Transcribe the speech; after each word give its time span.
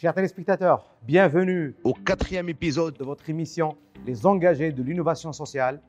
Chers 0.00 0.14
téléspectateurs, 0.14 0.84
bienvenue 1.02 1.74
au 1.82 1.92
quatrième 1.92 2.48
épisode 2.48 2.96
de 2.96 3.02
votre 3.02 3.28
émission 3.30 3.76
Les 4.06 4.26
engagés 4.26 4.70
de 4.70 4.80
l'innovation 4.80 5.32
sociale, 5.32 5.80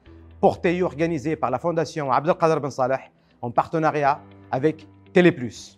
portée 0.42 0.78
et 0.78 0.82
organisée 0.82 1.36
par 1.36 1.52
la 1.52 1.60
Fondation 1.60 2.12
Abdelkader 2.12 2.60
Ben 2.60 2.72
Saleh 2.72 3.12
en 3.44 3.52
partenariat 3.52 4.20
avec 4.50 4.88
Téléplus. 5.14 5.78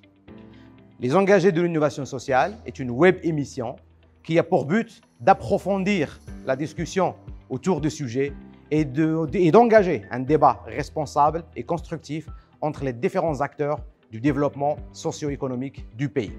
Les 1.01 1.13
engagés 1.13 1.51
de 1.51 1.61
l'innovation 1.61 2.05
sociale 2.05 2.55
est 2.65 2.79
une 2.79 2.91
web 2.91 3.17
émission 3.23 3.75
qui 4.23 4.39
a 4.39 4.43
pour 4.43 4.63
but 4.63 5.01
d'approfondir 5.19 6.17
la 6.45 6.55
discussion 6.55 7.15
autour 7.49 7.81
du 7.81 7.89
sujet 7.89 8.31
et 8.71 8.85
d'engager 8.85 10.05
un 10.09 10.21
débat 10.21 10.63
responsable 10.67 11.43
et 11.57 11.63
constructif 11.63 12.29
entre 12.61 12.85
les 12.85 12.93
différents 12.93 13.41
acteurs 13.41 13.81
du 14.09 14.21
développement 14.21 14.77
socio-économique 14.93 15.85
du 15.97 16.07
pays. 16.07 16.31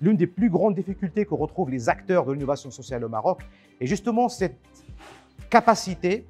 L'une 0.00 0.16
des 0.16 0.26
plus 0.26 0.48
grandes 0.48 0.74
difficultés 0.74 1.24
que 1.24 1.34
retrouvent 1.34 1.70
les 1.70 1.88
acteurs 1.88 2.24
de 2.24 2.32
l'innovation 2.32 2.70
sociale 2.70 3.04
au 3.04 3.08
Maroc 3.08 3.42
est 3.80 3.86
justement 3.86 4.28
cette 4.28 4.58
capacité 5.50 6.26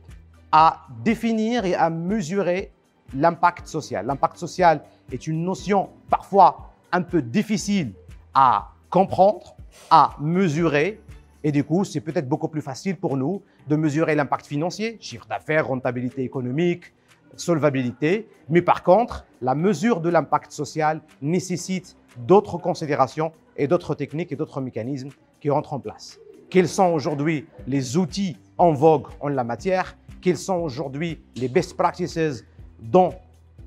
à 0.51 0.87
définir 1.05 1.65
et 1.65 1.75
à 1.75 1.91
mesurer 1.91 2.73
l'impact 3.15 3.67
social. 3.67 4.07
L'impact 4.07 4.37
social 4.37 4.83
est 5.13 5.27
une 5.27 5.45
notion 5.45 5.91
parfois 6.09 6.73
un 6.93 7.03
peu 7.03 7.21
difficile 7.21 7.93
à 8.33 8.71
comprendre, 8.89 9.55
à 9.91 10.17
mesurer, 10.21 11.01
et 11.45 11.53
du 11.53 11.63
coup, 11.65 11.85
c'est 11.85 12.01
peut-être 12.01 12.29
beaucoup 12.29 12.49
plus 12.49 12.63
facile 12.63 12.97
pour 12.97 13.17
nous 13.17 13.43
de 13.69 13.77
mesurer 13.77 14.15
l'impact 14.15 14.47
financier, 14.47 14.97
chiffre 15.01 15.27
d'affaires, 15.27 15.69
rentabilité 15.69 16.23
économique, 16.23 16.93
solvabilité. 17.37 18.29
Mais 18.49 18.63
par 18.63 18.83
contre, 18.83 19.25
la 19.41 19.55
mesure 19.55 20.01
de 20.01 20.09
l'impact 20.09 20.53
social 20.53 21.01
nécessite 21.23 21.97
d'autres 22.17 22.59
considérations 22.59 23.33
et 23.57 23.67
d'autres 23.67 23.95
techniques 23.95 24.33
et 24.33 24.37
d'autres 24.37 24.61
mécanismes 24.61 25.11
qui 25.41 25.51
rentrent 25.51 25.73
en 25.73 25.81
place. 25.81 26.19
Quels 26.51 26.69
sont 26.69 26.87
aujourd'hui 26.87 27.47
les 27.67 27.97
outils 27.97 28.37
en 28.57 28.73
vogue 28.73 29.09
en 29.21 29.29
la 29.29 29.45
matière? 29.45 29.97
Quels 30.21 30.39
sont 30.39 30.57
aujourd'hui 30.57 31.21
les 31.37 31.49
best 31.49 31.77
practices 31.77 32.45
dans 32.81 33.11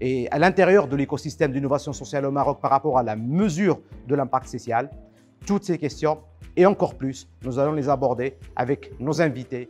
et 0.03 0.27
à 0.31 0.39
l'intérieur 0.39 0.87
de 0.87 0.95
l'écosystème 0.95 1.51
d'innovation 1.51 1.93
sociale 1.93 2.25
au 2.25 2.31
Maroc 2.31 2.59
par 2.59 2.71
rapport 2.71 2.97
à 2.97 3.03
la 3.03 3.15
mesure 3.15 3.79
de 4.07 4.15
l'impact 4.15 4.47
social? 4.47 4.89
Toutes 5.45 5.63
ces 5.63 5.77
questions 5.77 6.19
et 6.55 6.65
encore 6.65 6.95
plus, 6.95 7.29
nous 7.43 7.59
allons 7.59 7.73
les 7.73 7.87
aborder 7.87 8.35
avec 8.55 8.99
nos 8.99 9.21
invités. 9.21 9.69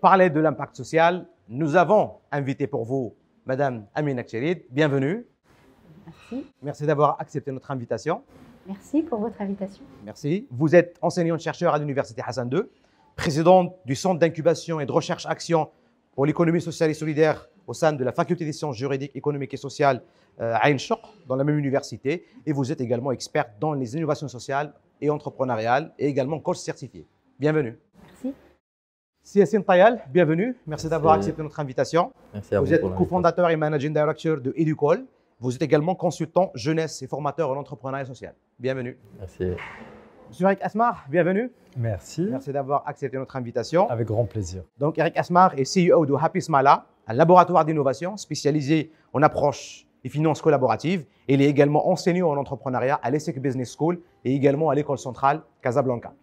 Parler 0.00 0.30
de 0.30 0.40
l'impact 0.40 0.76
social, 0.76 1.26
nous 1.48 1.76
avons 1.76 2.14
invité 2.32 2.66
pour 2.66 2.84
vous 2.84 3.14
Madame 3.46 3.86
Amina 3.94 4.22
Kcherid. 4.22 4.64
Bienvenue. 4.70 5.26
Merci. 6.06 6.46
Merci 6.62 6.86
d'avoir 6.86 7.20
accepté 7.20 7.52
notre 7.52 7.70
invitation. 7.70 8.22
Merci 8.66 9.02
pour 9.02 9.20
votre 9.20 9.40
invitation. 9.40 9.82
Merci. 10.04 10.46
Vous 10.50 10.74
êtes 10.74 10.98
enseignante-chercheur 11.02 11.74
à 11.74 11.78
l'Université 11.78 12.22
Hassan 12.26 12.50
II 12.52 12.62
présidente 13.16 13.76
du 13.84 13.94
Centre 13.94 14.18
d'incubation 14.18 14.80
et 14.80 14.86
de 14.86 14.92
recherche-action 14.92 15.68
pour 16.14 16.24
l'économie 16.24 16.60
sociale 16.60 16.90
et 16.90 16.94
solidaire 16.94 17.48
au 17.66 17.74
sein 17.74 17.92
de 17.92 18.02
la 18.02 18.12
Faculté 18.12 18.44
des 18.46 18.52
sciences 18.52 18.76
juridiques, 18.76 19.14
économiques 19.14 19.52
et 19.52 19.58
sociales 19.58 20.02
euh, 20.40 20.54
à 20.54 20.70
Ain 20.70 20.76
dans 21.28 21.36
la 21.36 21.44
même 21.44 21.58
université. 21.58 22.24
Et 22.46 22.52
vous 22.52 22.72
êtes 22.72 22.80
également 22.80 23.12
experte 23.12 23.50
dans 23.60 23.74
les 23.74 23.94
innovations 23.94 24.28
sociales 24.28 24.72
et 25.00 25.10
entrepreneuriales 25.10 25.92
et 25.98 26.06
également 26.06 26.40
coach 26.40 26.58
certifié. 26.58 27.06
Bienvenue. 27.38 27.78
Siassine 29.22 29.62
Tayal, 29.62 30.02
bienvenue. 30.10 30.56
Merci 30.66 30.88
d'avoir 30.88 31.14
accepté 31.14 31.42
notre 31.42 31.60
invitation. 31.60 32.12
Merci 32.32 32.54
à 32.54 32.60
vous. 32.60 32.66
Vous 32.66 32.72
êtes 32.72 32.80
cofondateur 32.80 33.50
et 33.50 33.56
managing 33.56 33.92
director 33.92 34.40
de 34.40 34.52
Educol. 34.56 35.04
Vous 35.38 35.54
êtes 35.54 35.62
également 35.62 35.94
consultant 35.94 36.50
jeunesse 36.54 37.02
et 37.02 37.06
formateur 37.06 37.50
en 37.50 37.56
entrepreneuriat 37.56 38.06
social. 38.06 38.34
Bienvenue. 38.58 38.98
Merci. 39.18 39.52
Monsieur 40.28 40.46
Eric 40.46 40.58
Asmar, 40.62 41.06
bienvenue. 41.08 41.50
Merci. 41.76 42.26
Merci 42.30 42.52
d'avoir 42.52 42.82
accepté 42.86 43.18
notre 43.18 43.36
invitation. 43.36 43.88
Avec 43.90 44.08
grand 44.08 44.24
plaisir. 44.24 44.62
Donc, 44.78 44.98
Eric 44.98 45.16
Asmar 45.16 45.54
est 45.58 45.64
CEO 45.64 46.06
de 46.06 46.14
Happy 46.14 46.40
Smala, 46.40 46.86
un 47.06 47.12
laboratoire 47.12 47.64
d'innovation 47.64 48.16
spécialisé 48.16 48.90
en 49.12 49.22
approche 49.22 49.86
et 50.02 50.08
finances 50.08 50.40
collaboratives. 50.40 51.04
Il 51.28 51.42
est 51.42 51.48
également 51.48 51.88
enseignant 51.88 52.30
en 52.30 52.36
entrepreneuriat 52.36 52.98
à 53.02 53.10
l'ESSEC 53.10 53.40
Business 53.40 53.76
School 53.76 54.00
et 54.24 54.34
également 54.34 54.70
à 54.70 54.74
l'école 54.74 54.98
centrale 54.98 55.42
Casablanca. 55.62 56.14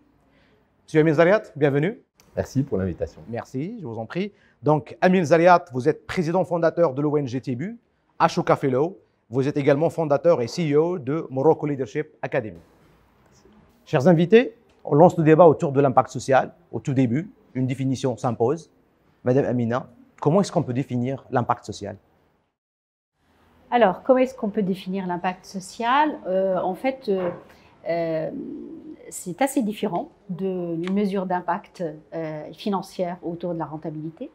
Monsieur 0.85 1.01
Amin 1.01 1.13
Zariat, 1.13 1.43
bienvenue. 1.55 2.01
Merci 2.37 2.61
pour 2.61 2.77
l'invitation. 2.77 3.19
Merci, 3.29 3.79
je 3.81 3.87
vous 3.87 3.97
en 3.97 4.05
prie. 4.05 4.31
Donc, 4.61 4.95
Amin 5.01 5.23
Zariat, 5.23 5.65
vous 5.73 5.89
êtes 5.89 6.05
président 6.05 6.45
fondateur 6.45 6.93
de 6.93 7.01
l'ONG 7.01 7.41
TBU, 7.41 7.79
Ashoka 8.19 8.55
Fellow. 8.55 8.99
Vous 9.31 9.47
êtes 9.47 9.57
également 9.57 9.89
fondateur 9.89 10.39
et 10.43 10.45
CEO 10.45 10.99
de 10.99 11.25
Morocco 11.31 11.65
Leadership 11.65 12.09
Academy. 12.21 12.59
Chers 13.87 14.07
invités, 14.07 14.55
on 14.85 14.93
lance 14.93 15.17
le 15.17 15.23
débat 15.23 15.47
autour 15.47 15.71
de 15.71 15.81
l'impact 15.81 16.09
social. 16.09 16.53
Au 16.71 16.79
tout 16.79 16.93
début, 16.93 17.27
une 17.55 17.65
définition 17.65 18.15
s'impose. 18.17 18.69
Madame 19.23 19.45
Amina, 19.45 19.89
comment 20.21 20.39
est-ce 20.41 20.51
qu'on 20.51 20.61
peut 20.61 20.73
définir 20.73 21.25
l'impact 21.31 21.65
social? 21.65 21.97
Alors, 23.71 24.03
comment 24.03 24.19
est-ce 24.19 24.35
qu'on 24.35 24.49
peut 24.51 24.61
définir 24.61 25.07
l'impact 25.07 25.43
social? 25.43 26.19
Euh, 26.27 26.57
En 26.57 26.75
fait, 26.75 27.09
euh, 27.09 27.31
euh, 27.89 28.29
c'est 29.09 29.41
assez 29.41 29.61
différent 29.61 30.09
d'une 30.29 30.91
mesure 30.91 31.25
d'impact 31.25 31.83
financière 32.53 33.17
autour 33.23 33.53
de 33.53 33.59
la 33.59 33.65
rentabilité. 33.65 34.31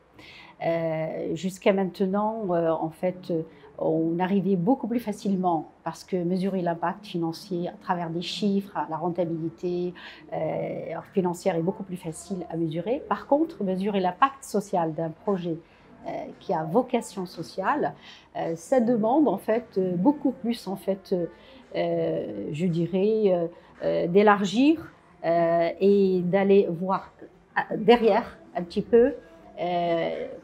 Jusqu'à 1.34 1.72
maintenant, 1.72 2.44
en 2.48 2.90
fait, 2.90 3.32
on 3.78 4.18
arrivait 4.18 4.56
beaucoup 4.56 4.86
plus 4.86 5.00
facilement 5.00 5.70
parce 5.84 6.04
que 6.04 6.16
mesurer 6.16 6.62
l'impact 6.62 7.06
financier 7.06 7.68
à 7.68 7.72
travers 7.72 8.10
des 8.10 8.22
chiffres, 8.22 8.78
la 8.88 8.96
rentabilité 8.96 9.94
euh, 10.32 11.00
financière 11.12 11.56
est 11.56 11.62
beaucoup 11.62 11.82
plus 11.82 11.96
facile 11.96 12.46
à 12.50 12.56
mesurer. 12.56 13.02
Par 13.08 13.26
contre, 13.26 13.64
mesurer 13.64 14.00
l'impact 14.00 14.44
social 14.44 14.94
d'un 14.94 15.10
projet 15.10 15.56
euh, 16.06 16.10
qui 16.40 16.52
a 16.52 16.64
vocation 16.64 17.26
sociale, 17.26 17.94
euh, 18.36 18.54
ça 18.56 18.80
demande 18.80 19.28
en 19.28 19.38
fait 19.38 19.78
beaucoup 19.96 20.32
plus 20.32 20.68
en 20.68 20.76
fait, 20.76 21.14
je 21.74 22.66
dirais, 22.66 23.48
d'élargir 23.82 24.92
et 25.24 26.20
d'aller 26.24 26.68
voir 26.70 27.12
derrière 27.76 28.38
un 28.56 28.62
petit 28.62 28.82
peu 28.82 29.12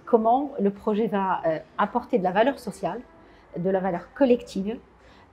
comment 0.05 0.53
le 0.61 0.71
projet 0.71 1.07
va 1.07 1.43
apporter 1.79 2.19
de 2.19 2.25
la 2.25 2.33
valeur 2.33 2.59
sociale 2.59 3.01
de 3.57 3.71
la 3.71 3.81
valeur 3.81 4.13
collective. 4.15 4.79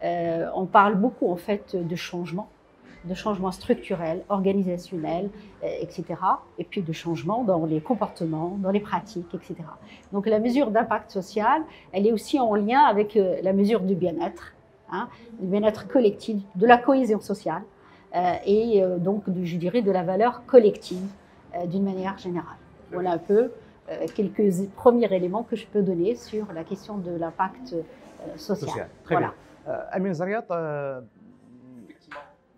Euh, 0.04 0.48
on 0.56 0.66
parle 0.66 0.96
beaucoup 0.96 1.32
en 1.32 1.36
fait 1.36 1.76
de 1.76 1.96
changement, 1.96 2.50
de 3.06 3.14
changement 3.14 3.52
structurel, 3.52 4.24
organisationnel, 4.30 5.30
euh, 5.64 5.68
etc. 5.80 6.06
Et 6.58 6.64
puis 6.64 6.82
de 6.82 6.92
changement 6.94 7.44
dans 7.44 7.66
les 7.66 7.82
comportements, 7.82 8.58
dans 8.60 8.72
les 8.72 8.80
pratiques, 8.80 9.34
etc. 9.34 9.56
Donc 10.12 10.28
la 10.28 10.40
mesure 10.40 10.72
d'impact 10.72 11.12
social, 11.12 11.62
elle 11.92 12.08
est 12.08 12.12
aussi 12.12 12.40
en 12.40 12.56
lien 12.56 12.82
avec 12.82 13.16
euh, 13.16 13.38
la 13.42 13.54
mesure 13.54 13.82
du 13.82 13.96
bien-être, 13.96 14.54
hein, 14.92 15.08
du 15.40 15.48
bien-être 15.48 15.88
collectif, 15.88 16.42
de 16.56 16.68
la 16.68 16.78
cohésion 16.78 17.20
sociale 17.20 17.64
et 18.46 18.82
donc, 19.00 19.30
de, 19.30 19.44
je 19.44 19.58
dirais, 19.58 19.82
de 19.82 19.92
la 19.92 20.04
valeur 20.04 20.46
collective 20.46 21.08
d'une 21.68 21.84
manière 21.84 22.18
générale. 22.18 22.58
Voilà 22.92 23.14
un 23.14 23.18
peu 23.18 23.52
quelques 24.16 24.70
premiers 24.76 25.14
éléments 25.14 25.44
que 25.44 25.56
je 25.56 25.68
peux 25.68 25.82
donner 25.82 26.16
sur 26.16 26.52
la 26.54 26.64
question 26.64 26.98
de 26.98 27.12
l'impact 27.12 27.76
euh, 28.26 28.38
social. 28.38 28.90
Très 29.04 29.18
bien. 29.18 29.34
Euh, 29.68 29.80
Amina 29.92 30.14
Zariat, 30.14 30.46
euh, 30.52 31.02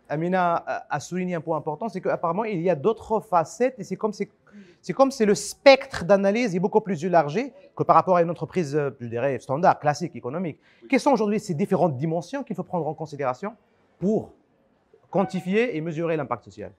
Amina 0.09 0.63
a 0.89 0.99
souligné 0.99 1.35
un 1.35 1.41
point 1.41 1.57
important, 1.57 1.89
c'est 1.89 2.01
qu'apparemment 2.01 2.43
il 2.43 2.61
y 2.61 2.69
a 2.69 2.75
d'autres 2.75 3.19
facettes 3.19 3.75
et 3.77 3.83
c'est 3.83 3.95
comme 3.95 4.13
c'est 4.13 4.93
comme 4.93 5.11
c'est 5.11 5.25
le 5.25 5.35
spectre 5.35 6.05
d'analyse 6.05 6.55
est 6.55 6.59
beaucoup 6.59 6.79
plus 6.79 7.03
élargi 7.03 7.51
que 7.75 7.83
par 7.83 7.95
rapport 7.95 8.15
à 8.15 8.21
une 8.21 8.29
entreprise, 8.29 8.79
je 8.99 9.05
dirais, 9.05 9.37
standard, 9.39 9.79
classique, 9.79 10.15
économique. 10.15 10.59
Quelles 10.89 10.99
sont 10.99 11.11
aujourd'hui 11.11 11.39
ces 11.39 11.53
différentes 11.53 11.97
dimensions 11.97 12.43
qu'il 12.43 12.55
faut 12.55 12.63
prendre 12.63 12.87
en 12.87 12.93
considération 12.93 13.53
pour 13.99 14.31
quantifier 15.09 15.77
et 15.77 15.81
mesurer 15.81 16.17
l'impact 16.17 16.45
social 16.45 16.71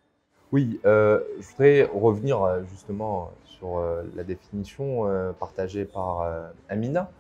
Oui, 0.53 0.81
je 0.85 1.49
voudrais 1.51 1.85
revenir 1.85 2.65
justement 2.71 3.31
sur 3.45 3.83
la 4.15 4.25
définition 4.25 5.07
partagée 5.39 5.85
par 5.85 6.27
Amina 6.69 7.11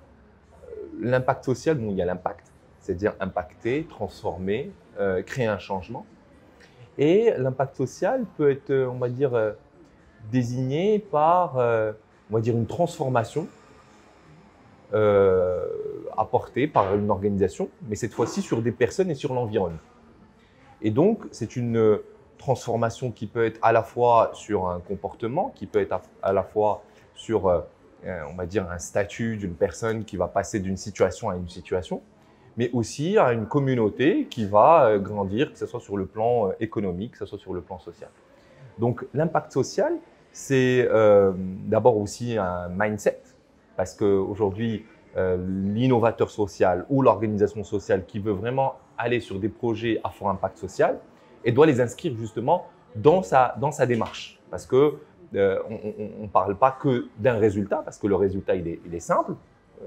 l'impact 1.00 1.44
social, 1.44 1.78
bon, 1.78 1.90
il 1.90 1.96
y 1.96 2.02
a 2.02 2.04
l'impact, 2.04 2.52
c'est-à-dire 2.80 3.14
impacter, 3.20 3.86
transformer, 3.88 4.70
euh, 4.98 5.22
créer 5.22 5.46
un 5.46 5.58
changement. 5.58 6.06
Et 6.96 7.32
l'impact 7.36 7.76
social 7.76 8.24
peut 8.36 8.50
être, 8.50 8.70
euh, 8.70 8.88
on 8.88 8.98
va 8.98 9.08
dire, 9.08 9.34
euh, 9.34 9.52
désigné 10.32 10.98
par, 10.98 11.56
on 11.56 12.34
va 12.34 12.40
dire, 12.40 12.54
une 12.54 12.66
transformation 12.66 13.46
apportée 16.16 16.66
par 16.66 16.94
une 16.94 17.10
organisation, 17.10 17.68
mais 17.88 17.94
cette 17.94 18.12
fois-ci 18.12 18.42
sur 18.42 18.60
des 18.60 18.72
personnes 18.72 19.10
et 19.10 19.14
sur 19.14 19.32
l'environnement. 19.32 19.78
Et 20.82 20.90
donc, 20.90 21.24
c'est 21.30 21.56
une 21.56 21.98
transformation 22.38 23.10
qui 23.10 23.26
peut 23.26 23.44
être 23.44 23.58
à 23.62 23.72
la 23.72 23.82
fois 23.82 24.30
sur 24.32 24.68
un 24.68 24.80
comportement, 24.80 25.52
qui 25.54 25.66
peut 25.66 25.80
être 25.80 26.00
à, 26.22 26.32
la 26.32 26.42
fois 26.42 26.82
sur, 27.14 27.48
euh, 27.48 27.60
on 28.30 28.34
va 28.34 28.46
dire, 28.46 28.70
un 28.70 28.78
statut 28.78 29.36
d'une 29.36 29.54
personne 29.54 30.04
qui 30.04 30.16
va 30.16 30.28
passer 30.28 30.60
d'une 30.60 30.76
situation 30.76 31.30
à 31.30 31.36
une 31.36 31.48
situation, 31.48 32.00
mais 32.56 32.70
aussi 32.72 33.18
à 33.18 33.32
une 33.32 33.46
communauté 33.46 34.26
qui 34.30 34.46
va 34.46 34.86
euh, 34.86 34.98
grandir, 34.98 35.52
que 35.52 35.58
ce 35.58 35.66
soit 35.66 35.80
sur 35.80 35.96
le 35.96 36.06
plan 36.06 36.52
économique, 36.60 37.12
que 37.12 37.18
ce 37.18 37.26
soit 37.26 37.38
sur 37.38 37.54
le 37.54 37.60
plan 37.60 37.78
social. 37.78 38.10
Donc 38.78 39.04
l'impact 39.12 39.52
social, 39.52 39.92
c'est 40.30 40.88
d'abord 41.66 41.96
aussi 41.96 42.38
un 42.38 42.68
mindset, 42.68 43.20
parce 43.76 43.94
qu'aujourd'hui, 43.94 44.86
l'innovateur 45.16 46.30
social 46.30 46.86
ou 46.88 47.02
l'organisation 47.02 47.64
sociale 47.64 48.04
qui 48.06 48.20
veut 48.20 48.32
vraiment 48.32 48.76
aller 48.98 49.20
sur 49.20 49.38
des 49.38 49.48
projets 49.48 50.00
à 50.04 50.10
fort 50.10 50.28
impact 50.30 50.58
social, 50.58 50.98
et 51.44 51.52
doit 51.52 51.66
les 51.66 51.80
inscrire 51.80 52.14
justement 52.16 52.66
dans 52.96 53.22
sa, 53.22 53.54
dans 53.60 53.70
sa 53.70 53.86
démarche. 53.86 54.40
Parce 54.50 54.66
que 54.66 54.98
euh, 55.34 55.58
on 55.68 56.22
ne 56.22 56.28
parle 56.28 56.56
pas 56.56 56.72
que 56.72 57.06
d'un 57.18 57.38
résultat, 57.38 57.82
parce 57.84 57.98
que 57.98 58.06
le 58.06 58.16
résultat, 58.16 58.54
il 58.56 58.66
est, 58.66 59.00
simple. 59.00 59.32
Euh, 59.82 59.86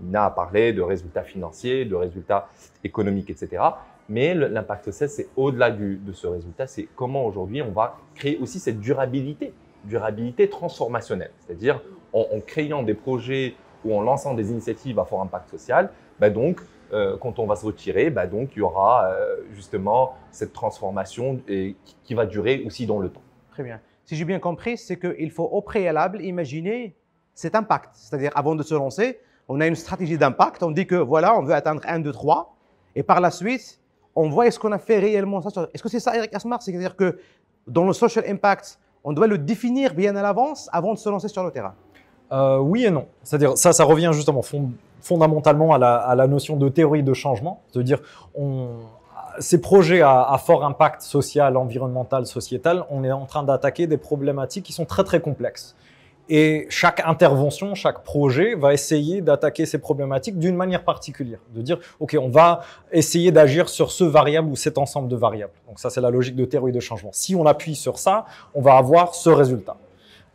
Nina 0.00 0.24
a 0.24 0.30
parlé 0.30 0.72
de 0.72 0.82
résultats 0.82 1.22
financiers, 1.22 1.84
de 1.84 1.94
résultats 1.94 2.48
économiques, 2.82 3.30
etc. 3.30 3.62
Mais 4.08 4.34
l'impact 4.34 4.86
social, 4.86 5.08
c'est 5.08 5.28
au-delà 5.36 5.70
de 5.70 6.12
ce 6.12 6.26
résultat, 6.26 6.66
c'est 6.66 6.88
comment 6.96 7.24
aujourd'hui 7.26 7.62
on 7.62 7.70
va 7.70 7.98
créer 8.14 8.38
aussi 8.38 8.58
cette 8.58 8.80
durabilité, 8.80 9.52
durabilité 9.84 10.48
transformationnelle. 10.48 11.30
C'est-à-dire 11.38 11.80
en, 12.12 12.40
créant 12.44 12.82
des 12.82 12.94
projets 12.94 13.54
ou 13.84 13.94
en 13.94 14.02
lançant 14.02 14.34
des 14.34 14.50
initiatives 14.50 14.98
à 14.98 15.04
fort 15.04 15.22
impact 15.22 15.50
social, 15.50 15.90
ben 16.18 16.32
donc 16.32 16.60
euh, 16.92 17.16
quand 17.18 17.38
on 17.38 17.46
va 17.46 17.56
se 17.56 17.64
retirer, 17.64 18.10
bah 18.10 18.26
donc 18.26 18.50
il 18.56 18.58
y 18.60 18.62
aura 18.62 19.06
euh, 19.06 19.36
justement 19.52 20.14
cette 20.30 20.52
transformation 20.52 21.40
et, 21.48 21.76
qui 22.04 22.14
va 22.14 22.26
durer 22.26 22.62
aussi 22.66 22.86
dans 22.86 22.98
le 22.98 23.08
temps. 23.08 23.22
Très 23.50 23.62
bien. 23.62 23.80
Si 24.04 24.16
j'ai 24.16 24.24
bien 24.24 24.40
compris, 24.40 24.76
c'est 24.76 24.98
qu'il 24.98 25.30
faut 25.30 25.44
au 25.44 25.60
préalable 25.60 26.20
imaginer 26.22 26.96
cet 27.34 27.54
impact. 27.54 27.90
C'est-à-dire, 27.94 28.32
avant 28.34 28.54
de 28.54 28.62
se 28.62 28.74
lancer, 28.74 29.20
on 29.48 29.60
a 29.60 29.66
une 29.66 29.76
stratégie 29.76 30.18
d'impact. 30.18 30.62
On 30.62 30.70
dit 30.70 30.86
que 30.86 30.96
voilà, 30.96 31.36
on 31.38 31.42
veut 31.42 31.54
atteindre 31.54 31.82
1, 31.84 32.00
2, 32.00 32.12
3. 32.12 32.56
Et 32.96 33.02
par 33.02 33.20
la 33.20 33.30
suite, 33.30 33.80
on 34.14 34.28
voit 34.28 34.46
est-ce 34.46 34.58
qu'on 34.58 34.72
a 34.72 34.78
fait 34.78 34.98
réellement 34.98 35.40
ça. 35.40 35.68
Est-ce 35.72 35.82
que 35.82 35.88
c'est 35.88 36.00
ça, 36.00 36.16
Eric 36.16 36.34
Asmar? 36.34 36.60
C'est-à-dire 36.62 36.96
que 36.96 37.18
dans 37.66 37.84
le 37.84 37.92
social 37.92 38.24
impact, 38.28 38.78
on 39.04 39.12
doit 39.12 39.26
le 39.26 39.38
définir 39.38 39.94
bien 39.94 40.14
à 40.16 40.22
l'avance 40.22 40.68
avant 40.72 40.92
de 40.94 40.98
se 40.98 41.08
lancer 41.08 41.28
sur 41.28 41.44
le 41.44 41.50
terrain. 41.50 41.74
Euh, 42.32 42.58
oui 42.58 42.84
et 42.84 42.90
non. 42.90 43.06
C'est-à-dire, 43.22 43.56
ça, 43.56 43.72
ça 43.72 43.84
revient 43.84 44.10
justement 44.12 44.42
fond, 44.42 44.70
fondamentalement 45.00 45.74
à 45.74 45.78
la, 46.14 46.26
notion 46.26 46.56
de 46.56 46.68
théorie 46.68 47.02
de 47.02 47.14
changement. 47.14 47.62
C'est-à-dire, 47.72 48.00
ces 49.38 49.60
projets 49.60 50.02
à, 50.02 50.36
fort 50.44 50.64
impact 50.64 51.02
social, 51.02 51.56
environnemental, 51.56 52.26
sociétal, 52.26 52.84
on 52.90 53.04
est 53.04 53.12
en 53.12 53.26
train 53.26 53.42
d'attaquer 53.42 53.86
des 53.86 53.96
problématiques 53.96 54.64
qui 54.64 54.72
sont 54.72 54.84
très 54.84 55.04
très 55.04 55.20
complexes. 55.20 55.76
Et 56.32 56.68
chaque 56.70 57.02
intervention, 57.04 57.74
chaque 57.74 58.04
projet 58.04 58.54
va 58.54 58.72
essayer 58.72 59.20
d'attaquer 59.20 59.66
ces 59.66 59.78
problématiques 59.78 60.38
d'une 60.38 60.54
manière 60.54 60.84
particulière. 60.84 61.40
De 61.52 61.60
dire, 61.60 61.78
OK, 61.98 62.16
on 62.20 62.28
va 62.28 62.60
essayer 62.92 63.32
d'agir 63.32 63.68
sur 63.68 63.90
ce 63.90 64.04
variable 64.04 64.48
ou 64.48 64.54
cet 64.54 64.78
ensemble 64.78 65.08
de 65.08 65.16
variables. 65.16 65.52
Donc 65.66 65.80
ça, 65.80 65.90
c'est 65.90 66.00
la 66.00 66.10
logique 66.10 66.36
de 66.36 66.44
théorie 66.44 66.70
de 66.70 66.78
changement. 66.78 67.10
Si 67.12 67.34
on 67.34 67.46
appuie 67.46 67.74
sur 67.74 67.98
ça, 67.98 68.26
on 68.54 68.60
va 68.60 68.76
avoir 68.76 69.16
ce 69.16 69.28
résultat. 69.28 69.76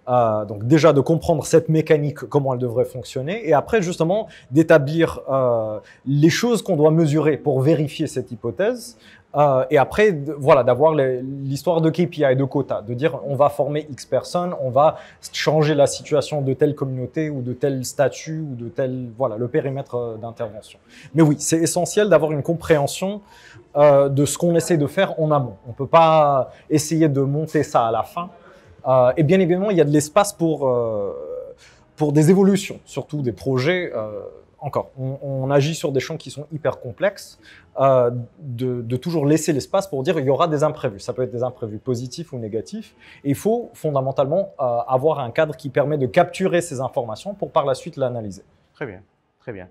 Euh, 0.07 0.45
donc 0.45 0.67
déjà 0.67 0.93
de 0.93 1.01
comprendre 1.01 1.45
cette 1.45 1.69
mécanique, 1.69 2.17
comment 2.17 2.53
elle 2.53 2.59
devrait 2.59 2.85
fonctionner, 2.85 3.47
et 3.47 3.53
après 3.53 3.81
justement 3.81 4.27
d'établir 4.51 5.21
euh, 5.29 5.79
les 6.05 6.29
choses 6.29 6.61
qu'on 6.61 6.75
doit 6.75 6.91
mesurer 6.91 7.37
pour 7.37 7.61
vérifier 7.61 8.07
cette 8.07 8.31
hypothèse. 8.31 8.97
Euh, 9.35 9.65
et 9.69 9.77
après, 9.77 10.17
voilà, 10.37 10.63
d'avoir 10.63 10.93
l'histoire 10.95 11.81
de 11.81 11.89
KPI 11.89 12.23
et 12.23 12.35
de 12.35 12.43
quota, 12.45 12.81
de 12.81 12.93
dire 12.93 13.19
on 13.25 13.35
va 13.35 13.49
former 13.49 13.85
X 13.91 14.05
personnes, 14.05 14.53
on 14.61 14.69
va 14.69 14.97
changer 15.33 15.75
la 15.75 15.87
situation 15.87 16.41
de 16.41 16.53
telle 16.53 16.73
communauté 16.73 17.29
ou 17.29 17.41
de 17.41 17.53
tel 17.53 17.83
statut 17.83 18.39
ou 18.39 18.55
de 18.55 18.69
tel, 18.69 19.09
voilà, 19.17 19.37
le 19.37 19.47
périmètre 19.47 19.95
euh, 19.95 20.15
d'intervention. 20.15 20.79
Mais 21.13 21.21
oui, 21.21 21.35
c'est 21.39 21.57
essentiel 21.57 22.09
d'avoir 22.09 22.31
une 22.31 22.43
compréhension 22.43 23.21
euh, 23.75 24.07
de 24.07 24.25
ce 24.25 24.37
qu'on 24.37 24.55
essaie 24.55 24.77
de 24.77 24.87
faire 24.87 25.19
en 25.19 25.31
amont. 25.31 25.57
On 25.67 25.73
peut 25.73 25.87
pas 25.87 26.51
essayer 26.69 27.09
de 27.09 27.21
monter 27.21 27.63
ça 27.63 27.87
à 27.87 27.91
la 27.91 28.03
fin. 28.03 28.29
Euh, 28.87 29.13
et 29.17 29.23
bien 29.23 29.39
évidemment, 29.39 29.71
il 29.71 29.77
y 29.77 29.81
a 29.81 29.85
de 29.85 29.91
l'espace 29.91 30.33
pour, 30.33 30.67
euh, 30.67 31.13
pour 31.95 32.13
des 32.13 32.29
évolutions, 32.29 32.79
surtout 32.85 33.21
des 33.21 33.31
projets. 33.31 33.91
Euh, 33.93 34.21
encore, 34.59 34.89
on, 34.97 35.51
agit 35.51 35.75
sur 35.75 35.91
des 35.91 35.99
champs 35.99 36.17
qui 36.17 36.31
sont 36.31 36.47
hyper 36.51 36.79
complexes, 36.79 37.39
de, 37.77 38.95
toujours 38.95 39.27
laisser 39.27 39.53
l'espace 39.53 39.85
pour 39.85 40.01
dire 40.01 40.17
il 40.17 40.25
y 40.25 40.29
aura 40.31 40.47
des 40.47 40.63
imprévus. 40.63 41.01
Ça 41.01 41.13
peut 41.13 41.21
être 41.21 41.31
des 41.31 41.43
imprévus 41.43 41.77
positifs 41.77 42.33
ou 42.33 42.39
négatifs. 42.39 42.95
Et 43.23 43.29
il 43.29 43.35
faut 43.35 43.69
fondamentalement 43.75 44.53
avoir 44.57 45.19
un 45.19 45.29
cadre 45.29 45.55
qui 45.55 45.69
permet 45.69 45.99
de 45.99 46.07
capturer 46.07 46.61
ces 46.61 46.81
informations 46.81 47.35
pour 47.35 47.51
par 47.51 47.65
la 47.65 47.75
suite 47.75 47.95
l'analyser. 47.95 48.41
Très 48.73 48.87
bien, 48.87 49.03
très 49.39 49.53
bien. 49.53 49.69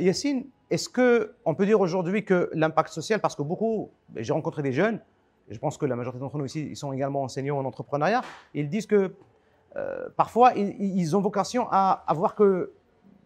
Yacine, 0.00 0.44
est-ce 0.70 0.90
qu'on 0.90 1.54
peut 1.54 1.64
dire 1.64 1.80
aujourd'hui 1.80 2.22
que 2.22 2.50
l'impact 2.52 2.90
social, 2.90 3.20
parce 3.20 3.36
que 3.36 3.42
beaucoup, 3.42 3.88
j'ai 4.16 4.34
rencontré 4.34 4.60
des 4.60 4.72
jeunes, 4.72 5.00
je 5.48 5.58
pense 5.58 5.78
que 5.78 5.86
la 5.86 5.96
majorité 5.96 6.20
d'entre 6.20 6.38
nous 6.38 6.46
ici, 6.46 6.66
ils 6.68 6.76
sont 6.76 6.92
également 6.92 7.22
enseignants 7.22 7.58
en 7.58 7.64
entrepreneuriat, 7.64 8.22
ils 8.54 8.68
disent 8.68 8.86
que 8.86 9.14
euh, 9.76 10.08
parfois, 10.16 10.54
ils, 10.54 11.16
ont 11.16 11.20
vocation 11.20 11.68
à, 11.70 12.04
à 12.06 12.14
voir 12.14 12.34
que 12.34 12.72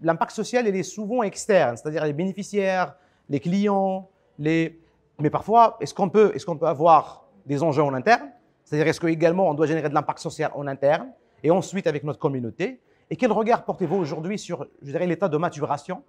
l'impact 0.03 0.33
social, 0.33 0.67
il 0.67 0.75
est 0.75 0.83
souvent 0.83 1.23
externe, 1.23 1.77
c'est-à-dire 1.77 2.05
les 2.05 2.13
bénéficiaires, 2.13 2.97
les 3.29 3.41
clients, 3.41 4.09
les... 4.39 4.81
mais 5.21 5.31
parfois, 5.31 5.77
est-ce 5.81 5.95
qu'on 5.95 6.09
peut, 6.09 6.33
est 6.35 6.45
peut 6.45 6.67
avoir 6.67 7.25
des 7.47 7.63
enjeux 7.63 7.83
en 7.83 7.95
interne? 7.95 8.31
C'est-à-dire, 8.65 8.89
est-ce 8.89 9.01
qu'également, 9.01 9.49
on 9.49 9.55
doit 9.55 9.67
générer 9.67 9.89
de 9.89 9.95
l'impact 9.95 10.19
social 10.19 10.51
en 10.55 10.67
interne? 10.67 11.09
Et 11.43 11.51
ensuite 11.51 11.87
avec 11.87 12.05
notre 12.05 12.19
communauté? 12.19 12.81
Et 13.09 13.17
quel 13.17 13.33
regard 13.33 13.65
portez-vous 13.65 13.97
aujourd'hui 13.97 14.39
sur, 14.39 14.67
je 14.83 14.91
dirais, 14.91 15.07
l'état 15.07 15.29
de 15.29 15.37
maturation 15.37 16.03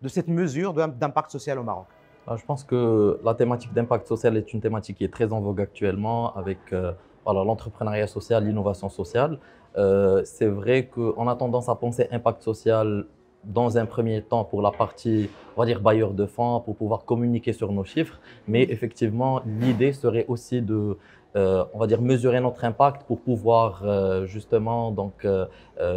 de 0.00 0.08
cette 0.08 0.28
mesure 0.28 0.72
d'impact 0.72 1.30
social 1.30 1.58
au 1.58 1.62
Maroc? 1.62 1.86
Ah, 2.32 2.36
je 2.36 2.44
pense 2.44 2.62
que 2.62 3.18
la 3.24 3.34
thématique 3.34 3.72
d'impact 3.72 4.06
social 4.06 4.36
est 4.36 4.52
une 4.52 4.60
thématique 4.60 4.98
qui 4.98 5.04
est 5.04 5.12
très 5.12 5.32
en 5.32 5.40
vogue 5.40 5.60
actuellement 5.60 6.32
avec 6.36 6.58
euh, 6.72 6.92
l'entrepreneuriat 7.26 8.06
social, 8.06 8.46
l'innovation 8.46 8.88
sociale. 8.88 9.40
Euh, 9.76 10.22
c'est 10.24 10.46
vrai 10.46 10.86
qu'on 10.86 11.26
a 11.26 11.34
tendance 11.34 11.68
à 11.68 11.74
penser 11.74 12.06
impact 12.12 12.42
social 12.42 13.06
dans 13.42 13.78
un 13.78 13.84
premier 13.84 14.22
temps 14.22 14.44
pour 14.44 14.62
la 14.62 14.70
partie, 14.70 15.28
on 15.56 15.60
va 15.60 15.66
dire, 15.66 15.80
bailleur 15.80 16.12
de 16.12 16.24
fonds, 16.24 16.60
pour 16.60 16.76
pouvoir 16.76 17.04
communiquer 17.04 17.52
sur 17.52 17.72
nos 17.72 17.82
chiffres. 17.82 18.20
Mais 18.46 18.62
effectivement, 18.62 19.42
l'idée 19.44 19.92
serait 19.92 20.26
aussi 20.28 20.62
de, 20.62 20.98
euh, 21.34 21.64
on 21.74 21.80
va 21.80 21.88
dire, 21.88 22.00
mesurer 22.00 22.40
notre 22.40 22.64
impact 22.64 23.08
pour 23.08 23.18
pouvoir 23.22 23.82
justement 24.26 24.92
donc, 24.92 25.26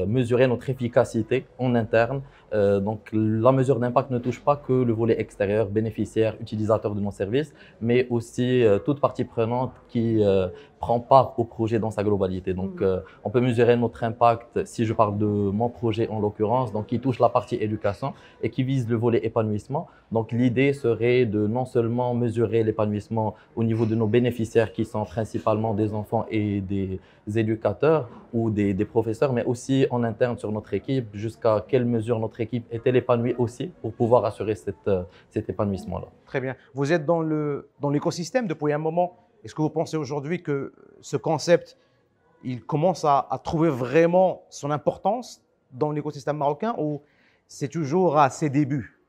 mesurer 0.08 0.48
notre 0.48 0.70
efficacité 0.70 1.46
en 1.58 1.76
interne 1.76 2.22
euh, 2.54 2.80
donc 2.80 3.10
la 3.12 3.52
mesure 3.52 3.80
d'impact 3.80 4.12
ne 4.12 4.20
touche 4.20 4.40
pas 4.40 4.56
que 4.56 4.74
le 4.74 4.94
volet 4.94 5.20
extérieur, 5.20 5.68
bénéficiaire, 5.68 6.36
utilisateur 6.40 6.94
de 6.94 7.00
nos 7.02 7.12
services, 7.12 7.54
mais 7.82 8.08
aussi 8.10 8.64
euh, 8.64 8.78
toute 8.78 9.00
partie 9.00 9.24
prenante 9.24 9.72
qui 9.88 10.24
euh, 10.24 10.48
prend 10.80 11.00
part 11.00 11.34
au 11.40 11.46
projet 11.46 11.80
dans 11.80 11.90
sa 11.90 12.04
globalité. 12.04 12.54
Donc 12.54 12.82
mm. 12.82 13.02
on 13.24 13.30
peut 13.30 13.42
mesurer 13.42 13.76
notre 13.76 14.04
impact, 14.04 14.66
si 14.66 14.86
je 14.86 14.94
parle 14.94 15.18
de 15.18 15.26
mon 15.26 15.70
projet 15.70 16.08
en 16.10 16.20
l'occurrence, 16.20 16.72
donc 16.72 16.88
qui 16.88 17.00
touche 17.00 17.20
la 17.20 17.30
partie 17.30 17.56
éducation 17.56 18.14
et 18.44 18.50
qui 18.50 18.64
vise 18.64 18.88
le 18.88 18.98
volet 18.98 19.22
épanouissement. 19.24 19.88
Donc 20.12 20.32
l'idée 20.32 20.74
serait 20.74 21.26
de 21.26 21.48
non 21.48 21.66
seulement 21.66 22.14
mesurer 22.14 22.64
l'épanouissement 22.64 23.34
au 23.56 23.64
niveau 23.64 23.86
de 23.86 23.96
nos 23.96 24.08
bénéficiaires 24.08 24.72
qui 24.74 24.86
sont 24.86 25.06
principalement 25.06 25.74
des 25.74 25.94
enfants 25.94 26.26
et 26.30 26.62
des 26.62 27.00
éducateurs 27.36 28.10
ou 28.34 28.50
des, 28.50 28.74
des 28.74 28.86
professeurs, 28.86 29.34
mais 29.34 29.44
aussi 29.46 29.86
en 29.92 30.04
interne 30.04 30.38
sur 30.38 30.52
notre 30.52 30.74
équipe, 30.74 31.08
jusqu'à 31.14 31.64
quelle 31.68 31.86
mesure 31.86 32.20
notre 32.20 32.42
équipe 32.42 32.66
est-elle 32.72 32.96
épanouie 32.96 33.36
aussi 33.38 33.72
pour 33.82 33.94
pouvoir 33.94 34.26
assurer 34.26 34.56
cette, 34.56 34.88
euh, 34.88 35.04
cet 35.30 35.50
épanouissement-là. 35.50 36.08
Très 36.26 36.42
bien. 36.42 36.56
Vous 36.74 36.92
êtes 36.92 37.06
dans 37.06 37.22
l'écosystème 37.90 38.48
dans 38.48 38.54
depuis 38.56 38.74
un 38.74 38.78
moment. 38.78 39.18
Est-ce 39.44 39.54
que 39.54 39.62
vous 39.62 39.70
pensez 39.70 39.98
aujourd'hui 39.98 40.42
que 40.42 40.74
ce 41.02 41.18
concept, 41.18 41.78
il 42.44 42.64
commence 42.64 43.06
à, 43.06 43.28
trouver 43.44 43.70
vraiment 43.70 44.44
son 44.50 44.72
importance 44.72 45.42
dans 45.72 45.92
l'écosystème 45.92 46.38
marocain 46.38 46.76
ou 46.78 47.02
c'est 47.48 47.68
toujours 47.68 48.18
à 48.18 48.30
ses 48.30 48.50
débuts? 48.50 49.00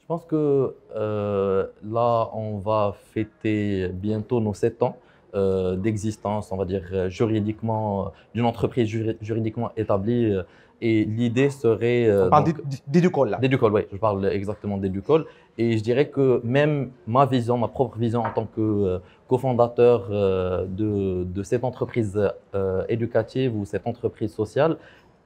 Je 0.00 0.06
pense 0.06 0.24
que 0.26 0.76
euh, 0.94 1.66
là, 1.82 2.28
on 2.34 2.58
va 2.58 2.94
fêter 3.12 3.88
bientôt 3.88 4.40
nos 4.40 4.52
sept 4.52 4.82
ans. 4.82 4.98
Euh, 5.34 5.74
d'existence, 5.74 6.52
on 6.52 6.56
va 6.56 6.64
dire 6.64 7.10
juridiquement, 7.10 8.12
d'une 8.34 8.44
entreprise 8.44 8.88
juridiquement 9.20 9.70
établie 9.76 10.32
et 10.80 11.04
l'idée 11.04 11.50
serait. 11.50 12.06
Euh, 12.06 12.26
on 12.26 12.30
parle 12.30 12.52
d'éducol 12.86 13.30
là. 13.30 13.38
D'éducol, 13.38 13.72
oui, 13.72 13.82
je 13.90 13.96
parle 13.96 14.26
exactement 14.26 14.76
d'éducol. 14.76 15.26
Et 15.56 15.78
je 15.78 15.82
dirais 15.82 16.08
que 16.08 16.40
même 16.44 16.90
ma 17.06 17.26
vision, 17.26 17.56
ma 17.56 17.68
propre 17.68 17.96
vision 17.98 18.20
en 18.22 18.30
tant 18.30 18.46
que 18.46 18.60
euh, 18.60 18.98
cofondateur 19.28 20.08
euh, 20.10 20.66
de, 20.66 21.24
de, 21.24 21.42
cette 21.42 21.64
entreprise 21.64 22.20
éducative 22.88 23.56
ou 23.56 23.64
cette 23.64 23.86
entreprise 23.86 24.32
sociale 24.34 24.76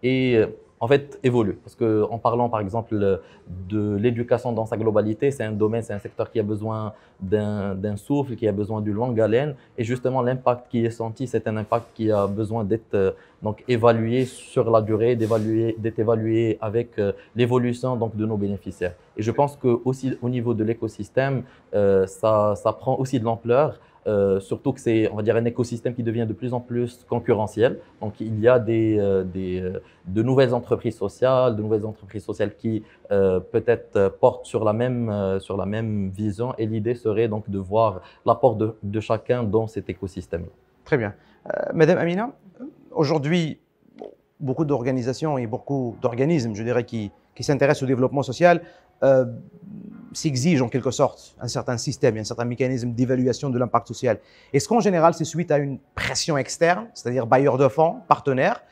est 0.02 0.48
en 0.80 0.88
fait, 0.88 1.18
évolue. 1.22 1.58
Parce 1.64 1.74
qu'en 1.74 2.18
parlant, 2.18 2.48
par 2.48 2.60
exemple, 2.60 3.20
de 3.68 3.96
l'éducation 3.96 4.52
dans 4.52 4.66
sa 4.66 4.76
globalité, 4.76 5.30
c'est 5.30 5.44
un 5.44 5.52
domaine, 5.52 5.82
c'est 5.82 5.92
un 5.92 5.98
secteur 5.98 6.30
qui 6.30 6.38
a 6.38 6.42
besoin 6.42 6.92
d'un 7.20 7.96
souffle, 7.96 8.36
qui 8.36 8.46
a 8.46 8.52
besoin 8.52 8.80
d'une 8.80 8.94
longue 8.94 9.20
haleine. 9.20 9.54
Et 9.76 9.84
justement, 9.84 10.22
l'impact 10.22 10.70
qui 10.70 10.84
est 10.84 10.90
senti, 10.90 11.26
c'est 11.26 11.46
un 11.48 11.56
impact 11.56 11.86
qui 11.94 12.10
a 12.10 12.26
besoin 12.26 12.64
d'être 12.64 12.94
euh, 12.94 13.10
donc 13.42 13.64
évalué 13.68 14.24
sur 14.24 14.70
la 14.70 14.80
durée, 14.80 15.16
d'être 15.16 15.98
évalué 15.98 16.58
avec 16.60 16.98
euh, 16.98 17.12
l'évolution 17.34 17.96
donc 17.96 18.16
de 18.16 18.26
nos 18.26 18.36
bénéficiaires. 18.36 18.94
Et 19.16 19.22
je 19.22 19.30
pense 19.30 19.56
que 19.56 19.80
aussi 19.84 20.16
au 20.22 20.28
niveau 20.28 20.54
de 20.54 20.64
l'écosystème, 20.64 21.42
euh, 21.74 22.06
ça, 22.06 22.54
ça 22.56 22.72
prend 22.72 22.96
aussi 22.96 23.18
de 23.18 23.24
l'ampleur. 23.24 23.80
Euh, 24.06 24.40
surtout 24.40 24.72
que 24.72 24.80
c'est, 24.80 25.10
on 25.10 25.16
va 25.16 25.22
dire, 25.22 25.36
un 25.36 25.44
écosystème 25.44 25.94
qui 25.94 26.02
devient 26.02 26.26
de 26.26 26.32
plus 26.32 26.54
en 26.54 26.60
plus 26.60 27.04
concurrentiel. 27.08 27.78
Donc, 28.00 28.20
il 28.20 28.38
y 28.40 28.48
a 28.48 28.58
des, 28.58 28.98
euh, 28.98 29.24
des 29.24 29.60
euh, 29.60 29.82
de 30.06 30.22
nouvelles 30.22 30.54
entreprises 30.54 30.96
sociales, 30.96 31.56
de 31.56 31.62
nouvelles 31.62 31.84
entreprises 31.84 32.24
sociales 32.24 32.54
qui 32.56 32.82
peut-être 33.08 34.16
portent 34.20 34.46
sur 34.46 34.64
la 34.64 34.72
même, 34.72 35.38
sur 35.40 35.56
la 35.56 35.66
même 35.66 36.10
vision. 36.10 36.54
Et 36.58 36.66
l'idée 36.66 36.94
serait 36.94 37.28
donc 37.28 37.48
de 37.50 37.58
voir 37.58 38.00
l'apport 38.24 38.56
de, 38.56 38.74
de, 38.82 39.00
chacun 39.00 39.42
dans 39.44 39.66
cet 39.66 39.88
écosystème. 39.88 40.46
Très 40.84 40.96
bien. 40.96 41.14
Madame 41.74 41.98
Amina, 41.98 42.30
aujourd'hui, 42.90 43.58
beaucoup 44.40 44.64
d'organisations 44.64 45.38
et 45.38 45.46
beaucoup 45.46 45.96
d'organismes, 46.00 46.54
je 46.54 46.62
dirais, 46.62 46.84
qui, 46.84 47.10
qui 47.34 47.42
s'intéressent 47.44 47.82
au 47.82 47.86
développement 47.86 48.22
social 48.22 48.62
s'exige 50.12 50.62
en 50.62 50.68
quelque 50.68 50.90
sorte 50.90 51.36
un 51.40 51.48
certain 51.48 51.76
système, 51.76 52.16
un 52.16 52.24
certain 52.24 52.44
mécanisme 52.44 52.92
d'évaluation 52.92 53.50
de 53.50 53.58
l'impact 53.58 53.88
social. 53.88 54.18
Est-ce 54.52 54.68
qu'en 54.68 54.80
général, 54.80 55.14
c'est 55.14 55.24
suite 55.24 55.50
à 55.50 55.58
une 55.58 55.78
pression 55.94 56.36
externe, 56.36 56.86
c'est-à-dire 56.94 57.26
bailleurs 57.26 57.58
de 57.58 57.68
fonds, 57.68 57.96
partenaires, 58.08 58.62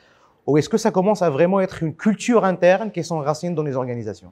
ou 0.45 0.57
est-ce 0.57 0.69
que 0.69 0.77
ça 0.77 0.91
commence 0.91 1.21
à 1.21 1.29
vraiment 1.29 1.59
être 1.59 1.83
une 1.83 1.93
culture 1.93 2.45
interne 2.45 2.91
qui 2.91 3.03
s'enracine 3.03 3.53
dans 3.53 3.63
les 3.63 3.75
organisations? 3.75 4.31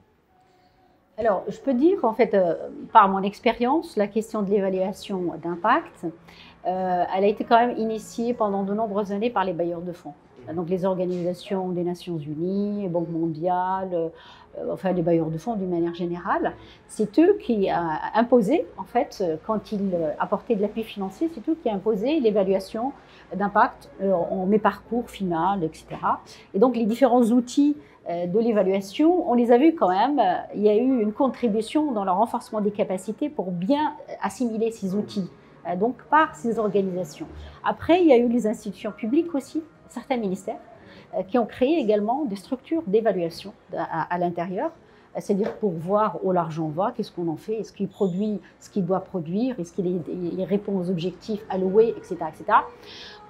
Alors, 1.18 1.44
je 1.48 1.58
peux 1.58 1.74
dire, 1.74 2.04
en 2.04 2.12
fait, 2.12 2.34
euh, 2.34 2.54
par 2.92 3.08
mon 3.08 3.22
expérience, 3.22 3.96
la 3.96 4.06
question 4.06 4.42
de 4.42 4.50
l'évaluation 4.50 5.32
d'impact, 5.42 6.04
euh, 6.04 7.04
elle 7.16 7.24
a 7.24 7.26
été 7.26 7.44
quand 7.44 7.58
même 7.58 7.76
initiée 7.78 8.34
pendant 8.34 8.64
de 8.64 8.74
nombreuses 8.74 9.12
années 9.12 9.30
par 9.30 9.44
les 9.44 9.54
bailleurs 9.54 9.80
de 9.80 9.92
fonds. 9.92 10.12
Donc, 10.54 10.68
les 10.68 10.84
organisations 10.84 11.70
des 11.70 11.84
Nations 11.84 12.18
Unies, 12.18 12.88
Banque 12.88 13.08
mondiale, 13.08 14.12
enfin 14.72 14.92
les 14.92 15.02
bailleurs 15.02 15.30
de 15.30 15.38
fonds 15.38 15.54
d'une 15.54 15.70
manière 15.70 15.94
générale, 15.94 16.54
c'est 16.88 17.18
eux 17.18 17.36
qui 17.40 17.68
ont 17.70 17.88
imposé, 18.14 18.66
en 18.78 18.84
fait, 18.84 19.22
quand 19.46 19.72
ils 19.72 19.94
apportaient 20.18 20.54
de 20.54 20.62
l'appui 20.62 20.82
financier, 20.82 21.30
c'est 21.34 21.48
eux 21.48 21.56
qui 21.62 21.68
imposé 21.76 22.20
l'évaluation 22.20 22.92
d'impact 23.34 23.90
euh, 24.02 24.12
en 24.12 24.46
mes 24.46 24.58
parcours 24.58 25.10
final, 25.10 25.64
etc. 25.64 25.86
Et 26.54 26.58
donc 26.58 26.76
les 26.76 26.86
différents 26.86 27.22
outils 27.22 27.76
euh, 28.08 28.26
de 28.26 28.38
l'évaluation, 28.38 29.28
on 29.28 29.34
les 29.34 29.52
a 29.52 29.58
vus 29.58 29.74
quand 29.74 29.88
même. 29.88 30.20
Il 30.54 30.62
y 30.62 30.68
a 30.68 30.76
eu 30.76 31.00
une 31.00 31.12
contribution 31.12 31.92
dans 31.92 32.04
le 32.04 32.10
renforcement 32.10 32.60
des 32.60 32.70
capacités 32.70 33.28
pour 33.28 33.50
bien 33.50 33.94
assimiler 34.22 34.70
ces 34.70 34.94
outils, 34.94 35.30
donc 35.78 35.96
par 36.10 36.34
ces 36.34 36.58
organisations. 36.58 37.26
Après, 37.64 38.00
il 38.00 38.06
y 38.06 38.12
a 38.12 38.16
eu 38.16 38.28
les 38.28 38.46
institutions 38.46 38.92
publiques 38.92 39.34
aussi, 39.34 39.62
certains 39.88 40.16
ministères, 40.16 40.56
euh, 40.56 40.75
qui 41.28 41.38
ont 41.38 41.46
créé 41.46 41.78
également 41.78 42.24
des 42.24 42.36
structures 42.36 42.82
d'évaluation 42.86 43.52
à, 43.76 44.18
l'intérieur, 44.18 44.70
euh, 45.16 45.20
c'est-à-dire 45.20 45.54
pour 45.56 45.72
voir 45.72 46.18
où 46.22 46.32
l'argent 46.32 46.68
va, 46.68 46.92
qu'est-ce 46.96 47.12
qu'on 47.12 47.28
en 47.28 47.36
fait, 47.36 47.54
est-ce 47.54 47.72
qu'il 47.72 47.88
produit 47.88 48.40
ce 48.60 48.70
qu'il 48.70 48.84
doit 48.84 49.00
produire, 49.00 49.58
est-ce 49.58 49.72
qu'il 49.72 50.44
répond 50.48 50.78
aux 50.78 50.90
objectifs 50.90 51.44
alloués, 51.48 51.94
etc. 51.96 52.16
etc. 52.28 52.58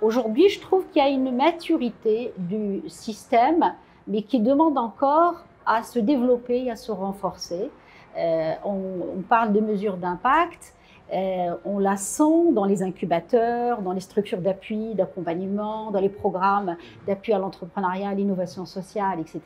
Aujourd'hui, 0.02 0.48
je 0.48 0.60
trouve 0.60 0.86
qu'il 0.88 1.02
y 1.02 1.06
a 1.06 1.08
une 1.08 1.34
maturité 1.34 2.32
du 2.36 2.82
système, 2.88 3.74
mais 4.06 4.22
qui 4.22 4.40
demande 4.40 4.78
encore 4.78 5.44
à 5.64 5.82
se 5.82 5.98
développer, 5.98 6.70
à 6.70 6.76
se 6.76 6.92
renforcer. 6.92 7.70
Euh, 8.16 8.52
on, 8.64 9.22
parle 9.28 9.52
de 9.52 9.60
mesures 9.60 9.96
d'impact, 9.96 10.60
euh, 10.62 10.75
on 11.12 11.78
la 11.78 11.96
sent 11.96 12.52
dans 12.52 12.64
les 12.64 12.82
incubateurs, 12.82 13.82
dans 13.82 13.92
les 13.92 14.00
structures 14.00 14.40
d'appui, 14.40 14.94
d'accompagnement, 14.94 15.90
dans 15.90 16.00
les 16.00 16.08
programmes 16.08 16.76
d'appui 17.06 17.32
à 17.32 17.38
l'entrepreneuriat, 17.38 18.08
à 18.08 18.14
l'innovation 18.14 18.66
sociale, 18.66 19.20
etc. 19.20 19.40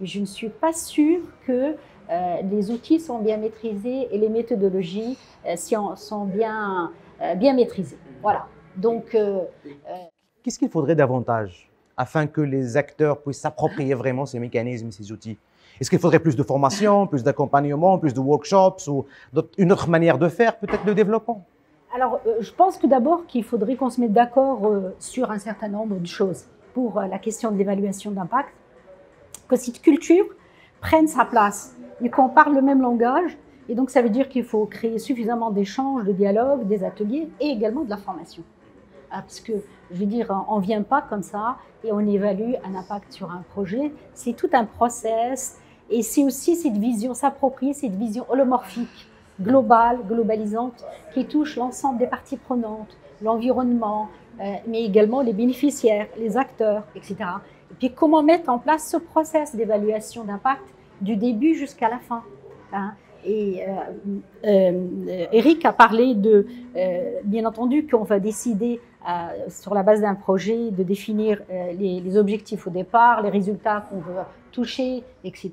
Mais 0.00 0.06
je 0.06 0.20
ne 0.20 0.26
suis 0.26 0.48
pas 0.48 0.72
sûre 0.72 1.20
que 1.46 1.76
euh, 2.10 2.42
les 2.42 2.70
outils 2.70 3.00
sont 3.00 3.20
bien 3.20 3.36
maîtrisés 3.36 4.08
et 4.10 4.18
les 4.18 4.28
méthodologies 4.28 5.16
euh, 5.46 5.56
sont 5.56 6.24
bien, 6.24 6.90
bien 7.36 7.54
maîtrisées. 7.54 7.98
Voilà. 8.20 8.46
Donc, 8.76 9.16
qu'est-ce 10.42 10.58
qu'il 10.58 10.70
faudrait 10.70 10.96
davantage 10.96 11.70
afin 11.96 12.26
que 12.26 12.40
les 12.40 12.76
acteurs 12.76 13.20
puissent 13.20 13.40
s'approprier 13.40 13.94
vraiment 13.94 14.26
ces 14.26 14.38
mécanismes, 14.38 14.90
ces 14.90 15.12
outils? 15.12 15.38
Est-ce 15.82 15.90
qu'il 15.90 15.98
faudrait 15.98 16.20
plus 16.20 16.36
de 16.36 16.44
formation, 16.44 17.08
plus 17.08 17.24
d'accompagnement, 17.24 17.98
plus 17.98 18.14
de 18.14 18.20
workshops 18.20 18.86
ou 18.86 19.04
une 19.58 19.72
autre 19.72 19.90
manière 19.90 20.16
de 20.16 20.28
faire, 20.28 20.56
peut-être 20.60 20.84
de 20.84 20.92
développement? 20.92 21.44
Alors, 21.92 22.20
euh, 22.24 22.36
je 22.38 22.52
pense 22.52 22.78
que 22.78 22.86
d'abord 22.86 23.26
qu'il 23.26 23.42
faudrait 23.42 23.74
qu'on 23.74 23.90
se 23.90 24.00
mette 24.00 24.12
d'accord 24.12 24.64
euh, 24.64 24.94
sur 25.00 25.32
un 25.32 25.40
certain 25.40 25.66
nombre 25.66 25.96
de 25.96 26.06
choses 26.06 26.44
pour 26.72 27.00
euh, 27.00 27.08
la 27.08 27.18
question 27.18 27.50
de 27.50 27.56
l'évaluation 27.56 28.12
d'impact, 28.12 28.50
que 29.48 29.56
cette 29.56 29.82
culture 29.82 30.24
prenne 30.80 31.08
sa 31.08 31.24
place 31.24 31.74
et 32.00 32.08
qu'on 32.10 32.28
parle 32.28 32.54
le 32.54 32.62
même 32.62 32.80
langage. 32.80 33.36
Et 33.68 33.74
donc, 33.74 33.90
ça 33.90 34.02
veut 34.02 34.10
dire 34.10 34.28
qu'il 34.28 34.44
faut 34.44 34.66
créer 34.66 35.00
suffisamment 35.00 35.50
d'échanges, 35.50 36.04
de 36.04 36.12
dialogues, 36.12 36.68
des 36.68 36.84
ateliers 36.84 37.28
et 37.40 37.46
également 37.46 37.82
de 37.82 37.90
la 37.90 37.96
formation. 37.96 38.44
Ah, 39.10 39.22
parce 39.22 39.40
que, 39.40 39.52
je 39.90 39.98
veux 39.98 40.06
dire, 40.06 40.32
on 40.48 40.60
ne 40.60 40.62
vient 40.62 40.82
pas 40.82 41.02
comme 41.02 41.24
ça 41.24 41.56
et 41.82 41.90
on 41.90 41.98
évalue 41.98 42.52
un 42.64 42.76
impact 42.76 43.12
sur 43.12 43.32
un 43.32 43.42
projet. 43.50 43.92
C'est 44.14 44.34
tout 44.34 44.48
un 44.52 44.64
process, 44.64 45.58
et 45.90 46.02
c'est 46.02 46.24
aussi 46.24 46.56
cette 46.56 46.76
vision, 46.76 47.14
s'approprier 47.14 47.74
cette 47.74 47.94
vision 47.94 48.24
holomorphique, 48.28 49.08
globale, 49.40 49.98
globalisante, 50.06 50.84
qui 51.14 51.26
touche 51.26 51.56
l'ensemble 51.56 51.98
des 51.98 52.06
parties 52.06 52.36
prenantes, 52.36 52.96
l'environnement, 53.20 54.08
euh, 54.40 54.54
mais 54.66 54.84
également 54.84 55.20
les 55.20 55.32
bénéficiaires, 55.32 56.08
les 56.16 56.36
acteurs, 56.36 56.84
etc. 56.94 57.16
Et 57.70 57.74
puis 57.78 57.92
comment 57.92 58.22
mettre 58.22 58.48
en 58.48 58.58
place 58.58 58.88
ce 58.88 58.96
process 58.96 59.54
d'évaluation 59.54 60.24
d'impact 60.24 60.62
du 61.00 61.16
début 61.16 61.54
jusqu'à 61.54 61.88
la 61.88 61.98
fin. 61.98 62.22
Hein. 62.72 62.94
Et 63.24 63.62
euh, 63.62 63.70
euh, 64.46 65.26
Eric 65.32 65.64
a 65.64 65.72
parlé 65.72 66.14
de, 66.14 66.46
bien 67.24 67.44
entendu, 67.44 67.86
qu'on 67.86 68.04
va 68.04 68.18
décider 68.18 68.80
sur 69.48 69.74
la 69.74 69.82
base 69.82 70.00
d'un 70.00 70.14
projet 70.14 70.70
de 70.70 70.82
définir 70.84 71.42
les, 71.50 72.00
les, 72.00 72.16
objectifs 72.16 72.66
au 72.68 72.70
départ, 72.70 73.20
les 73.22 73.30
résultats 73.30 73.84
qu'on 73.90 73.98
veut 73.98 74.20
toucher, 74.52 75.02
etc. 75.24 75.52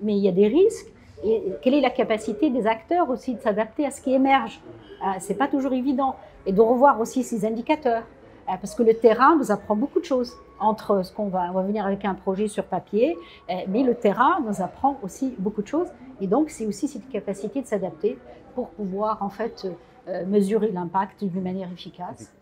Mais 0.00 0.14
il 0.16 0.24
y 0.24 0.28
a 0.28 0.32
des 0.32 0.48
risques. 0.48 0.88
Et 1.24 1.42
quelle 1.62 1.74
est 1.74 1.80
la 1.80 1.90
capacité 1.90 2.50
des 2.50 2.66
acteurs 2.66 3.08
aussi 3.08 3.34
de 3.34 3.40
s'adapter 3.40 3.86
à 3.86 3.90
ce 3.90 4.00
qui 4.00 4.12
émerge? 4.12 4.60
Euh, 5.02 5.10
C'est 5.20 5.34
pas 5.34 5.48
toujours 5.48 5.72
évident. 5.72 6.16
Et 6.44 6.52
de 6.52 6.60
revoir 6.60 7.00
aussi 7.00 7.22
ces 7.22 7.44
indicateurs. 7.44 8.02
Euh, 8.48 8.52
parce 8.60 8.74
que 8.74 8.82
le 8.82 8.94
terrain 8.94 9.36
nous 9.36 9.50
apprend 9.50 9.76
beaucoup 9.76 10.00
de 10.00 10.04
choses 10.04 10.34
entre 10.58 11.02
ce 11.04 11.12
qu'on 11.12 11.28
va, 11.28 11.50
on 11.50 11.52
va 11.52 11.62
venir 11.62 11.84
avec 11.84 12.04
un 12.04 12.14
projet 12.14 12.48
sur 12.48 12.64
papier, 12.64 13.16
euh, 13.50 13.54
mais 13.68 13.82
le 13.82 13.94
terrain 13.94 14.40
nous 14.46 14.62
apprend 14.62 14.98
aussi 15.02 15.34
beaucoup 15.38 15.62
de 15.62 15.66
choses. 15.66 15.88
Et 16.20 16.26
donc, 16.26 16.50
c'est 16.50 16.66
aussi 16.66 16.88
cette 16.88 17.08
capacité 17.08 17.60
de 17.60 17.66
s'adapter 17.66 18.18
pour 18.54 18.70
pouvoir 18.70 19.22
en 19.22 19.28
fait 19.28 19.66
mesurer 20.26 20.70
l'impact 20.70 21.24
d'une 21.24 21.42
manière 21.42 21.70
efficace. 21.70 22.32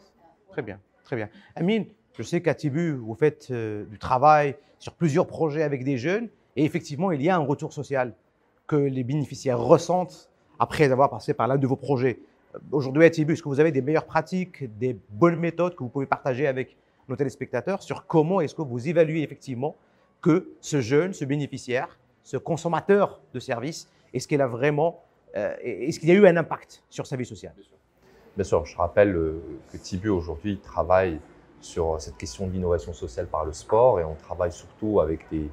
Très 0.51 0.63
bien, 0.63 0.79
très 1.03 1.17
bien. 1.17 1.29
Amine, 1.57 1.87
je 2.17 2.23
sais 2.23 2.41
qu'à 2.41 2.55
Tibu, 2.55 2.93
vous 2.93 3.15
faites 3.15 3.49
euh, 3.51 3.85
du 3.87 3.99
travail 3.99 4.55
sur 4.79 4.95
plusieurs 4.95 5.27
projets 5.27 5.65
avec 5.65 5.83
des 5.83 5.99
jeunes 5.99 6.29
et 6.55 6.65
effectivement, 6.65 7.11
il 7.11 7.21
y 7.21 7.29
a 7.29 7.35
un 7.35 7.45
retour 7.45 7.73
social 7.73 8.15
que 8.69 8.77
les 8.77 9.03
bénéficiaires 9.03 9.59
ressentent 9.59 10.31
après 10.61 10.91
avoir 10.93 11.11
passé 11.11 11.35
par 11.35 11.49
l'un 11.49 11.59
de 11.59 11.67
vos 11.67 11.75
projets. 11.75 12.21
Euh, 12.55 12.59
aujourd'hui 12.73 13.05
à 13.05 13.11
Tibu, 13.11 13.33
est-ce 13.33 13.43
que 13.43 13.49
vous 13.49 13.61
avez 13.61 13.73
des 13.73 13.83
meilleures 13.83 14.07
pratiques, 14.07 14.65
des 14.79 14.99
bonnes 15.11 15.39
méthodes 15.39 15.75
que 15.75 15.83
vous 15.83 15.89
pouvez 15.89 16.07
partager 16.07 16.47
avec 16.47 16.77
nos 17.09 17.17
téléspectateurs 17.17 17.83
sur 17.83 18.07
comment 18.07 18.41
est-ce 18.41 18.55
que 18.55 18.63
vous 18.63 18.89
évaluez 18.89 19.23
effectivement 19.23 19.77
que 20.23 20.55
ce 20.61 20.81
jeune, 20.81 21.13
ce 21.13 21.25
bénéficiaire, 21.25 21.99
ce 22.23 22.37
consommateur 22.37 23.21
de 23.35 23.41
services, 23.41 23.91
est-ce 24.15 24.27
qu'il 24.27 24.41
a 24.41 24.47
vraiment, 24.47 25.03
euh, 25.37 25.55
est-ce 25.61 26.01
qu'il 26.01 26.09
y 26.09 26.13
a 26.13 26.15
eu 26.15 26.27
un 26.27 26.37
impact 26.37 26.83
sur 26.89 27.07
sa 27.07 27.17
vie 27.17 27.27
sociale? 27.27 27.55
Bien 28.37 28.45
sûr, 28.45 28.65
je 28.65 28.77
rappelle 28.77 29.13
que 29.71 29.77
Tibu 29.77 30.09
aujourd'hui 30.09 30.59
travaille 30.59 31.21
sur 31.61 32.01
cette 32.01 32.17
question 32.17 32.47
de 32.47 32.53
l'innovation 32.53 32.93
sociale 32.93 33.27
par 33.27 33.45
le 33.45 33.53
sport 33.53 34.01
et 34.01 34.05
on 34.05 34.15
travaille 34.15 34.53
surtout 34.53 35.01
avec 35.01 35.29
des 35.31 35.49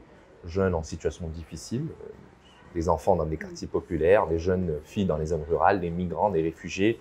jeunes 0.46 0.74
en 0.74 0.84
situation 0.84 1.28
difficile, 1.28 1.88
euh, 1.90 2.10
des 2.74 2.90
enfants 2.90 3.16
dans 3.16 3.26
des 3.26 3.38
quartiers 3.38 3.68
populaires, 3.68 4.28
des 4.28 4.40
jeunes 4.40 4.74
filles 4.84 5.06
dans 5.06 5.18
les 5.18 5.28
zones 5.28 5.44
rurales, 5.50 5.80
des 5.80 5.90
migrants, 5.90 6.30
des 6.30 6.42
réfugiés, 6.42 7.00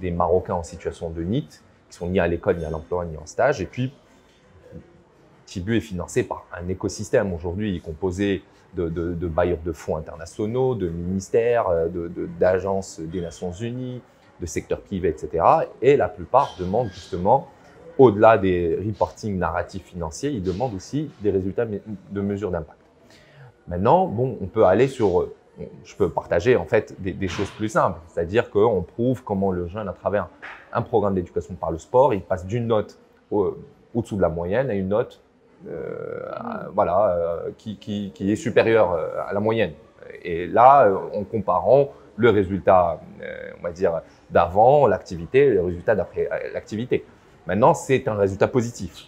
des 0.00 0.10
Marocains 0.10 0.54
en 0.54 0.62
situation 0.62 1.10
de 1.10 1.22
NIT, 1.22 1.48
qui 1.88 1.96
sont 1.96 2.08
ni 2.08 2.20
à 2.20 2.26
l'école, 2.26 2.56
ni 2.56 2.64
à 2.64 2.70
l'emploi, 2.70 3.04
ni 3.04 3.16
en 3.16 3.26
stage. 3.26 3.60
Et 3.60 3.66
puis, 3.66 3.92
Tibu 5.46 5.76
est 5.76 5.80
financé 5.80 6.22
par 6.22 6.46
un 6.56 6.68
écosystème. 6.68 7.32
Aujourd'hui, 7.32 7.70
il 7.70 7.76
est 7.76 7.80
composé 7.80 8.42
de, 8.74 8.88
de, 8.88 9.26
bailleurs 9.26 9.58
de 9.64 9.72
fonds 9.72 9.96
internationaux, 9.96 10.74
de 10.74 10.88
ministères, 10.88 11.68
euh, 11.68 11.88
d'agences 12.38 13.00
des 13.00 13.20
Nations 13.20 13.52
Unies, 13.52 14.00
de 14.40 14.46
secteurs 14.46 14.80
privés, 14.80 15.08
etc. 15.08 15.44
Et 15.82 15.96
la 15.96 16.08
plupart 16.08 16.54
demandent 16.58 16.90
justement 16.90 17.48
au-delà 17.98 18.38
des 18.38 18.76
reporting 18.76 19.36
narratifs 19.36 19.84
financiers, 19.84 20.30
il 20.30 20.42
demande 20.42 20.74
aussi 20.74 21.10
des 21.20 21.30
résultats 21.30 21.66
de 21.66 22.20
mesures 22.20 22.50
d'impact. 22.50 22.79
Maintenant, 23.70 24.06
bon, 24.06 24.36
on 24.42 24.46
peut 24.46 24.64
aller 24.64 24.88
sur, 24.88 25.28
je 25.84 25.94
peux 25.94 26.10
partager 26.10 26.56
en 26.56 26.64
fait 26.66 27.00
des, 27.00 27.28
choses 27.28 27.50
plus 27.50 27.68
simples, 27.68 28.00
c'est-à-dire 28.08 28.50
qu'on 28.50 28.82
prouve 28.82 29.22
comment 29.22 29.52
le 29.52 29.68
jeune, 29.68 29.88
à 29.88 29.92
travers 29.92 30.28
un 30.72 30.82
programme 30.82 31.14
d'éducation 31.14 31.54
par 31.54 31.70
le 31.70 31.78
sport, 31.78 32.12
il 32.12 32.20
passe 32.20 32.44
d'une 32.44 32.66
note 32.66 32.98
au-dessous 33.30 34.16
de 34.16 34.22
la 34.22 34.28
moyenne 34.28 34.70
à 34.70 34.74
une 34.74 34.88
note 34.88 35.22
euh, 35.68 36.22
voilà, 36.74 37.10
euh, 37.10 37.50
qui, 37.58 38.12
est 38.18 38.36
supérieure 38.36 38.92
euh, 38.92 39.08
à 39.28 39.32
la 39.32 39.40
moyenne. 39.40 39.72
Et 40.24 40.48
là, 40.48 40.90
en 41.14 41.22
comparant 41.22 41.92
le 42.16 42.30
résultat, 42.30 43.00
on 43.58 43.62
va 43.62 43.70
dire, 43.70 44.00
d'avant 44.30 44.86
l'activité 44.86 45.48
le 45.48 45.62
résultat 45.62 45.94
d'après 45.94 46.28
l'activité. 46.52 47.04
Maintenant, 47.46 47.72
c'est 47.72 48.08
un 48.08 48.14
résultat 48.14 48.48
positif. 48.48 49.06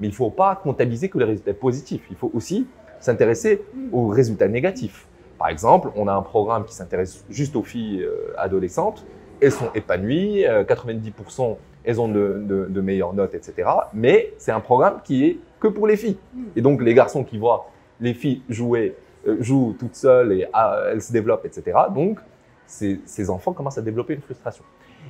Mais 0.00 0.06
il 0.06 0.10
ne 0.10 0.14
faut 0.14 0.30
pas 0.30 0.56
comptabiliser 0.56 1.08
que 1.08 1.18
les 1.18 1.24
résultats 1.24 1.54
positifs. 1.54 2.02
Il 2.10 2.16
faut 2.16 2.30
aussi 2.34 2.66
s'intéresser 3.00 3.62
aux 3.92 4.08
résultats 4.08 4.48
négatifs. 4.48 5.06
Par 5.38 5.48
exemple, 5.48 5.90
on 5.94 6.08
a 6.08 6.12
un 6.12 6.22
programme 6.22 6.64
qui 6.64 6.74
s'intéresse 6.74 7.24
juste 7.30 7.54
aux 7.56 7.62
filles 7.62 8.06
adolescentes. 8.36 9.04
Elles 9.40 9.52
sont 9.52 9.70
épanouies, 9.74 10.44
90% 10.44 11.56
elles 11.88 12.00
ont 12.02 12.08
de, 12.08 12.80
meilleures 12.82 13.14
notes, 13.14 13.34
etc. 13.34 13.68
Mais 13.94 14.34
c'est 14.36 14.52
un 14.52 14.60
programme 14.60 15.00
qui 15.02 15.24
est 15.24 15.38
que 15.58 15.68
pour 15.68 15.86
les 15.86 15.96
filles. 15.96 16.18
Et 16.54 16.60
donc 16.60 16.82
les 16.82 16.92
garçons 16.92 17.24
qui 17.24 17.38
voient 17.38 17.70
les 17.98 18.12
filles 18.12 18.42
jouer, 18.50 18.94
euh, 19.26 19.38
jouent 19.40 19.74
toutes 19.78 19.94
seules 19.94 20.32
et 20.32 20.46
ah, 20.52 20.82
elles 20.90 21.00
se 21.00 21.12
développent, 21.12 21.46
etc. 21.46 21.78
Donc 21.94 22.18
ces, 22.66 23.30
enfants 23.30 23.54
commencent 23.54 23.78
à 23.78 23.82
développer 23.82 24.12
une 24.12 24.20
frustration. 24.20 24.64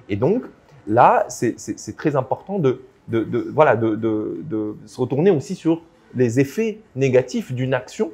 Et 0.08 0.14
donc 0.14 0.44
là, 0.86 1.26
c'est 1.28 1.56
très 1.96 2.14
important 2.14 2.60
de, 2.60 2.80
voilà, 3.52 3.74
de, 3.74 4.76
se 4.86 5.00
retourner 5.00 5.32
aussi 5.32 5.56
sur 5.56 5.82
les 6.14 6.40
effets 6.40 6.80
négatifs 6.96 7.52
d'une 7.52 7.74
action 7.74 8.12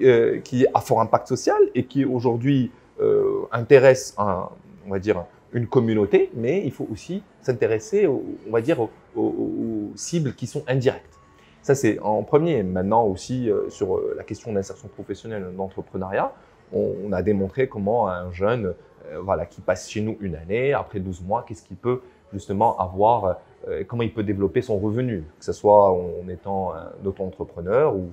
euh, 0.00 0.40
qui 0.40 0.66
a 0.72 0.80
fort 0.80 1.00
impact 1.00 1.28
social 1.28 1.58
et 1.74 1.84
qui 1.84 2.04
aujourd'hui 2.04 2.70
euh, 3.00 3.42
intéresse, 3.52 4.14
on 4.18 4.90
va 4.90 4.98
dire, 4.98 5.24
une 5.52 5.66
communauté, 5.66 6.30
mais 6.34 6.62
il 6.64 6.72
faut 6.72 6.88
aussi 6.90 7.22
s'intéresser, 7.40 8.06
on 8.06 8.50
va 8.50 8.60
dire, 8.60 8.80
aux, 9.14 9.90
cibles 9.94 10.34
qui 10.34 10.46
sont 10.46 10.64
indirectes. 10.66 11.18
Ça, 11.60 11.74
c'est 11.74 11.98
en 12.00 12.22
premier. 12.22 12.62
Maintenant 12.62 13.04
aussi, 13.04 13.50
euh, 13.50 13.68
sur 13.68 14.00
la 14.16 14.24
question 14.24 14.52
d'insertion 14.52 14.88
professionnelle 14.88 15.46
d'entrepreneuriat, 15.56 16.32
on, 16.72 17.12
a 17.12 17.22
démontré 17.22 17.68
comment 17.68 18.08
un 18.08 18.32
jeune 18.32 18.74
voilà, 19.20 19.44
qui 19.44 19.60
passe 19.60 19.90
chez 19.90 20.00
nous 20.00 20.16
une 20.20 20.36
année, 20.36 20.72
après 20.72 21.00
12 21.00 21.20
mois, 21.22 21.44
qu'est-ce 21.46 21.62
qu'il 21.62 21.76
peut 21.76 22.00
justement 22.32 22.78
avoir, 22.78 23.40
comment 23.86 24.02
il 24.02 24.12
peut 24.12 24.22
développer 24.22 24.62
son 24.62 24.78
revenu, 24.78 25.24
que 25.38 25.44
ce 25.44 25.52
soit 25.52 25.92
en 25.92 26.28
étant 26.28 26.72
un 26.74 26.90
auto-entrepreneur 27.04 27.94
ou, 27.94 28.10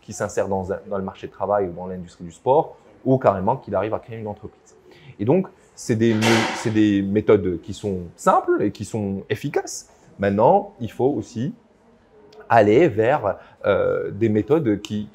qui 0.00 0.12
s'insère 0.12 0.48
dans, 0.48 0.66
le 0.68 1.02
marché 1.02 1.26
de 1.26 1.32
travail 1.32 1.68
ou 1.68 1.72
dans 1.72 1.86
l'industrie 1.86 2.24
du 2.24 2.32
sport, 2.32 2.76
ou 3.04 3.18
carrément 3.18 3.56
qu'il 3.56 3.74
arrive 3.74 3.94
à 3.94 3.98
créer 3.98 4.18
une 4.18 4.26
entreprise. 4.26 4.76
Et 5.18 5.24
donc, 5.24 5.46
c'est 5.74 5.96
des, 5.96 6.14
des, 6.74 7.02
méthodes 7.02 7.60
qui 7.62 7.74
sont 7.74 8.00
simples 8.16 8.62
et 8.62 8.70
qui 8.70 8.84
sont 8.84 9.22
efficaces. 9.30 9.88
Maintenant, 10.18 10.74
il 10.80 10.90
faut 10.90 11.08
aussi 11.08 11.54
aller 12.50 12.88
vers 12.88 13.36
euh, 13.64 14.10
des 14.10 14.28
méthodes 14.28 14.80
qui, 14.82 15.08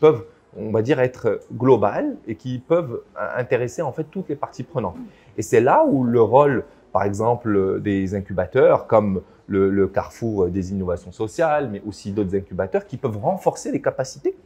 peuvent, 0.00 0.24
on 0.56 0.70
va 0.70 0.82
dire, 0.82 0.98
être 0.98 1.40
globales 1.52 2.16
et 2.26 2.34
qui 2.34 2.58
peuvent 2.58 3.02
intéresser 3.36 3.82
en 3.82 3.92
fait 3.92 4.04
toutes 4.04 4.28
les 4.30 4.34
parties 4.34 4.62
prenantes. 4.62 4.96
Et 5.36 5.42
c'est 5.42 5.60
là 5.60 5.84
où 5.86 6.04
le 6.04 6.22
rôle, 6.22 6.64
par 6.94 7.02
exemple, 7.02 7.80
des 7.80 8.14
incubateurs 8.14 8.86
comme 8.86 9.22
le, 9.48 9.88
carrefour 9.88 10.46
des 10.46 10.70
innovations 10.70 11.10
sociales, 11.10 11.68
mais 11.70 11.82
aussi 11.84 12.12
d'autres 12.12 12.36
incubateurs 12.36 12.86
qui 12.86 12.96
peuvent 12.96 13.18
renforcer 13.18 13.72
les 13.72 13.82
capacités 13.82 14.36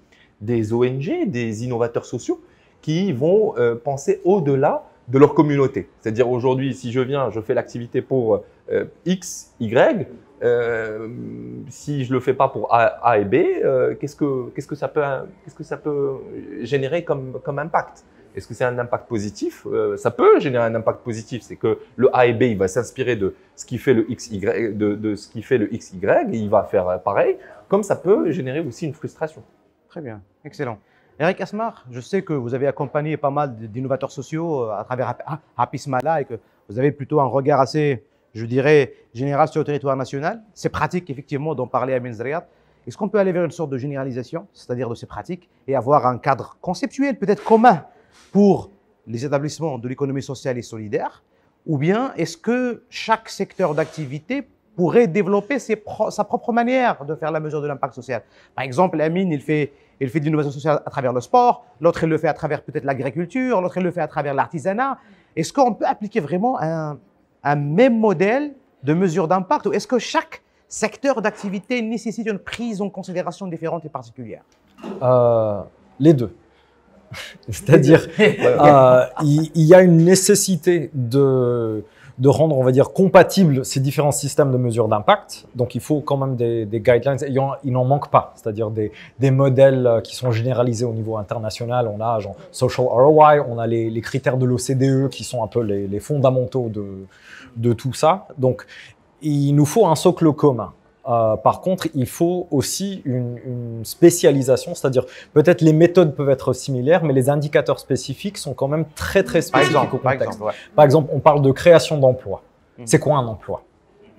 des 0.40 0.72
ONG, 0.72 1.28
des 1.28 1.64
innovateurs 1.64 2.06
sociaux, 2.06 2.40
qui 2.80 3.12
vont 3.12 3.54
euh, 3.58 3.74
penser 3.74 4.22
au-delà 4.24 4.84
de 5.08 5.18
leur 5.18 5.34
communauté. 5.34 5.90
C'est-à-dire 6.00 6.30
aujourd'hui, 6.30 6.72
si 6.72 6.90
je 6.90 7.00
viens, 7.00 7.30
je 7.30 7.40
fais 7.42 7.52
l'activité 7.52 8.00
pour 8.00 8.42
euh, 8.72 8.86
X, 9.04 9.52
Y, 9.60 10.06
euh, 10.42 11.08
si 11.68 12.06
je 12.06 12.14
le 12.14 12.20
fais 12.20 12.34
pas 12.34 12.48
pour 12.48 12.72
A, 12.72 13.18
et 13.18 13.26
B, 13.26 13.34
euh, 13.34 13.94
qu'est-ce 13.94 14.16
que 14.16 14.48
qu'est-ce 14.54 14.68
que 14.68 14.76
ça 14.76 14.88
peut 14.88 15.02
qu'est-ce 15.44 15.54
que 15.54 15.64
ça 15.64 15.76
peut 15.76 16.16
générer 16.62 17.04
comme 17.04 17.40
comme 17.44 17.58
impact? 17.58 18.04
Est-ce 18.38 18.46
que 18.46 18.54
c'est 18.54 18.64
un 18.64 18.78
impact 18.78 19.08
positif? 19.08 19.66
Ça 19.96 20.10
peut 20.10 20.38
générer 20.40 20.64
un 20.64 20.74
impact 20.74 21.00
positif. 21.00 21.42
C'est 21.42 21.56
que 21.56 21.78
le 21.96 22.08
A 22.16 22.26
et 22.26 22.32
B, 22.32 22.42
il 22.42 22.56
va 22.56 22.68
s'inspirer 22.68 23.16
de 23.16 23.34
ce 23.56 23.66
qui 23.66 23.78
fait 23.78 23.94
le 23.94 24.10
X, 24.10 24.30
Y, 24.30 24.76
de, 24.76 24.94
de 24.94 25.16
ce 25.16 25.28
qui 25.28 25.42
fait 25.42 25.58
le 25.58 25.72
X, 25.74 25.92
Y, 25.92 26.32
et 26.32 26.38
il 26.38 26.48
va 26.48 26.62
faire 26.62 27.02
pareil. 27.02 27.36
Comme 27.68 27.82
ça 27.82 27.96
peut 27.96 28.30
générer 28.30 28.60
aussi 28.60 28.86
une 28.86 28.94
frustration. 28.94 29.42
Très 29.88 30.00
bien, 30.00 30.22
excellent. 30.44 30.78
Eric 31.18 31.40
Asmar, 31.40 31.84
je 31.90 32.00
sais 32.00 32.22
que 32.22 32.32
vous 32.32 32.54
avez 32.54 32.68
accompagné 32.68 33.16
pas 33.16 33.30
mal 33.30 33.56
d'innovateurs 33.56 34.12
sociaux 34.12 34.62
euh, 34.62 34.70
à 34.70 34.84
travers 34.84 35.16
Happy 35.56 35.82
et 36.20 36.24
que 36.24 36.38
vous 36.68 36.78
avez 36.78 36.92
plutôt 36.92 37.18
un 37.18 37.24
regard 37.24 37.60
assez, 37.60 38.04
je 38.34 38.46
dirais, 38.46 38.94
général 39.14 39.48
sur 39.48 39.60
le 39.60 39.64
territoire 39.64 39.96
national. 39.96 40.42
Ces 40.54 40.68
pratiques, 40.68 41.10
effectivement, 41.10 41.56
dont 41.56 41.66
parlait 41.66 41.94
Amin 41.94 42.12
Zriyad, 42.12 42.46
est-ce 42.86 42.96
qu'on 42.96 43.08
peut 43.08 43.18
aller 43.18 43.32
vers 43.32 43.44
une 43.44 43.50
sorte 43.50 43.70
de 43.70 43.78
généralisation, 43.78 44.46
c'est-à-dire 44.52 44.88
de 44.88 44.94
ces 44.94 45.06
pratiques, 45.06 45.48
et 45.66 45.74
avoir 45.74 46.06
un 46.06 46.18
cadre 46.18 46.56
conceptuel, 46.60 47.18
peut-être 47.18 47.42
commun, 47.42 47.84
pour 48.32 48.70
les 49.06 49.24
établissements 49.24 49.78
de 49.78 49.88
l'économie 49.88 50.22
sociale 50.22 50.58
et 50.58 50.62
solidaire 50.62 51.22
Ou 51.66 51.78
bien 51.78 52.12
est-ce 52.16 52.36
que 52.36 52.82
chaque 52.88 53.28
secteur 53.28 53.74
d'activité 53.74 54.46
pourrait 54.76 55.08
développer 55.08 55.58
sa 55.58 56.24
propre 56.24 56.52
manière 56.52 57.04
de 57.04 57.14
faire 57.14 57.32
la 57.32 57.40
mesure 57.40 57.60
de 57.60 57.66
l'impact 57.66 57.94
social? 57.94 58.22
Par 58.54 58.64
exemple, 58.64 59.00
Amin, 59.00 59.30
il 59.30 59.40
fait 59.40 59.72
il 60.00 60.08
fait 60.08 60.20
de 60.20 60.26
l'innovation 60.26 60.52
sociale 60.52 60.80
à 60.84 60.90
travers 60.90 61.12
le 61.12 61.20
sport, 61.20 61.64
l'autre 61.80 62.04
il 62.04 62.08
le 62.08 62.18
fait 62.18 62.28
à 62.28 62.34
travers 62.34 62.62
peut-être 62.62 62.84
l'agriculture, 62.84 63.60
l'autre 63.60 63.78
il 63.78 63.82
le 63.82 63.90
fait 63.90 64.00
à 64.00 64.08
travers 64.08 64.34
l'artisanat. 64.34 64.98
Est-ce 65.34 65.52
qu'on 65.52 65.74
peut 65.74 65.86
appliquer 65.86 66.20
vraiment 66.20 66.58
un, 66.60 66.98
même 67.56 67.98
modèle 67.98 68.54
de 68.82 68.94
mesure 68.94 69.26
d'impact 69.26 69.66
ou 69.66 69.72
est-ce 69.72 69.86
que 69.86 69.98
chaque 69.98 70.42
secteur 70.68 71.22
d'activité 71.22 71.80
nécessite 71.82 72.28
une 72.28 72.38
prise 72.38 72.80
en 72.80 72.90
considération 72.90 73.46
différente 73.46 73.84
et 73.84 73.88
particulière? 73.88 74.42
Euh, 75.02 75.62
Les 75.98 76.12
deux. 76.12 76.34
C'est-à-dire, 77.48 78.06
euh, 78.20 79.04
il, 79.22 79.64
y, 79.64 79.74
a 79.74 79.82
une 79.82 79.98
nécessité 79.98 80.90
de 80.94 81.84
de 82.18 82.28
rendre, 82.28 82.58
on 82.58 82.64
va 82.64 82.72
dire, 82.72 82.92
compatibles 82.92 83.64
ces 83.64 83.78
différents 83.78 84.12
systèmes 84.12 84.50
de 84.50 84.56
mesure 84.56 84.88
d'impact. 84.88 85.46
Donc, 85.54 85.74
il 85.74 85.80
faut 85.80 86.00
quand 86.00 86.16
même 86.16 86.34
des, 86.34 86.66
guidelines. 86.66 87.18
Il 87.64 87.72
n'en 87.72 87.84
manque 87.84 88.10
pas, 88.10 88.32
c'est-à-dire 88.34 88.70
des, 88.70 89.30
modèles 89.30 89.86
euh, 89.86 90.00
qui 90.00 90.16
sont 90.16 90.32
généralisés 90.32 90.84
au 90.84 90.92
niveau 90.92 91.16
international. 91.16 91.88
On 91.88 92.00
a 92.00 92.18
genre 92.18 92.34
social 92.50 92.88
ROI, 92.88 93.46
on 93.48 93.58
a 93.58 93.66
les, 93.66 94.00
critères 94.00 94.36
de 94.36 94.46
l'OCDE 94.46 95.08
qui 95.10 95.22
sont 95.22 95.44
un 95.44 95.46
peu 95.46 95.62
les, 95.62 96.00
fondamentaux 96.00 96.68
de, 96.68 97.06
de 97.56 97.72
tout 97.72 97.92
ça. 97.92 98.26
Donc, 98.36 98.66
il 99.22 99.52
nous 99.52 99.66
faut 99.66 99.86
un 99.86 99.96
socle 99.96 100.32
commun. 100.32 100.72
Euh, 101.08 101.36
par 101.36 101.60
contre, 101.60 101.88
il 101.94 102.06
faut 102.06 102.46
aussi 102.50 103.02
une, 103.04 103.38
spécialisation, 103.84 104.74
c'est-à-dire 104.74 105.06
peut-être 105.32 105.60
les 105.60 105.72
méthodes 105.72 106.14
peuvent 106.14 106.30
être 106.30 106.52
similaires, 106.52 107.04
mais 107.04 107.12
les 107.12 107.30
indicateurs 107.30 107.78
spécifiques 107.78 108.36
sont 108.36 108.54
quand 108.54 108.68
même 108.68 108.84
très 108.94 109.22
très 109.22 109.40
spécifiques 109.40 109.72
par 109.72 109.84
exemple, 109.84 109.96
au 109.96 110.10
contexte. 110.10 110.40
Par 110.74 110.84
exemple, 110.84 111.10
on 111.12 111.20
parle 111.20 111.42
de 111.42 111.50
création 111.52 111.98
d'emplois. 111.98 112.42
Mhm. 112.78 112.86
C'est 112.86 112.98
quoi 112.98 113.16
un 113.16 113.26
emploi? 113.26 113.62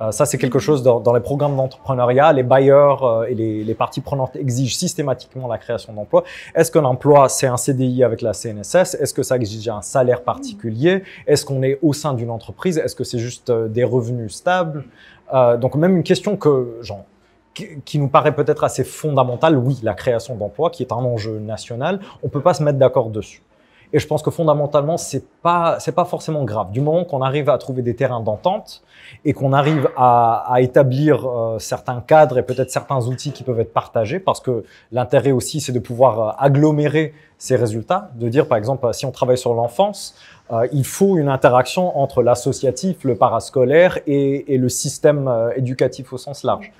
Euh, 0.02 0.12
ça, 0.12 0.26
c'est 0.26 0.38
quelque 0.38 0.60
chose 0.60 0.82
dans, 0.82 1.14
les 1.14 1.20
programmes 1.20 1.58
d'entrepreneuriat. 1.58 2.32
Les 2.32 2.44
bailleurs 2.44 3.04
euh, 3.04 3.26
et 3.26 3.36
les, 3.36 3.74
parties 3.74 4.02
prenantes 4.02 4.36
exigent 4.36 4.76
systématiquement 4.76 5.48
la 5.48 5.58
création 5.58 5.94
d'emplois. 5.94 6.24
Est-ce 6.56 6.72
qu'un 6.72 6.86
emploi, 6.86 7.28
c'est 7.28 7.48
un 7.48 7.58
CDI 7.58 8.04
avec 8.04 8.22
la 8.22 8.34
CNSS 8.34 8.96
Est-ce 8.96 9.14
que 9.14 9.24
ça 9.24 9.36
exige 9.36 9.68
un 9.68 9.82
salaire 9.82 10.24
particulier? 10.24 11.04
Est-ce 11.28 11.46
qu'on 11.46 11.62
est 11.64 11.80
au 11.82 11.94
sein 11.94 12.14
d'une 12.14 12.32
entreprise? 12.32 12.78
Est-ce 12.78 12.96
que 12.96 13.04
c'est 13.04 13.20
juste 13.20 13.52
des 13.52 13.84
revenus 13.84 14.34
stables? 14.34 14.86
Euh, 15.34 15.58
donc 15.58 15.76
même 15.76 15.96
une 15.96 16.04
question 16.04 16.38
que, 16.38 16.78
genre, 16.82 17.06
qui, 17.54 18.00
nous 18.00 18.08
paraît 18.08 18.34
peut-être 18.34 18.64
assez 18.64 18.84
fondamentale, 18.84 19.58
oui, 19.58 19.80
la 19.84 19.94
création 19.94 20.36
d'emplois, 20.36 20.70
qui 20.70 20.84
est 20.84 20.92
un 20.92 20.98
enjeu 20.98 21.40
national, 21.40 22.00
on 22.24 22.30
peut 22.30 22.42
pas 22.42 22.54
se 22.54 22.64
mettre 22.64 22.78
d'accord 22.78 23.10
dessus. 23.10 23.42
Et 23.92 24.00
je 24.00 24.06
pense 24.06 24.22
que 24.22 24.30
fondamentalement, 24.30 24.98
c'est 24.98 25.26
pas 25.42 25.80
c'est 25.80 25.94
pas 25.94 26.06
forcément 26.06 26.44
grave. 26.44 26.72
Du 26.72 26.82
moment 26.82 27.04
qu'on 27.06 27.22
arrive 27.22 27.50
à 27.50 27.58
trouver 27.58 27.82
des 27.82 27.96
terrains 27.96 28.20
d'entente 28.20 28.84
et 29.26 29.34
qu'on 29.34 29.52
arrive 29.54 29.90
à, 29.98 30.46
à 30.48 30.62
établir 30.62 31.26
euh, 31.26 31.60
certains 31.60 32.02
cadres 32.02 32.38
et 32.38 32.44
peut-être 32.44 32.70
certains 32.70 33.08
outils 33.08 33.32
qui 33.32 33.44
peuvent 33.44 33.60
être 33.60 33.74
partagés, 33.74 34.20
parce 34.20 34.40
que 34.40 34.64
l'intérêt 34.92 35.32
aussi, 35.32 35.60
c'est 35.60 35.72
de 35.72 35.80
pouvoir 35.80 36.20
euh, 36.20 36.32
agglomérer 36.38 37.14
ces 37.40 37.56
résultats, 37.56 38.12
de 38.16 38.30
dire 38.30 38.48
par 38.48 38.58
exemple, 38.58 38.88
si 38.94 39.06
on 39.06 39.12
travaille 39.12 39.38
sur 39.38 39.54
l'enfance, 39.54 40.14
euh, 40.52 40.68
il 40.72 40.86
faut 40.86 41.18
une 41.18 41.30
interaction 41.30 41.98
entre 41.98 42.24
l'associatif, 42.24 43.04
le 43.04 43.16
parascolaire 43.16 44.00
et, 44.08 44.58
le 44.58 44.70
système 44.70 45.28
euh, 45.28 45.52
éducatif 45.56 46.12
au 46.12 46.18
sens 46.18 46.44
large. 46.44 46.72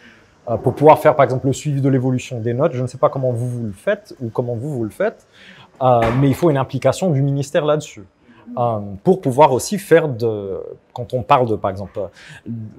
Euh, 0.50 0.58
pour 0.58 0.74
pouvoir 0.74 1.00
faire 1.00 1.16
par 1.16 1.24
exemple 1.24 1.48
le 1.48 1.54
suivi 1.54 1.82
de 1.82 1.90
l'évolution 1.90 2.40
des 2.40 2.54
notes, 2.54 2.74
je 2.74 2.82
ne 2.82 2.88
sais 2.88 2.98
pas 2.98 3.10
comment 3.10 3.32
vous, 3.32 3.48
vous 3.48 3.66
le 3.68 3.74
faites 3.74 4.16
ou 4.22 4.30
comment 4.30 4.56
vous, 4.56 4.72
vous 4.72 4.84
le 4.84 4.90
faites, 4.90 5.28
mais 5.82 6.28
il 6.28 6.36
faut 6.36 6.50
une 6.50 6.58
implication 6.58 7.10
du 7.10 7.22
ministère 7.22 7.66
là-dessus. 7.66 8.06
euh, 8.58 8.80
pour 9.04 9.22
pouvoir 9.22 9.52
aussi 9.54 9.78
faire 9.78 10.08
de, 10.08 10.60
quand 10.94 11.14
on 11.14 11.22
parle 11.22 11.48
de, 11.48 11.56
par 11.56 11.72
exemple, 11.72 12.00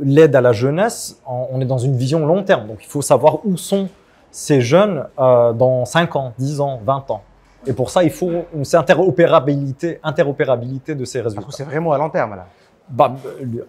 l'aide 0.01 0.35
à 0.35 0.41
la 0.41 0.53
jeunesse, 0.53 1.21
on 1.27 1.61
est 1.61 1.65
dans 1.65 1.79
une 1.79 1.97
vision 1.97 2.27
long 2.27 2.43
terme. 2.43 2.67
Donc 2.67 2.79
il 2.81 2.89
faut 2.89 3.03
savoir 3.03 3.39
où 3.45 3.57
sont 3.57 3.89
ces 4.31 4.61
jeunes 4.61 5.07
euh, 5.19 5.53
dans 5.53 5.85
5 5.85 6.17
ans, 6.17 6.33
10 6.39 6.61
ans, 6.61 6.81
20 6.85 7.11
ans. 7.11 7.23
Et 7.67 7.73
pour 7.73 7.91
ça, 7.91 8.03
il 8.03 8.11
faut 8.11 8.31
une 8.55 8.65
interopérabilité, 8.73 10.01
interopérabilité 10.03 10.95
de 10.95 11.05
ces 11.05 11.21
résultats. 11.21 11.47
C'est 11.51 11.65
vraiment 11.65 11.93
à 11.93 11.99
long 11.99 12.09
terme 12.09 12.35
là. 12.37 12.47
Bah, 12.89 13.13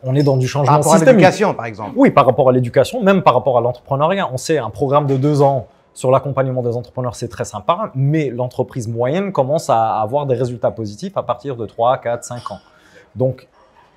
on 0.02 0.16
est 0.16 0.24
dans 0.24 0.38
du 0.38 0.48
changement 0.48 0.80
Par 0.80 0.84
rapport 0.84 0.96
à 0.96 1.06
l'éducation, 1.06 1.54
par 1.54 1.66
exemple. 1.68 1.92
Oui, 1.96 2.10
par 2.10 2.26
rapport 2.26 2.50
à 2.50 2.52
l'éducation, 2.52 3.04
même 3.04 3.22
par 3.22 3.36
rapport 3.36 3.56
à 3.58 3.62
l'entrepreneuriat. 3.62 4.28
On 4.34 4.38
sait 4.38 4.58
un 4.58 4.72
programme 4.72 5.06
de 5.06 5.16
deux 5.16 5.44
ans 5.44 5.68
sur 5.94 6.12
l'accompagnement 6.12 6.62
des 6.62 6.76
entrepreneurs, 6.76 7.16
c'est 7.16 7.28
très 7.28 7.46
sympa, 7.46 7.92
mais 7.96 8.30
l'entreprise 8.30 8.88
moyenne 8.88 9.32
commence 9.32 9.70
à 9.70 10.00
avoir 10.00 10.26
des 10.26 10.36
résultats 10.36 10.72
positifs 10.72 11.18
à 11.18 11.24
partir 11.24 11.56
de 11.56 11.66
3, 11.66 11.98
4, 11.98 12.24
5 12.24 12.52
ans. 12.52 12.60
Donc, 13.16 13.48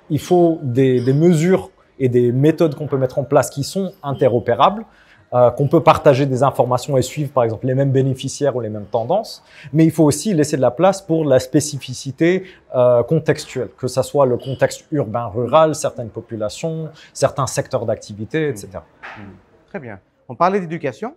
il 0.09 0.19
faut 0.19 0.59
des, 0.61 1.01
mesures 1.13 1.71
et 1.99 2.09
des 2.09 2.31
méthodes 2.31 2.75
qu'on 2.75 2.87
peut 2.87 2.97
mettre 2.97 3.17
en 3.17 3.23
place 3.23 3.49
qui 3.49 3.63
sont 3.63 3.93
interopérables, 4.03 4.85
euh, 5.33 5.49
qu'on 5.51 5.67
peut 5.67 5.81
partager 5.81 6.25
des 6.25 6.43
informations 6.43 6.97
et 6.97 7.01
suivre, 7.01 7.31
par 7.31 7.43
exemple, 7.43 7.65
les 7.65 7.73
mêmes 7.73 7.91
bénéficiaires 7.91 8.55
ou 8.55 8.61
les 8.61 8.69
mêmes 8.69 8.85
tendances. 8.85 9.43
Mais 9.73 9.85
il 9.85 9.91
faut 9.91 10.03
aussi 10.03 10.33
laisser 10.33 10.57
de 10.57 10.61
la 10.61 10.71
place 10.71 11.01
pour 11.01 11.25
la 11.25 11.39
spécificité 11.39 12.43
euh, 12.75 13.03
contextuelle, 13.03 13.69
que 13.77 13.87
ce 13.87 14.01
soit 14.01 14.25
le 14.25 14.37
contexte 14.37 14.85
urbain-rural, 14.91 15.73
certaines 15.75 16.09
populations, 16.09 16.89
certains 17.13 17.47
secteurs 17.47 17.85
d'activité, 17.85 18.49
etc. 18.49 18.69
Mmh. 19.17 19.21
Très 19.69 19.79
bien. 19.79 19.99
On 20.29 20.35
parlait 20.35 20.59
d'éducation. 20.59 21.15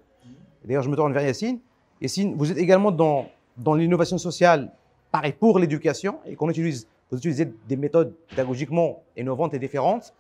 D'ailleurs, 0.68 0.82
je 0.82 0.90
me 0.90 0.96
tourne 0.96 1.14
vers 1.14 1.22
Yacine. 1.22 1.58
Yacine, 2.02 2.36
vous 2.36 2.52
êtes 2.52 2.58
également 2.58 2.90
dans, 2.90 3.26
dans 3.56 3.74
l'innovation 3.74 4.18
sociale, 4.18 4.70
pareil, 5.10 5.32
pour 5.32 5.58
l'éducation, 5.58 6.18
et 6.26 6.36
qu'on 6.36 6.50
utilise, 6.50 6.86
vous 7.10 7.16
utilisez 7.16 7.50
des 7.66 7.76
méthodes 7.76 8.12
pédagogiquement 8.28 9.02
innovantes 9.16 9.54
et 9.54 9.58
différentes. 9.58 10.12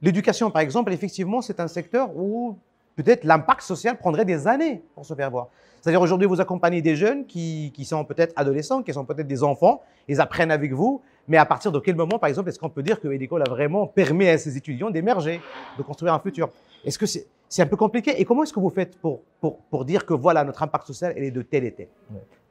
L'éducation, 0.00 0.50
par 0.50 0.62
exemple, 0.62 0.90
effectivement, 0.94 1.42
c'est 1.42 1.60
un 1.60 1.68
secteur 1.68 2.16
où 2.16 2.56
peut-être 2.96 3.24
l'impact 3.24 3.60
social 3.60 3.98
prendrait 3.98 4.24
des 4.24 4.48
années 4.48 4.82
pour 4.94 5.04
se 5.04 5.12
faire 5.12 5.30
voir. 5.30 5.48
C'est-à-dire 5.82 6.00
aujourd'hui, 6.00 6.26
vous 6.26 6.40
accompagnez 6.40 6.80
des 6.80 6.96
jeunes 6.96 7.26
qui, 7.26 7.70
qui 7.74 7.84
sont 7.84 8.02
peut-être 8.06 8.32
adolescents, 8.36 8.82
qui 8.82 8.94
sont 8.94 9.04
peut-être 9.04 9.26
des 9.26 9.42
enfants, 9.42 9.82
ils 10.08 10.18
apprennent 10.18 10.50
avec 10.50 10.72
vous, 10.72 11.02
mais 11.28 11.36
à 11.36 11.46
partir 11.46 11.72
de 11.72 11.78
quel 11.78 11.96
moment, 11.96 12.18
par 12.18 12.28
exemple, 12.28 12.48
est-ce 12.48 12.58
qu'on 12.58 12.68
peut 12.68 12.82
dire 12.82 13.00
que 13.00 13.08
l'école 13.08 13.42
a 13.42 13.50
vraiment 13.50 13.86
permis 13.86 14.26
à 14.28 14.38
ces 14.38 14.56
étudiants 14.56 14.90
d'émerger, 14.90 15.40
de 15.78 15.82
construire 15.82 16.14
un 16.14 16.18
futur? 16.18 16.48
Est-ce 16.84 16.98
que 16.98 17.06
c'est 17.06 17.62
un 17.62 17.66
peu 17.66 17.76
compliqué? 17.76 18.20
Et 18.20 18.24
comment 18.24 18.42
est-ce 18.42 18.52
que 18.52 18.60
vous 18.60 18.70
faites 18.70 18.96
pour, 18.98 19.20
pour, 19.40 19.58
pour, 19.70 19.84
dire 19.84 20.06
que 20.06 20.14
voilà, 20.14 20.44
notre 20.44 20.62
impact 20.62 20.86
social 20.86 21.12
est 21.16 21.30
de 21.30 21.42
tel 21.42 21.64
et 21.64 21.72
tel? 21.72 21.88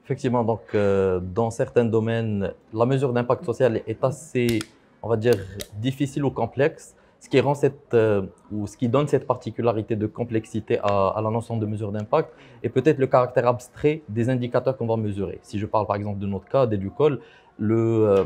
Effectivement, 0.05 0.43
donc 0.43 0.61
euh, 0.73 1.19
dans 1.19 1.51
certains 1.51 1.85
domaines, 1.85 2.51
la 2.73 2.85
mesure 2.85 3.13
d'impact 3.13 3.45
social 3.45 3.81
est 3.85 4.03
assez, 4.03 4.59
on 5.03 5.09
va 5.09 5.17
dire, 5.17 5.35
difficile 5.75 6.23
ou 6.23 6.31
complexe. 6.31 6.95
Ce 7.19 7.27
qui 7.27 7.39
rend 7.41 7.53
cette, 7.53 7.93
euh, 7.93 8.21
ou 8.49 8.65
ce 8.65 8.77
qui 8.77 8.87
donne 8.87 9.07
cette 9.07 9.27
particularité 9.27 9.97
de 9.97 10.07
complexité 10.07 10.79
à, 10.81 11.09
à 11.09 11.21
la 11.21 11.29
notion 11.29 11.57
de 11.57 11.65
mesure 11.65 11.91
d'impact 11.91 12.29
est 12.63 12.69
peut-être 12.69 12.97
le 12.97 13.07
caractère 13.07 13.45
abstrait 13.45 14.03
des 14.07 14.29
indicateurs 14.29 14.77
qu'on 14.77 14.87
va 14.87 14.95
mesurer. 14.95 15.39
Si 15.41 15.59
je 15.59 15.65
parle 15.65 15.85
par 15.85 15.97
exemple 15.97 16.19
de 16.19 16.27
notre 16.27 16.47
cas, 16.47 16.65
d'éducole, 16.65 17.19
le, 17.57 17.75
euh, 17.75 18.23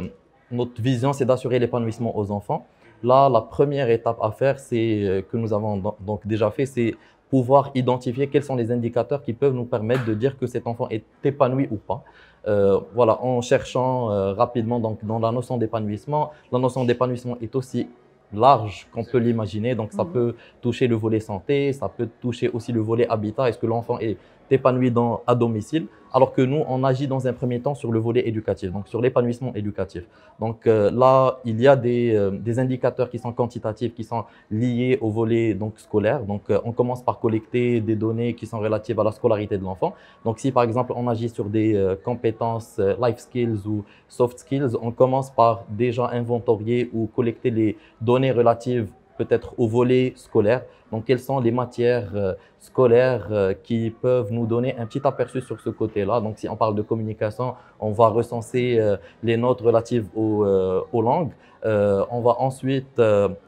notre 0.54 0.82
vision 0.82 1.14
c'est 1.14 1.26
d'assurer 1.26 1.60
l'épanouissement 1.60 2.18
aux 2.18 2.32
enfants. 2.32 2.66
Là, 3.04 3.28
la 3.28 3.42
première 3.42 3.90
étape 3.90 4.18
à 4.22 4.32
faire, 4.32 4.60
c'est 4.60 5.04
euh, 5.04 5.22
que 5.22 5.36
nous 5.36 5.52
avons 5.54 5.96
donc 6.00 6.26
déjà 6.26 6.50
fait, 6.52 6.66
c'est 6.66 6.96
pouvoir 7.30 7.72
identifier 7.76 8.28
quels 8.28 8.44
sont 8.44 8.56
les 8.56 8.72
indicateurs 8.72 9.24
qui 9.24 9.34
peuvent 9.34 9.56
nous 9.56 9.66
permettre 9.66 10.06
de 10.06 10.14
dire 10.14 10.38
que 10.38 10.46
cet 10.46 10.68
enfant 10.68 10.88
est 10.90 11.04
épanoui 11.24 11.68
ou 11.72 11.76
pas. 11.78 12.04
Euh, 12.48 12.80
voilà, 12.94 13.22
en 13.24 13.42
cherchant 13.42 14.12
euh, 14.12 14.34
rapidement 14.34 14.80
donc 14.80 15.04
dans 15.04 15.20
la 15.20 15.32
notion 15.32 15.58
d'épanouissement, 15.58 16.32
la 16.52 16.60
notion 16.60 16.86
d'épanouissement 16.86 17.38
est 17.42 17.56
aussi 17.56 17.88
large 18.34 18.88
qu'on 18.94 19.04
peut 19.04 19.18
l'imaginer. 19.18 19.76
Donc, 19.76 19.94
ça 19.94 20.04
mmh. 20.04 20.12
peut 20.12 20.36
toucher 20.62 20.88
le 20.88 20.96
volet 20.96 21.20
santé, 21.20 21.74
ça 21.74 21.90
peut 21.90 22.10
toucher 22.22 22.50
aussi 22.50 22.72
le 22.72 22.82
volet 22.82 23.08
habitat. 23.08 23.50
Est-ce 23.50 23.58
que 23.58 23.68
l'enfant 23.68 24.00
est 24.00 24.18
épanoui 24.54 24.92
dans, 24.92 25.22
à 25.28 25.36
domicile 25.36 25.88
alors 26.14 26.32
que 26.32 26.42
nous, 26.44 26.64
on 26.68 26.84
agit 26.84 27.08
dans 27.08 27.28
un 27.28 27.34
premier 27.34 27.60
temps 27.60 27.74
sur 27.74 27.92
le 27.92 28.00
volet 28.00 28.28
éducatif, 28.28 28.72
donc 28.72 28.88
sur 28.88 29.02
l'épanouissement 29.02 29.52
éducatif. 29.56 30.04
Donc 30.40 30.68
euh, 30.68 30.92
là, 30.92 31.40
il 31.44 31.60
y 31.60 31.68
a 31.68 31.76
des, 31.76 32.14
euh, 32.16 32.30
des, 32.30 32.60
indicateurs 32.60 33.10
qui 33.10 33.18
sont 33.18 33.34
quantitatifs, 33.34 33.96
qui 33.96 34.04
sont 34.04 34.26
liés 34.52 35.00
au 35.02 35.10
volet 35.10 35.56
donc, 35.56 35.80
scolaire. 35.80 36.22
Donc 36.22 36.44
euh, 36.50 36.60
on 36.66 36.72
commence 36.72 37.02
par 37.02 37.20
collecter 37.20 37.82
des 37.82 37.96
données 37.96 38.36
qui 38.36 38.46
sont 38.46 38.60
relatives 38.60 39.00
à 39.00 39.04
la 39.04 39.12
scolarité 39.12 39.58
de 39.58 39.64
l'enfant. 39.64 39.96
Donc 40.24 40.38
si 40.38 40.52
par 40.52 40.64
exemple 40.64 40.94
on 40.96 41.08
agit 41.08 41.30
sur 41.30 41.46
des 41.46 41.96
compétences 42.04 42.80
life 43.02 43.18
skills 43.18 43.66
ou 43.66 43.84
soft 44.08 44.38
skills, 44.38 44.76
on 44.82 44.92
commence 44.92 45.32
par 45.32 45.64
déjà 45.70 46.10
inventorier 46.12 46.90
ou 46.94 47.08
collecter 47.08 47.50
les 47.50 47.78
données 48.00 48.32
relatives 48.32 48.88
peut-être 49.18 49.54
au 49.58 49.68
volet 49.68 50.14
scolaire. 50.16 50.64
Donc, 50.94 51.06
quelles 51.06 51.20
sont 51.20 51.40
les 51.40 51.50
matières 51.50 52.12
euh, 52.14 52.34
scolaires 52.60 53.28
euh, 53.32 53.56
qui 53.64 53.90
peuvent 53.90 54.32
nous 54.32 54.46
donner 54.46 54.78
un 54.78 54.86
petit 54.86 55.02
aperçu 55.04 55.42
sur 55.42 55.60
ce 55.60 55.72
côté-là? 55.72 56.22
Donc, 56.22 56.38
si 56.38 56.48
on 56.48 56.56
parle 56.56 56.76
de 56.76 56.84
communication, 56.84 57.56
on 57.80 57.94
va 57.94 58.10
recenser 58.10 58.78
euh, 58.78 58.98
les 59.24 59.36
notes 59.36 59.62
relatives 59.62 60.08
aux, 60.16 61.02
langues. 61.02 61.32
On 61.66 62.22
va 62.22 62.34
ensuite 62.40 63.02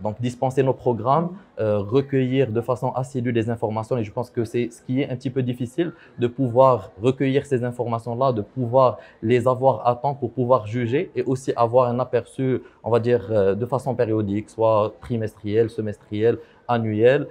donc 0.05 0.15
dispenser 0.21 0.63
nos 0.63 0.73
programmes, 0.73 1.29
recueillir 1.97 2.49
de 2.49 2.61
façon 2.61 2.89
assidue 2.93 3.33
des 3.33 3.49
informations. 3.49 3.97
Et 3.97 4.05
je 4.05 4.11
pense 4.17 4.29
que 4.29 4.45
c'est 4.45 4.69
ce 4.71 4.81
qui 4.81 5.01
est 5.01 5.09
un 5.11 5.17
petit 5.17 5.29
peu 5.29 5.43
difficile 5.43 5.91
de 6.17 6.27
pouvoir 6.27 6.91
recueillir 7.01 7.45
ces 7.45 7.65
informations-là, 7.65 8.31
de 8.31 8.41
pouvoir 8.41 8.99
les 9.21 9.49
avoir 9.53 9.85
à 9.85 9.95
temps 9.95 10.15
pour 10.15 10.31
pouvoir 10.31 10.65
juger 10.65 11.11
et 11.13 11.23
aussi 11.23 11.51
avoir 11.57 11.89
un 11.89 11.99
aperçu, 11.99 12.61
on 12.85 12.89
va 12.89 13.01
dire, 13.01 13.23
de 13.61 13.65
façon 13.65 13.93
périodique, 13.95 14.49
soit 14.49 14.93
trimestriel, 15.01 15.69
semestriel, 15.69 16.39
annuel, 16.67 17.27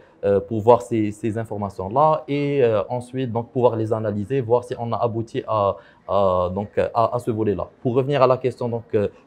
pour 0.49 0.63
voir 0.63 0.81
ces, 0.81 1.37
informations-là 1.37 2.25
et 2.29 2.63
ensuite 2.89 3.31
donc 3.31 3.53
pouvoir 3.53 3.77
les 3.77 3.93
analyser, 3.93 4.41
voir 4.41 4.65
si 4.65 4.75
on 4.79 4.91
a 4.93 4.97
abouti 4.97 5.43
à, 5.47 5.77
donc 6.09 6.79
à, 6.79 7.15
à 7.15 7.19
ce 7.19 7.31
volet-là. 7.31 7.69
Pour 7.83 7.95
revenir 7.95 8.23
à 8.23 8.27
la 8.27 8.37
question 8.37 8.69
donc 8.69 8.85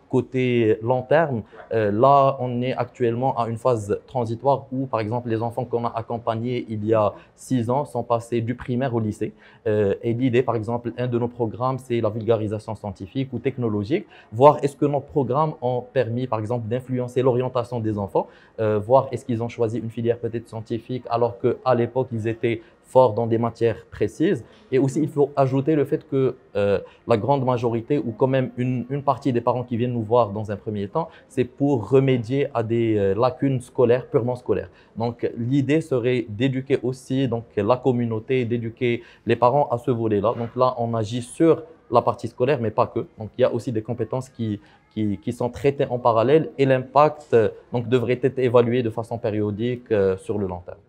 côté 0.09 0.77
long 0.81 1.01
terme, 1.01 1.43
euh, 1.73 1.91
là, 1.91 2.37
on 2.39 2.61
est 2.61 2.73
actuellement 2.73 3.37
à 3.37 3.47
une 3.47 3.57
phase 3.57 3.99
transitoire 4.07 4.65
où, 4.71 4.85
par 4.85 4.99
exemple, 4.99 5.29
les 5.29 5.41
enfants 5.41 5.65
qu'on 5.65 5.85
a 5.85 5.93
accompagnés 5.95 6.65
il 6.69 6.85
y 6.85 6.93
a 6.93 7.13
six 7.35 7.69
ans 7.69 7.85
sont 7.85 8.03
passés 8.03 8.41
du 8.41 8.55
primaire 8.55 8.93
au 8.95 8.99
lycée. 8.99 9.33
Euh, 9.67 9.95
et 10.01 10.13
l'idée, 10.13 10.43
par 10.43 10.55
exemple, 10.55 10.93
un 10.97 11.07
de 11.07 11.19
nos 11.19 11.27
programmes, 11.27 11.77
c'est 11.77 12.01
la 12.01 12.09
vulgarisation 12.09 12.75
scientifique 12.75 13.29
ou 13.33 13.39
technologique, 13.39 14.05
voir 14.31 14.57
est-ce 14.63 14.75
que 14.75 14.85
nos 14.85 15.01
programmes 15.01 15.53
ont 15.61 15.81
permis, 15.81 16.27
par 16.27 16.39
exemple, 16.39 16.67
d'influencer 16.67 17.21
l'orientation 17.21 17.79
des 17.79 17.97
enfants, 17.97 18.27
euh, 18.59 18.79
voir 18.79 19.07
est-ce 19.11 19.25
qu'ils 19.25 19.43
ont 19.43 19.49
choisi 19.49 19.79
une 19.79 19.89
filière 19.89 20.19
peut-être 20.19 20.47
scientifique 20.47 21.03
alors 21.09 21.37
qu'à 21.39 21.75
l'époque, 21.75 22.07
ils 22.11 22.27
étaient 22.27 22.61
fort 22.87 23.13
dans 23.13 23.27
des 23.27 23.37
matières 23.37 23.85
précises. 23.91 24.43
Et 24.71 24.79
aussi, 24.79 24.99
il 25.01 25.09
faut 25.09 25.31
ajouter 25.35 25.75
le 25.75 25.85
fait 25.85 26.07
que 26.09 26.35
euh, 26.55 26.79
la 27.07 27.17
grande 27.17 27.45
majorité, 27.45 27.97
ou 27.99 28.11
quand 28.11 28.27
même 28.27 28.51
une, 28.57 28.85
une, 28.89 29.03
partie 29.03 29.31
des 29.31 29.41
parents 29.41 29.63
qui 29.63 29.77
viennent 29.77 29.93
nous 29.93 30.03
voir 30.03 30.31
dans 30.31 30.51
un 30.51 30.55
premier 30.55 30.87
temps, 30.87 31.09
c'est 31.27 31.43
pour 31.43 31.89
remédier 31.89 32.47
à 32.53 32.63
des 32.63 32.97
euh, 32.97 33.13
lacunes 33.15 33.61
scolaires, 33.61 34.07
purement 34.07 34.35
scolaires. 34.35 34.69
Donc, 34.95 35.29
l'idée 35.37 35.81
serait 35.81 36.25
d'éduquer 36.29 36.79
aussi 36.81 37.27
donc, 37.27 37.45
la 37.55 37.77
communauté, 37.77 38.45
d'éduquer 38.45 39.03
les 39.25 39.35
parents 39.35 39.67
à 39.69 39.77
ce 39.77 39.91
volet-là. 39.91 40.33
Donc 40.37 40.55
là, 40.55 40.73
on 40.77 40.93
agit 40.93 41.21
sur 41.21 41.63
la 41.91 42.01
partie 42.01 42.27
scolaire, 42.27 42.59
mais 42.61 42.71
pas 42.71 42.87
que. 42.87 43.05
Donc, 43.17 43.29
il 43.37 43.41
y 43.41 43.45
a 43.45 43.53
aussi 43.53 43.71
des 43.71 43.81
compétences 43.81 44.29
qui, 44.29 44.59
qui, 44.91 45.17
qui 45.19 45.31
sont 45.31 45.49
traitées 45.49 45.87
en 45.89 45.99
parallèle 45.99 46.51
et 46.57 46.65
l'impact 46.65 47.27
euh, 47.33 47.49
donc 47.71 47.87
devrait 47.87 48.19
être 48.21 48.39
évalué 48.39 48.83
de 48.83 48.89
façon 48.89 49.17
périodique 49.17 49.87
sur 50.17 50.37
le 50.37 50.47
long 50.47 50.61
terme. 50.65 50.86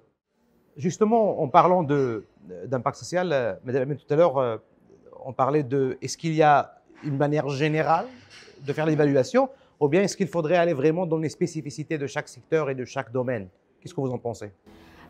Justement, 0.79 1.43
en 1.43 1.49
parlant 1.49 1.83
d'impact 1.83 2.97
social, 2.97 3.33
euh, 3.33 3.55
Madame 3.65 3.97
tout 3.97 4.15
à 4.15 4.17
l'heure, 4.17 4.39
euh, 4.39 4.57
on 5.27 5.33
parlait 5.33 5.65
de 5.65 5.99
est-ce 6.01 6.17
qu'il 6.17 6.35
y 6.35 6.43
a 6.43 6.81
une 7.03 7.17
manière 7.17 7.49
générale 7.49 8.07
de 8.65 8.73
faire 8.73 8.87
l'évaluation 8.87 9.49
ou 9.81 9.89
bien 9.89 10.03
est-ce 10.03 10.17
qu'il 10.17 10.29
faudrait 10.29 10.57
aller 10.57 10.75
vraiment 10.75 11.05
dans 11.05 11.19
les 11.19 11.29
spécificités 11.31 11.99
de 11.99 12.07
chaque 12.07 12.29
secteur 12.29 12.71
et 12.71 12.77
de 12.77 12.85
chaque 12.85 13.11
domaine? 13.11 13.49
Qu'est-ce 13.81 13.93
que 13.93 14.01
vous 14.01 14.13
en 14.13 14.19
pensez? 14.19 14.53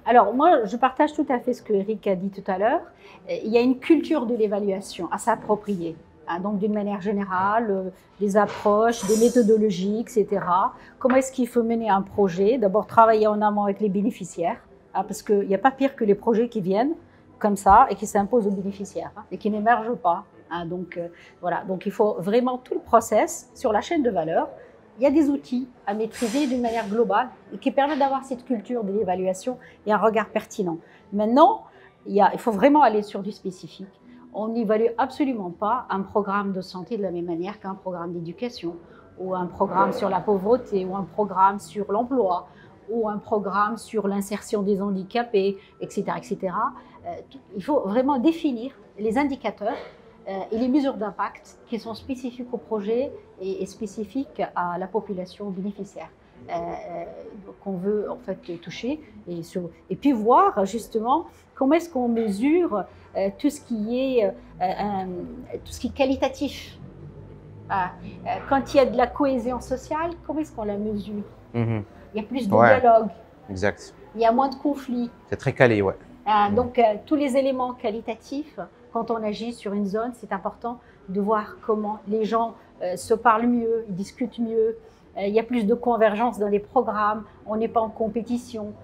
Alors 0.06 0.32
moi, 0.32 0.64
je 0.64 0.76
partage 0.78 1.12
tout 1.12 1.26
à 1.28 1.38
fait 1.38 1.52
ce 1.52 1.60
que 1.60 1.74
Eric 1.74 2.06
a 2.06 2.16
dit 2.16 2.30
tout 2.30 2.50
à 2.50 2.56
l'heure. 2.56 2.80
Il 3.28 3.50
y 3.52 3.58
a 3.58 3.60
une 3.60 3.78
culture 3.78 4.24
de 4.24 4.34
l'évaluation 4.34 5.10
à 5.12 5.18
s'approprier. 5.18 5.96
Hein, 6.28 6.40
donc 6.40 6.58
d'une 6.58 6.72
manière 6.72 7.02
générale, 7.02 7.70
euh, 7.70 7.90
des 8.20 8.38
approches, 8.38 9.04
des 9.06 9.18
méthodologies, 9.18 10.00
etc. 10.00 10.26
Comment 10.98 11.16
est-ce 11.16 11.32
qu'il 11.32 11.48
faut 11.48 11.62
mener 11.62 11.90
un 11.90 12.02
projet? 12.02 12.56
D'abord 12.56 12.86
travailler 12.86 13.26
en 13.26 13.42
amont 13.42 13.64
avec 13.64 13.80
les 13.80 13.88
bénéficiaires 13.88 14.58
ah, 15.00 15.04
parce 15.04 15.22
qu'il 15.22 15.46
n'y 15.46 15.54
a 15.54 15.58
pas 15.58 15.70
pire 15.70 15.94
que 15.94 16.04
les 16.04 16.16
projets 16.16 16.48
qui 16.48 16.60
viennent 16.60 16.94
comme 17.38 17.54
ça 17.54 17.86
et 17.88 17.94
qui 17.94 18.04
s'imposent 18.04 18.48
aux 18.48 18.50
bénéficiaires 18.50 19.12
hein, 19.16 19.22
et 19.30 19.38
qui 19.38 19.48
n'émergent 19.48 19.94
pas. 19.94 20.24
Hein. 20.50 20.66
donc 20.66 20.96
euh, 20.96 21.06
voilà, 21.40 21.62
donc 21.68 21.86
il 21.86 21.92
faut 21.92 22.16
vraiment 22.18 22.58
tout 22.58 22.74
le 22.74 22.80
process 22.80 23.48
sur 23.54 23.72
la 23.72 23.80
chaîne 23.80 24.02
de 24.02 24.10
valeur. 24.10 24.48
Il 24.98 25.04
y 25.04 25.06
a 25.06 25.12
des 25.12 25.28
outils 25.30 25.68
à 25.86 25.94
maîtriser 25.94 26.48
d'une 26.48 26.62
manière 26.62 26.88
globale 26.88 27.28
et 27.54 27.58
qui 27.58 27.70
permettent 27.70 28.00
d'avoir 28.00 28.24
cette 28.24 28.44
culture 28.44 28.82
de 28.82 28.92
l'évaluation 28.92 29.56
et 29.86 29.92
un 29.92 29.98
regard 29.98 30.30
pertinent. 30.30 30.78
Maintenant, 31.12 31.62
il, 32.06 32.20
faut 32.38 32.50
vraiment 32.50 32.82
aller 32.82 33.02
sur 33.02 33.22
du 33.22 33.30
spécifique. 33.30 33.86
On 34.34 34.48
n'évalue 34.48 34.90
absolument 34.98 35.50
pas 35.50 35.86
un 35.90 36.02
programme 36.02 36.52
de 36.52 36.60
santé 36.60 36.96
de 36.96 37.02
la 37.02 37.12
même 37.12 37.26
manière 37.26 37.60
qu'un 37.60 37.76
programme 37.76 38.12
d'éducation 38.12 38.74
ou 39.20 39.36
un 39.36 39.46
programme 39.46 39.92
sur 39.92 40.08
la 40.08 40.20
pauvreté, 40.20 40.84
ou 40.84 40.96
un 40.96 41.02
programme 41.04 41.58
sur 41.60 41.90
l'emploi, 41.90 42.48
ou 42.90 43.08
un 43.08 43.18
programme 43.18 43.76
sur 43.76 44.08
l'insertion 44.08 44.62
des 44.62 44.80
handicapés, 44.80 45.58
etc. 45.80 46.04
etc. 46.16 46.54
Euh, 47.06 47.14
il 47.56 47.62
faut 47.62 47.80
vraiment 47.80 48.18
définir 48.18 48.72
les 48.98 49.18
indicateurs 49.18 49.76
euh, 50.28 50.40
et 50.52 50.58
les 50.58 50.68
mesures 50.68 50.94
d'impact 50.94 51.58
qui 51.68 51.78
sont 51.78 51.94
spécifiques 51.94 52.52
au 52.52 52.58
projet 52.58 53.12
et, 53.40 53.64
spécifiques 53.66 54.42
à 54.54 54.78
la 54.78 54.86
population 54.86 55.50
bénéficiaire. 55.50 56.10
Euh, 56.50 57.04
qu'on 57.62 57.72
veut 57.72 58.10
en 58.10 58.16
fait 58.16 58.38
toucher 58.62 59.00
et, 59.26 59.96
puis 59.96 60.12
voir 60.12 60.64
justement 60.64 61.26
comment 61.54 61.74
est-ce 61.74 61.90
qu'on 61.90 62.08
mesure 62.08 62.84
tout 63.38 63.50
ce 63.50 63.60
qui 63.60 63.98
est 63.98 64.32
tout 65.64 65.72
ce 65.72 65.80
qui 65.80 65.88
est 65.88 65.94
qualitatif 65.94 66.78
ah, 67.68 67.90
quand 68.48 68.72
il 68.72 68.76
y 68.76 68.80
a 68.80 68.86
de 68.86 68.96
la 68.96 69.08
cohésion 69.08 69.60
sociale 69.60 70.12
comment 70.24 70.38
est-ce 70.38 70.52
qu'on 70.52 70.64
la 70.64 70.78
mesure? 70.78 71.24
Mhm. 71.52 71.82
Il 72.14 72.20
y 72.22 72.24
a 72.24 72.26
plus 72.26 72.48
de 72.48 72.54
dialogue. 72.54 73.08
Exact. 73.50 73.94
Il 74.14 74.20
y 74.20 74.26
a 74.26 74.32
moins 74.32 74.48
de 74.48 74.54
conflits. 74.54 75.10
C'est 75.28 75.36
très 75.36 75.52
calé, 75.52 75.82
ouais. 75.82 75.94
Ah, 76.26 76.50
donc, 76.50 76.78
euh, 76.78 76.82
tous 77.06 77.14
les 77.14 77.38
éléments 77.38 77.72
qualitatifs, 77.72 78.60
quand 78.92 79.10
on 79.10 79.22
agit 79.22 79.54
sur 79.54 79.72
une 79.72 79.86
zone, 79.86 80.12
c'est 80.14 80.32
important 80.32 80.78
de 81.08 81.20
voir 81.20 81.56
comment 81.62 82.00
les 82.06 82.26
gens 82.26 82.54
euh, 82.82 82.96
se 82.96 83.14
parlent 83.14 83.46
mieux, 83.46 83.86
ils 83.88 83.94
discutent 83.94 84.38
mieux. 84.38 84.76
Euh, 85.16 85.26
il 85.26 85.32
y 85.32 85.40
a 85.40 85.42
plus 85.42 85.64
de 85.64 85.74
convergence 85.74 86.38
dans 86.38 86.48
les 86.48 86.58
programmes, 86.58 87.24
on 87.46 87.56
n'est 87.56 87.68
pas 87.68 87.80
en 87.80 87.88
compétition, 87.88 88.74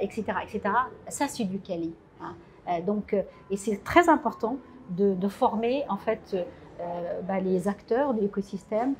etc., 0.00 0.24
etc. 0.44 0.62
Ça, 1.08 1.28
c'est 1.28 1.44
du 1.44 1.58
quali. 1.58 1.92
Hein. 2.22 2.80
donc, 2.86 3.14
et 3.50 3.56
c'est 3.58 3.84
très 3.84 4.08
important 4.08 4.56
de, 4.88 5.12
de, 5.12 5.28
former 5.28 5.84
en 5.90 5.98
fait 5.98 6.46
bah, 7.28 7.38
les 7.38 7.68
acteurs 7.68 8.14
de 8.14 8.22
l'écosystème 8.22 8.94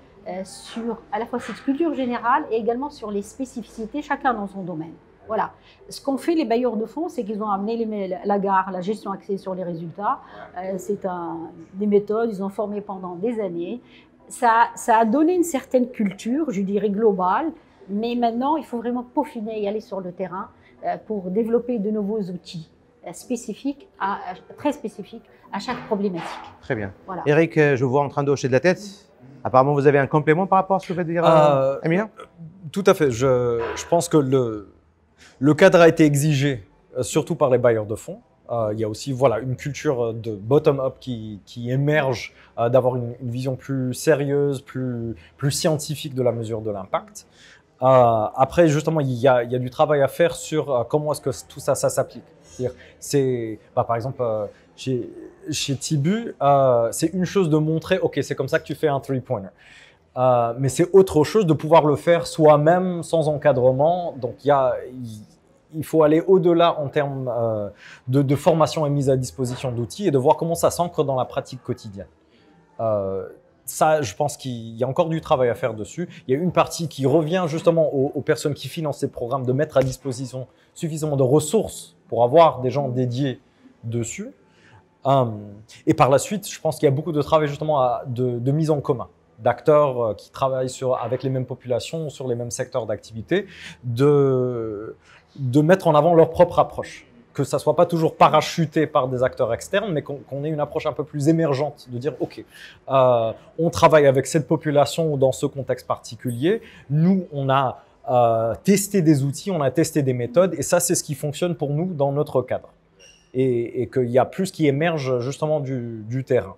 sur 0.45 1.03
à 1.11 1.19
la 1.19 1.27
fois 1.27 1.41
cette 1.41 1.63
culture 1.63 1.95
générale 1.95 2.45
et 2.51 2.57
également 2.57 2.91
sur 2.91 3.11
les 3.11 3.23
spécificités, 3.23 4.03
chacun 4.03 4.35
dans 4.35 4.47
son 4.47 4.63
domaine. 4.63 4.95
Voilà. 5.27 5.53
Ce 5.89 6.03
qu'ont 6.03 6.19
fait 6.19 6.35
les 6.35 6.45
bailleurs 6.45 6.77
de 6.77 6.87
fonds, 6.87 7.09
c'est 7.09 7.25
qu'ils 7.25 7.43
ont 7.43 7.49
amené 7.49 7.77
les, 7.85 8.19
la 8.25 8.39
gare, 8.39 8.71
la 8.71 8.81
gestion 8.81 9.13
axée 9.13 9.37
sur 9.37 9.55
les 9.55 9.65
résultats. 9.65 10.21
Euh, 10.57 10.75
c'est 10.79 11.05
un, 11.07 11.51
des 11.75 11.87
méthodes, 11.87 12.31
ils 12.33 12.43
ont 12.43 12.49
formé 12.49 12.81
pendant 12.81 13.15
des 13.15 13.41
années. 13.41 13.81
Ça, 14.29 14.69
ça, 14.75 14.99
a 14.99 15.05
donné 15.05 15.35
une 15.35 15.43
certaine 15.43 15.91
culture, 15.91 16.51
je 16.51 16.63
dirais 16.63 16.91
globale, 16.91 17.53
mais 17.89 18.15
maintenant, 18.15 18.57
il 18.57 18.65
faut 18.65 18.79
vraiment 18.79 19.03
peaufiner 19.03 19.63
et 19.63 19.69
aller 19.69 19.81
sur 19.81 20.01
le 20.01 20.13
terrain 20.13 20.49
euh, 20.85 20.97
pour 21.07 21.31
développer 21.31 21.79
de 21.79 21.91
nouveaux 21.91 22.21
outils 22.23 22.71
spécifiques, 23.13 23.89
à, 23.99 24.19
très 24.57 24.73
spécifiques 24.73 25.25
à 25.53 25.59
chaque 25.59 25.85
problématique. 25.87 26.29
Très 26.61 26.75
bien. 26.75 26.93
Voilà. 27.07 27.23
Eric, 27.27 27.57
je 27.57 27.85
vous 27.85 27.91
vois 27.91 28.03
en 28.03 28.09
train 28.09 28.23
de 28.23 28.31
hocher 28.31 28.49
de 28.49 28.53
la 28.53 28.61
tête. 28.61 29.12
Apparemment, 29.45 29.75
vous 29.75 29.87
avez 29.87 29.99
un 29.99 30.07
complément 30.07 30.47
par 30.47 30.59
rapport 30.59 30.77
à 30.77 30.81
ce 30.81 30.87
que 30.87 30.93
vous 30.93 30.99
venez 30.99 31.09
de 31.09 31.13
dire, 31.13 31.27
euh, 31.27 31.79
euh 31.85 32.05
Tout 32.71 32.85
à 32.87 32.95
fait. 32.95 33.11
Je, 33.11 33.61
je, 33.77 33.87
pense 33.87 34.09
que 34.09 34.17
le, 34.17 34.73
le 35.41 35.55
cadre 35.55 35.81
a 35.81 35.89
été 35.89 36.05
exigé, 36.05 36.65
euh, 36.97 37.03
surtout 37.03 37.35
par 37.35 37.51
les 37.51 37.59
bailleurs 37.59 37.87
de 37.87 37.95
fonds. 37.97 38.21
Euh, 38.51 38.71
il 38.73 38.81
y 38.81 38.85
a 38.85 38.89
aussi 38.89 39.13
voilà, 39.13 39.41
une 39.41 39.57
culture 39.57 40.13
de 40.15 40.35
bottom-up 40.35 40.97
qui, 41.01 41.41
qui, 41.47 41.71
émerge, 41.71 42.35
d'avoir 42.71 42.97
une, 42.97 43.15
une, 43.21 43.31
vision 43.31 43.57
plus 43.57 43.95
sérieuse, 43.95 44.61
plus, 44.61 45.17
plus 45.37 45.51
scientifique 45.51 46.15
de 46.15 46.23
la 46.23 46.33
mesure 46.33 46.61
de 46.61 46.71
l'impact. 46.71 47.27
après, 47.81 48.69
justement, 48.69 49.01
il 49.01 49.13
y, 49.13 49.27
a, 49.27 49.43
il 49.43 49.51
y, 49.51 49.57
a, 49.57 49.59
du 49.59 49.71
travail 49.71 50.03
à 50.03 50.09
faire 50.09 50.35
sur 50.35 50.87
comment 50.89 51.13
est-ce 51.13 51.21
que 51.21 51.31
tout 51.49 51.61
ça, 51.61 51.75
ça 51.75 51.89
s'applique. 51.89 52.25
C'est, 53.01 53.59
bah, 53.75 53.85
par 53.85 53.97
exemple, 53.97 54.23
chez, 54.77 55.09
chez 55.51 55.77
Tibu, 55.77 56.35
euh, 56.41 56.89
c'est 56.93 57.09
une 57.09 57.25
chose 57.25 57.51
de 57.51 57.57
montrer, 57.57 57.99
ok, 57.99 58.19
c'est 58.23 58.35
comme 58.35 58.49
ça 58.49 58.59
que 58.59 58.65
tu 58.65 58.75
fais 58.75 58.89
un 58.89 59.01
three-pointer. 59.01 59.49
Euh, 60.17 60.53
mais 60.59 60.69
c'est 60.69 60.89
autre 60.93 61.25
chose 61.25 61.47
de 61.47 61.53
pouvoir 61.53 61.85
le 61.85 61.97
faire 61.97 62.27
soi-même 62.27 63.03
sans 63.03 63.29
encadrement. 63.29 64.15
Donc 64.19 64.45
il 64.45 64.49
y 64.49 64.51
a, 64.51 64.75
il 65.75 65.85
faut 65.85 66.03
aller 66.03 66.21
au-delà 66.27 66.79
en 66.79 66.89
termes 66.89 67.31
euh, 67.35 67.71
de, 68.09 68.37
formation 68.37 68.85
et 68.87 68.91
mise 68.91 69.09
à 69.09 69.17
disposition 69.17 69.73
d'outils 69.73 70.07
et 70.07 70.11
de 70.11 70.19
voir 70.19 70.37
comment 70.37 70.55
ça 70.55 70.71
s'ancre 70.71 71.03
dans 71.05 71.17
la 71.17 71.25
pratique 71.25 71.63
quotidienne. 71.63 72.09
Ça, 73.65 74.03
je 74.03 74.17
pense 74.17 74.37
qu'il 74.37 74.77
y 74.77 74.83
a 74.83 74.89
encore 74.89 75.09
du 75.09 75.21
travail 75.21 75.49
à 75.49 75.55
faire 75.55 75.73
dessus. 75.73 76.09
Il 76.27 76.35
y 76.35 76.37
a 76.37 76.41
une 76.43 76.51
partie 76.51 76.89
qui 76.89 77.07
revient 77.07 77.45
justement 77.47 77.95
aux, 77.95 78.11
aux, 78.13 78.21
personnes 78.21 78.55
qui 78.55 78.67
financent 78.67 78.99
ces 78.99 79.09
programmes 79.09 79.47
de 79.47 79.53
mettre 79.53 79.77
à 79.77 79.83
disposition 79.83 80.49
suffisamment 80.75 81.15
de 81.15 81.23
ressources 81.23 81.97
pour 82.09 82.25
avoir 82.25 82.61
des 82.61 82.71
gens 82.71 82.89
dédiés 82.89 83.41
dessus. 83.85 84.33
Hum. 85.05 85.41
et 85.85 85.95
par 85.95 86.11
la 86.11 86.19
suite, 86.19 86.49
je 86.49 86.61
pense 86.61 86.79
qu'il 86.79 86.87
y 86.87 86.93
a 86.93 86.95
beaucoup 86.95 87.11
de 87.11 87.23
travail 87.23 87.49
justement 87.49 87.99
de, 88.07 88.53
mise 88.53 88.71
en 88.71 88.81
commun 88.81 89.09
d'acteurs 89.41 90.01
euh, 90.01 90.15
qui 90.15 90.31
travaillent 90.31 90.71
sur, 90.71 90.97
avec 90.97 91.25
les 91.25 91.31
mêmes 91.31 91.47
populations, 91.47 92.09
sur 92.09 92.29
les 92.29 92.37
mêmes 92.37 92.53
secteurs 92.53 92.87
d'activité, 92.87 93.47
de, 93.83 94.97
de 95.37 95.61
mettre 95.61 95.89
en 95.89 95.95
avant 95.97 96.15
leur 96.15 96.31
propre 96.31 96.61
approche. 96.61 97.07
Que 97.35 97.45
ça 97.45 97.59
soit 97.59 97.75
pas 97.75 97.87
toujours 97.87 98.17
parachuté 98.17 98.87
par 98.87 99.09
des 99.09 99.23
acteurs 99.23 99.53
externes, 99.55 99.91
mais 99.91 100.03
qu'on 100.03 100.45
ait 100.45 100.51
une 100.51 100.61
approche 100.61 100.87
un 100.87 100.93
peu 100.93 101.03
plus 101.03 101.29
émergente, 101.29 101.89
de 101.91 101.99
dire, 101.99 102.13
OK, 102.21 102.45
euh, 102.91 103.33
on 103.59 103.71
travaille 103.71 104.07
avec 104.07 104.27
cette 104.27 104.47
population 104.47 105.17
dans 105.17 105.33
ce 105.33 105.47
contexte 105.47 105.87
particulier. 105.87 106.61
Nous, 106.91 107.27
on 107.33 107.49
a 107.49 107.83
euh, 108.11 108.55
testé 108.63 109.01
des 109.01 109.25
outils, 109.25 109.51
on 109.51 109.63
a 109.63 109.71
testé 109.71 110.03
des 110.03 110.13
méthodes, 110.13 110.55
et 110.59 110.63
ça, 110.63 110.79
c'est 110.79 110.95
ce 110.95 111.03
qui 111.03 111.15
fonctionne 111.15 111.55
pour 111.55 111.71
nous 111.71 111.95
dans 111.95 112.13
notre 112.13 112.43
cadre 112.43 112.69
et, 113.35 113.83
et 113.83 113.89
qu'il 113.89 114.11
y 114.11 114.19
a 114.19 114.25
plus 114.25 114.51
qui 114.51 114.67
émerge 114.67 115.21
justement 115.21 115.61
du, 115.61 116.03
du 116.09 116.25
terrain. 116.25 116.57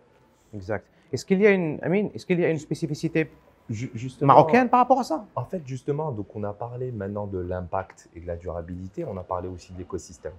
Exact. 0.54 0.86
Est-ce 1.12 1.24
qu'il 1.24 1.40
y 1.40 1.46
a 1.46 1.50
une, 1.50 1.78
Amine, 1.82 2.10
est-ce 2.14 2.26
qu'il 2.26 2.40
y 2.40 2.44
a 2.44 2.50
une 2.50 2.58
spécificité 2.58 3.30
justement, 3.70 4.34
marocaine 4.34 4.68
par 4.68 4.80
rapport 4.80 5.00
à 5.00 5.04
ça? 5.04 5.24
En 5.36 5.44
fait, 5.44 5.62
justement, 5.66 6.12
donc 6.12 6.34
on 6.34 6.42
a 6.44 6.52
parlé 6.52 6.90
maintenant 6.90 7.26
de 7.26 7.38
l'impact 7.38 8.08
et 8.14 8.20
de 8.20 8.26
la 8.26 8.36
durabilité, 8.36 9.04
on 9.04 9.16
a 9.16 9.22
parlé 9.22 9.48
aussi 9.48 9.72
de 9.72 9.78
l'écosystème. 9.78 10.32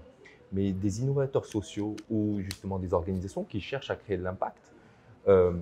Mais 0.52 0.72
des 0.72 1.02
innovateurs 1.02 1.46
sociaux 1.46 1.96
ou 2.10 2.40
justement 2.42 2.78
des 2.78 2.94
organisations 2.94 3.44
qui 3.44 3.60
cherchent 3.62 3.90
à 3.90 3.96
créer 3.96 4.18
de 4.18 4.24
l'impact 4.24 4.74
euh, 5.28 5.54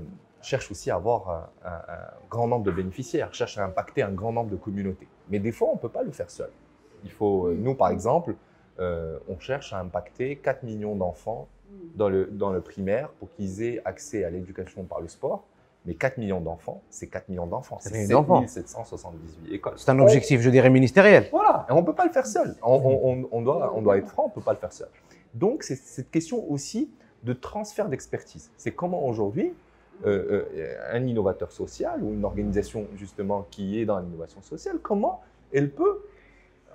cherchent 0.42 0.72
aussi 0.72 0.92
à 0.92 0.96
avoir 0.96 1.30
un, 1.64 1.70
un, 1.70 1.98
grand 2.30 2.48
nombre 2.48 2.66
de 2.66 2.72
bénéficiaires, 2.72 3.34
cherchent 3.34 3.58
à 3.58 3.64
impacter 3.64 4.02
un 4.02 4.12
grand 4.12 4.34
nombre 4.34 4.50
de 4.50 4.58
communautés. 4.58 5.08
Mais 5.30 5.40
des 5.40 5.54
fois, 5.54 5.70
on 5.70 5.76
ne 5.76 5.80
peut 5.80 5.90
pas 5.90 6.04
le 6.04 6.12
faire 6.12 6.30
seul. 6.30 6.50
Il 7.06 7.12
faut, 7.12 7.48
euh, 7.48 7.58
nous 7.58 7.76
par 7.76 7.90
exemple, 7.90 8.36
euh, 8.80 9.20
on 9.30 9.40
cherche 9.40 9.74
à 9.74 9.80
impacter 9.80 10.36
4 10.38 10.64
millions 10.64 10.96
d'enfants 10.96 11.48
mm. 11.48 11.76
dans 11.96 12.10
le, 12.10 12.26
dans 12.26 12.52
le 12.52 12.62
primaire 12.62 13.10
pour 13.20 13.32
qu'ils 13.34 13.62
aient 13.64 13.82
accès 13.86 14.24
à 14.24 14.30
l'éducation 14.30 14.84
par 14.84 15.02
le 15.02 15.08
sport. 15.08 15.44
Mais 15.86 15.96
4 15.96 16.18
millions 16.18 16.40
d'enfants, 16.40 16.82
c'est 16.90 17.08
4 17.08 17.28
millions 17.28 17.46
d'enfants. 17.46 17.78
C'est 17.82 18.08
778 18.48 19.54
écoles. 19.54 19.74
C'est 19.76 19.92
un 19.92 20.00
objectif, 20.00 20.40
je 20.40 20.50
dirais, 20.50 20.70
ministériel. 20.70 21.28
Voilà, 21.30 21.66
et 21.70 21.74
on 21.74 21.82
ne 21.82 21.86
peut 21.86 21.94
pas 21.94 22.06
le 22.06 22.12
faire 22.12 22.26
seul. 22.26 22.56
On, 22.64 23.28
on, 23.30 23.42
doit, 23.42 23.74
on 23.76 23.82
doit 23.82 23.98
être 23.98 24.08
franc, 24.08 24.24
on 24.24 24.30
ne 24.30 24.34
peut 24.34 24.42
pas 24.42 24.54
le 24.54 24.60
faire 24.60 24.72
seul. 24.72 24.88
Donc, 25.34 25.64
c'est 25.64 25.76
cette 25.76 26.10
question 26.10 26.50
aussi 26.50 26.90
de 27.24 27.34
transfert 27.34 27.90
d'expertise. 27.90 28.50
C'est 28.56 28.72
comment 28.72 29.06
aujourd'hui, 29.06 29.54
euh, 30.06 30.46
euh, 30.56 30.78
un 30.92 31.06
innovateur 31.06 31.52
social 31.52 32.04
ou 32.04 32.14
une 32.14 32.26
organisation 32.26 32.88
justement 32.96 33.46
qui 33.50 33.80
est 33.80 33.86
dans 33.86 34.00
l'innovation 34.00 34.42
sociale, 34.42 34.80
comment 34.82 35.22
elle 35.54 35.70
peut, 35.70 36.02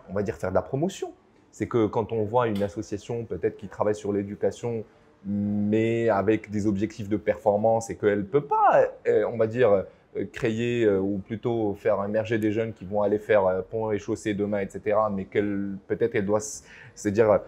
on 0.08 0.14
va 0.14 0.22
dire, 0.22 0.36
faire 0.36 0.50
de 0.50 0.54
la 0.54 0.62
promotion 0.62 1.12
c'est 1.52 1.66
que 1.66 1.86
quand 1.86 2.12
on 2.12 2.24
voit 2.24 2.48
une 2.48 2.62
association 2.62 3.24
peut-être 3.24 3.56
qui 3.56 3.68
travaille 3.68 3.94
sur 3.94 4.12
l'éducation, 4.12 4.84
mais 5.24 6.08
avec 6.08 6.50
des 6.50 6.66
objectifs 6.66 7.08
de 7.08 7.16
performance 7.16 7.90
et 7.90 7.96
qu'elle 7.96 8.18
ne 8.18 8.22
peut 8.22 8.44
pas, 8.44 8.88
euh, 9.06 9.24
on 9.32 9.36
va 9.36 9.46
dire, 9.46 9.70
euh, 9.70 10.24
créer 10.32 10.84
euh, 10.84 10.98
ou 11.00 11.18
plutôt 11.18 11.74
faire 11.74 12.02
émerger 12.04 12.38
des 12.38 12.52
jeunes 12.52 12.72
qui 12.72 12.84
vont 12.84 13.02
aller 13.02 13.18
faire 13.18 13.62
pont 13.70 13.90
et 13.90 13.98
chaussée 13.98 14.34
demain, 14.34 14.60
etc. 14.60 14.96
Mais 15.12 15.24
qu'elle 15.24 15.76
peut-être 15.86 16.14
elle 16.14 16.26
doit, 16.26 16.40
c'est 16.94 17.10
dire 17.10 17.40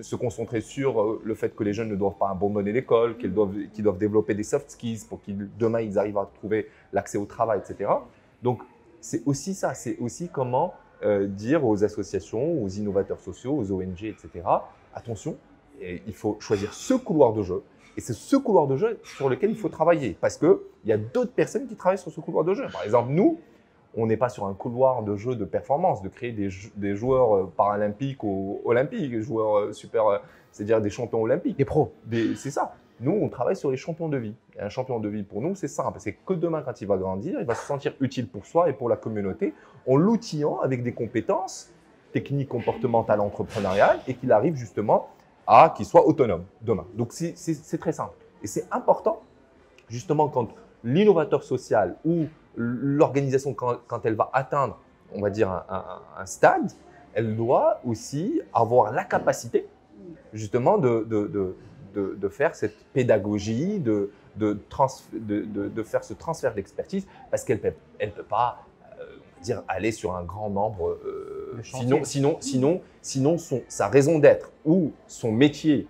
se 0.00 0.16
concentrer 0.16 0.60
sur 0.60 1.20
le 1.24 1.34
fait 1.34 1.56
que 1.56 1.64
les 1.64 1.72
jeunes 1.72 1.88
ne 1.88 1.96
doivent 1.96 2.18
pas 2.18 2.28
abandonner 2.28 2.72
l'école, 2.72 3.16
qu'ils 3.16 3.32
doivent, 3.32 3.54
doivent 3.78 3.98
développer 3.98 4.34
des 4.34 4.42
soft 4.42 4.70
skills 4.70 5.00
pour 5.08 5.22
qu'ils 5.22 5.48
demain 5.58 5.80
ils 5.80 5.98
arrivent 5.98 6.18
à 6.18 6.28
trouver 6.34 6.68
l'accès 6.92 7.16
au 7.16 7.24
travail, 7.24 7.60
etc. 7.60 7.90
Donc 8.42 8.60
c'est 9.00 9.22
aussi 9.24 9.54
ça, 9.54 9.72
c'est 9.72 9.96
aussi 9.98 10.28
comment 10.28 10.74
euh, 11.04 11.26
dire 11.26 11.64
aux 11.64 11.84
associations, 11.84 12.62
aux 12.62 12.68
innovateurs 12.68 13.20
sociaux, 13.20 13.56
aux 13.56 13.72
ONG, 13.72 14.04
etc., 14.04 14.28
attention, 14.94 15.36
il 15.80 16.14
faut 16.14 16.36
choisir 16.40 16.74
ce 16.74 16.94
couloir 16.94 17.32
de 17.32 17.42
jeu. 17.42 17.62
Et 17.96 18.00
c'est 18.00 18.14
ce 18.14 18.36
couloir 18.36 18.66
de 18.66 18.76
jeu 18.76 18.98
sur 19.04 19.28
lequel 19.28 19.50
il 19.50 19.56
faut 19.56 19.68
travailler. 19.68 20.16
Parce 20.20 20.36
qu'il 20.36 20.58
y 20.84 20.92
a 20.92 20.98
d'autres 20.98 21.32
personnes 21.32 21.66
qui 21.66 21.76
travaillent 21.76 21.98
sur 21.98 22.10
ce 22.10 22.20
couloir 22.20 22.44
de 22.44 22.54
jeu. 22.54 22.66
Par 22.72 22.84
exemple, 22.84 23.10
nous, 23.12 23.38
on 23.94 24.06
n'est 24.06 24.16
pas 24.16 24.28
sur 24.28 24.46
un 24.46 24.54
couloir 24.54 25.02
de 25.02 25.16
jeu 25.16 25.34
de 25.34 25.44
performance, 25.44 26.02
de 26.02 26.08
créer 26.08 26.32
des, 26.32 26.48
des 26.76 26.94
joueurs 26.94 27.36
euh, 27.36 27.52
paralympiques 27.56 28.22
ou 28.22 28.60
olympiques, 28.64 29.10
des 29.10 29.22
joueurs 29.22 29.58
euh, 29.58 29.72
super, 29.72 30.20
c'est-à-dire 30.52 30.80
des 30.80 30.90
champions 30.90 31.22
olympiques. 31.22 31.56
Des 31.56 31.64
pros. 31.64 31.92
C'est 32.36 32.50
ça. 32.50 32.74
Nous, 33.00 33.12
on 33.12 33.28
travaille 33.28 33.56
sur 33.56 33.70
les 33.70 33.76
champions 33.76 34.08
de 34.08 34.16
vie. 34.16 34.34
Et 34.56 34.60
un 34.60 34.68
champion 34.68 34.98
de 34.98 35.08
vie, 35.08 35.22
pour 35.22 35.40
nous, 35.40 35.54
c'est 35.54 35.68
simple. 35.68 35.98
C'est 36.00 36.14
que 36.14 36.34
demain, 36.34 36.62
quand 36.62 36.80
il 36.80 36.86
va 36.88 36.96
grandir, 36.96 37.38
il 37.40 37.46
va 37.46 37.54
se 37.54 37.64
sentir 37.64 37.94
utile 38.00 38.26
pour 38.26 38.44
soi 38.44 38.68
et 38.68 38.72
pour 38.72 38.88
la 38.88 38.96
communauté 38.96 39.54
en 39.86 39.96
l'outillant 39.96 40.58
avec 40.60 40.82
des 40.82 40.92
compétences 40.92 41.70
techniques, 42.12 42.48
comportementales, 42.48 43.20
entrepreneuriales 43.20 44.00
et 44.08 44.14
qu'il 44.14 44.32
arrive 44.32 44.56
justement 44.56 45.08
à 45.46 45.72
qu'il 45.76 45.86
soit 45.86 46.06
autonome 46.06 46.44
demain. 46.62 46.86
Donc, 46.94 47.12
c'est 47.12 47.78
très 47.78 47.92
simple. 47.92 48.14
Et 48.42 48.46
c'est 48.46 48.66
important, 48.70 49.22
justement, 49.88 50.28
quand 50.28 50.48
l'innovateur 50.84 51.42
social 51.42 51.96
ou 52.04 52.26
l'organisation, 52.56 53.54
quand, 53.54 54.04
elle 54.04 54.14
va 54.14 54.30
atteindre, 54.32 54.78
on 55.14 55.20
va 55.20 55.30
dire, 55.30 55.50
un, 55.50 56.26
stade, 56.26 56.72
elle 57.14 57.36
doit 57.36 57.80
aussi 57.86 58.40
avoir 58.52 58.92
la 58.92 59.04
capacité, 59.04 59.66
justement, 60.32 60.78
de, 60.78 61.56
de 61.98 62.28
faire 62.28 62.54
cette 62.54 62.76
pédagogie, 62.92 63.78
de, 63.80 64.10
de, 64.36 64.58
de, 65.12 65.82
faire 65.82 66.04
ce 66.04 66.14
transfert 66.14 66.54
d'expertise, 66.54 67.06
parce 67.30 67.44
qu'elle 67.44 67.58
ne 67.58 67.70
peut, 67.70 67.76
elle 67.98 68.12
peut 68.12 68.22
pas 68.22 68.64
euh, 69.00 69.04
dire 69.42 69.62
aller 69.68 69.92
sur 69.92 70.14
un 70.14 70.22
grand 70.22 70.50
nombre. 70.50 70.90
Euh, 71.04 71.60
sinon, 71.62 72.04
sinon, 72.04 72.36
sinon, 72.40 72.80
sinon 73.02 73.38
son, 73.38 73.62
sa 73.68 73.88
raison 73.88 74.18
d'être 74.18 74.52
ou 74.64 74.92
son 75.06 75.32
métier 75.32 75.88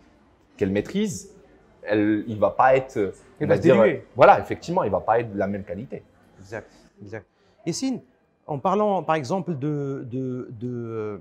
qu'elle 0.56 0.70
maîtrise, 0.70 1.34
elle, 1.82 2.24
il 2.26 2.38
va 2.38 2.50
pas 2.50 2.76
être. 2.76 3.12
Il 3.40 3.46
va 3.46 3.56
se 3.56 3.62
dire, 3.62 3.76
Voilà, 4.16 4.40
effectivement, 4.40 4.82
il 4.82 4.90
va 4.90 5.00
pas 5.00 5.20
être 5.20 5.32
de 5.32 5.38
la 5.38 5.46
même 5.46 5.64
qualité. 5.64 6.02
Exact, 6.40 6.70
exact. 7.02 7.26
Yessine, 7.66 8.00
en 8.46 8.58
parlant 8.58 9.02
par 9.02 9.16
exemple 9.16 9.56
de, 9.56 10.06
de, 10.10 10.48
de 10.58 11.20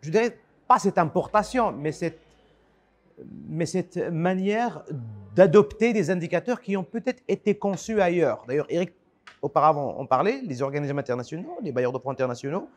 je 0.00 0.10
dirais 0.10 0.38
pas 0.68 0.78
cette 0.78 0.98
importation, 0.98 1.72
mais 1.72 1.92
cette, 1.92 2.18
mais 3.48 3.66
cette 3.66 3.96
manière 3.96 4.84
d'adopter 5.34 5.92
des 5.92 6.10
indicateurs 6.10 6.60
qui 6.60 6.76
ont 6.76 6.84
peut-être 6.84 7.22
été 7.28 7.56
conçus 7.56 8.00
ailleurs. 8.00 8.44
D'ailleurs, 8.48 8.66
Eric, 8.68 8.92
auparavant, 9.42 9.94
on 9.98 10.06
parlait, 10.06 10.40
les 10.44 10.62
organismes 10.62 10.98
internationaux, 10.98 11.58
les 11.62 11.72
bailleurs 11.72 11.92
de 11.92 11.98
fonds 11.98 12.10
internationaux, 12.10 12.68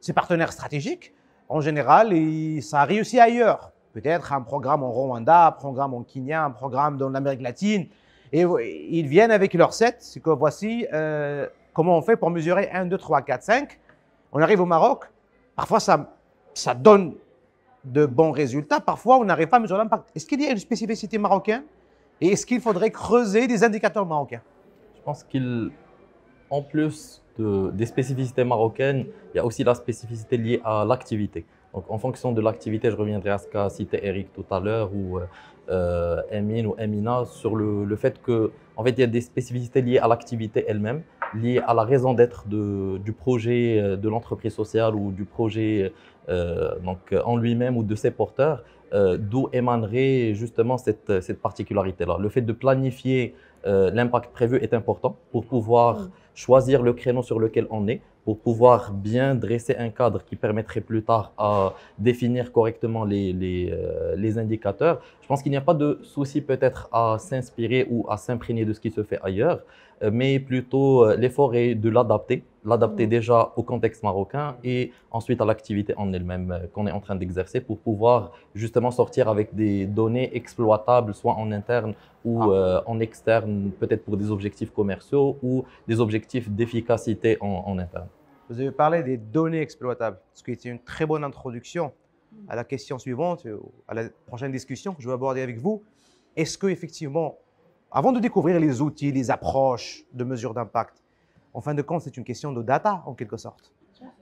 ces 0.00 0.12
partenaires 0.12 0.52
stratégiques, 0.52 1.14
en 1.48 1.60
général, 1.60 2.12
ça 2.62 2.80
a 2.80 2.84
réussi 2.84 3.18
ailleurs. 3.20 3.72
Peut-être 3.92 4.32
un 4.32 4.42
programme 4.42 4.82
en 4.82 4.90
Rwanda, 4.90 5.46
un 5.46 5.52
programme 5.52 5.94
en 5.94 6.02
Kenya, 6.02 6.44
un 6.44 6.50
programme 6.50 6.96
dans 6.96 7.08
l'Amérique 7.08 7.42
latine. 7.42 7.86
Et 8.32 8.42
ils 8.42 9.06
viennent 9.06 9.30
avec 9.30 9.54
leur 9.54 9.72
set, 9.72 9.96
c'est 10.00 10.20
que 10.20 10.30
voici 10.30 10.86
euh, 10.92 11.46
comment 11.72 11.96
on 11.96 12.02
fait 12.02 12.16
pour 12.16 12.30
mesurer 12.30 12.68
1, 12.70 12.86
2, 12.86 12.98
3, 12.98 13.22
4, 13.22 13.42
5. 13.42 13.80
On 14.32 14.42
arrive 14.42 14.60
au 14.60 14.66
Maroc, 14.66 15.04
parfois 15.54 15.78
ça 15.80 16.74
donne 16.74 17.14
de 17.86 18.04
bons 18.04 18.32
résultats, 18.32 18.80
parfois 18.80 19.18
on 19.18 19.24
n'arrive 19.24 19.48
pas 19.48 19.58
à 19.58 19.60
mesurer 19.60 19.78
l'impact. 19.78 20.10
Est-ce 20.14 20.26
qu'il 20.26 20.40
y 20.42 20.46
a 20.46 20.50
une 20.50 20.58
spécificité 20.58 21.18
marocaine? 21.18 21.62
Et 22.20 22.28
est-ce 22.28 22.44
qu'il 22.46 22.60
faudrait 22.60 22.90
creuser 22.90 23.46
des 23.46 23.62
indicateurs 23.62 24.06
marocains? 24.06 24.42
Je 24.96 25.02
pense 25.02 25.24
qu'en 25.24 26.62
plus 26.62 27.22
de, 27.38 27.70
des 27.70 27.86
spécificités 27.86 28.44
marocaines, 28.44 29.06
il 29.32 29.36
y 29.36 29.40
a 29.40 29.44
aussi 29.44 29.62
la 29.62 29.74
spécificité 29.74 30.36
liée 30.36 30.60
à 30.64 30.84
l'activité. 30.84 31.44
Donc, 31.74 31.84
en 31.88 31.98
fonction 31.98 32.32
de 32.32 32.40
l'activité, 32.40 32.90
je 32.90 32.96
reviendrai 32.96 33.30
à 33.30 33.38
ce 33.38 33.46
qu'a 33.46 33.68
cité 33.68 34.04
Eric 34.04 34.32
tout 34.32 34.46
à 34.50 34.58
l'heure, 34.60 34.90
ou 34.94 35.20
euh, 35.68 36.22
Emine 36.30 36.66
ou 36.68 36.74
Emina, 36.78 37.24
sur 37.26 37.54
le, 37.54 37.84
le 37.84 37.96
fait 37.96 38.20
que, 38.22 38.50
en 38.76 38.82
fait, 38.82 38.92
il 38.92 39.00
y 39.00 39.04
a 39.04 39.06
des 39.06 39.20
spécificités 39.20 39.82
liées 39.82 39.98
à 39.98 40.08
l'activité 40.08 40.64
elle-même, 40.66 41.02
liées 41.34 41.60
à 41.66 41.74
la 41.74 41.82
raison 41.82 42.14
d'être 42.14 42.46
du 42.48 43.12
projet 43.12 43.78
euh, 43.78 43.96
de 43.96 44.08
l'entreprise 44.08 44.54
sociale 44.54 44.94
ou 44.94 45.12
du 45.12 45.26
projet 45.26 45.92
donc, 46.28 47.14
en 47.24 47.36
lui-même 47.36 47.76
ou 47.76 47.82
de 47.82 47.94
ses 47.94 48.10
porteurs. 48.10 48.62
Euh, 48.94 49.16
d'où 49.18 49.48
émanerait 49.52 50.34
justement 50.34 50.78
cette, 50.78 51.20
cette 51.20 51.42
particularité-là. 51.42 52.18
Le 52.20 52.28
fait 52.28 52.40
de 52.40 52.52
planifier 52.52 53.34
euh, 53.66 53.90
l'impact 53.90 54.32
prévu 54.32 54.58
est 54.58 54.72
important 54.74 55.16
pour 55.32 55.44
pouvoir 55.44 55.98
mm. 55.98 56.10
choisir 56.36 56.82
le 56.82 56.92
créneau 56.92 57.22
sur 57.24 57.40
lequel 57.40 57.66
on 57.70 57.88
est, 57.88 58.00
pour 58.26 58.38
pouvoir 58.38 58.92
bien 58.92 59.36
dresser 59.36 59.76
un 59.76 59.88
cadre 59.88 60.24
qui 60.24 60.34
permettrait 60.34 60.80
plus 60.80 61.02
tard 61.04 61.32
à 61.38 61.74
définir 61.96 62.50
correctement 62.50 63.04
les, 63.04 63.32
les, 63.32 63.70
euh, 63.72 64.16
les 64.16 64.36
indicateurs. 64.36 65.00
Je 65.22 65.28
pense 65.28 65.42
qu'il 65.42 65.50
n'y 65.50 65.56
a 65.56 65.60
pas 65.60 65.74
de 65.74 66.00
souci 66.02 66.40
peut-être 66.40 66.88
à 66.92 67.18
s'inspirer 67.18 67.86
ou 67.88 68.04
à 68.08 68.16
s'imprégner 68.16 68.64
de 68.64 68.72
ce 68.72 68.80
qui 68.80 68.90
se 68.90 69.04
fait 69.04 69.20
ailleurs, 69.22 69.60
euh, 70.02 70.10
mais 70.12 70.40
plutôt 70.40 71.04
euh, 71.04 71.16
l'effort 71.16 71.54
est 71.54 71.76
de 71.76 71.88
l'adapter, 71.88 72.42
l'adapter 72.66 73.06
déjà 73.06 73.52
au 73.56 73.62
contexte 73.62 74.02
marocain 74.02 74.56
et 74.64 74.92
ensuite 75.10 75.40
à 75.40 75.44
l'activité 75.44 75.94
en 75.96 76.12
elle-même 76.12 76.50
euh, 76.50 76.66
qu'on 76.72 76.86
est 76.86 76.92
en 76.92 77.00
train 77.00 77.14
d'exercer 77.14 77.60
pour 77.60 77.78
pouvoir 77.78 78.32
justement 78.54 78.90
sortir 78.90 79.28
avec 79.28 79.54
des 79.54 79.86
données 79.86 80.36
exploitables, 80.36 81.14
soit 81.14 81.34
en 81.34 81.52
interne 81.52 81.94
ou 82.24 82.42
ah. 82.42 82.82
en 82.86 82.98
externe, 82.98 83.70
peut-être 83.78 84.04
pour 84.04 84.16
des 84.16 84.32
objectifs 84.32 84.72
commerciaux 84.72 85.38
ou 85.42 85.64
des 85.86 86.00
objectifs 86.00 86.50
d'efficacité 86.50 87.38
en, 87.40 87.62
en, 87.66 87.78
interne. 87.78 88.08
Vous 88.50 88.58
avez 88.60 88.72
parlé 88.72 89.04
des 89.04 89.16
données 89.16 89.60
exploitables, 89.60 90.18
ce 90.34 90.42
qui 90.42 90.50
est 90.50 90.64
une 90.64 90.80
très 90.80 91.06
bonne 91.06 91.22
introduction 91.22 91.92
à 92.48 92.56
la 92.56 92.64
question 92.64 92.98
suivante, 92.98 93.46
à 93.86 93.94
la 93.94 94.08
prochaine 94.26 94.50
discussion 94.50 94.92
que 94.92 95.02
je 95.02 95.06
vais 95.06 95.14
aborder 95.14 95.40
avec 95.40 95.58
vous. 95.58 95.84
Est-ce 96.34 96.58
que 96.58 96.66
effectivement 96.66 97.38
avant 97.90 98.12
de 98.12 98.20
découvrir 98.20 98.58
les 98.60 98.80
outils, 98.82 99.12
les 99.12 99.30
approches 99.30 100.04
de 100.12 100.24
mesure 100.24 100.52
d'impact, 100.52 101.02
en 101.56 101.62
fin 101.62 101.72
de 101.72 101.80
compte, 101.80 102.02
c'est 102.02 102.18
une 102.18 102.24
question 102.24 102.52
de 102.52 102.62
data 102.62 103.02
en 103.06 103.14
quelque 103.14 103.38
sorte. 103.38 103.72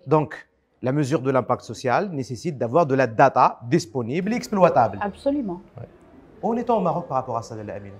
Donc, 0.07 0.49
la 0.83 0.93
mesure 0.93 1.21
de 1.21 1.33
l'impact 1.33 1.63
social 1.63 2.11
nécessite 2.11 2.57
d'avoir 2.57 2.87
de 2.87 2.95
la 2.95 3.09
data 3.09 3.59
disponible 3.69 4.33
et 4.33 4.37
exploitable. 4.37 4.99
Absolument. 5.03 5.61
Où 6.43 6.55
est-on 6.55 6.77
au 6.77 6.81
Maroc 6.81 7.09
par 7.09 7.17
rapport 7.17 7.37
à 7.37 7.43
ça, 7.43 7.55
Amina 7.55 7.97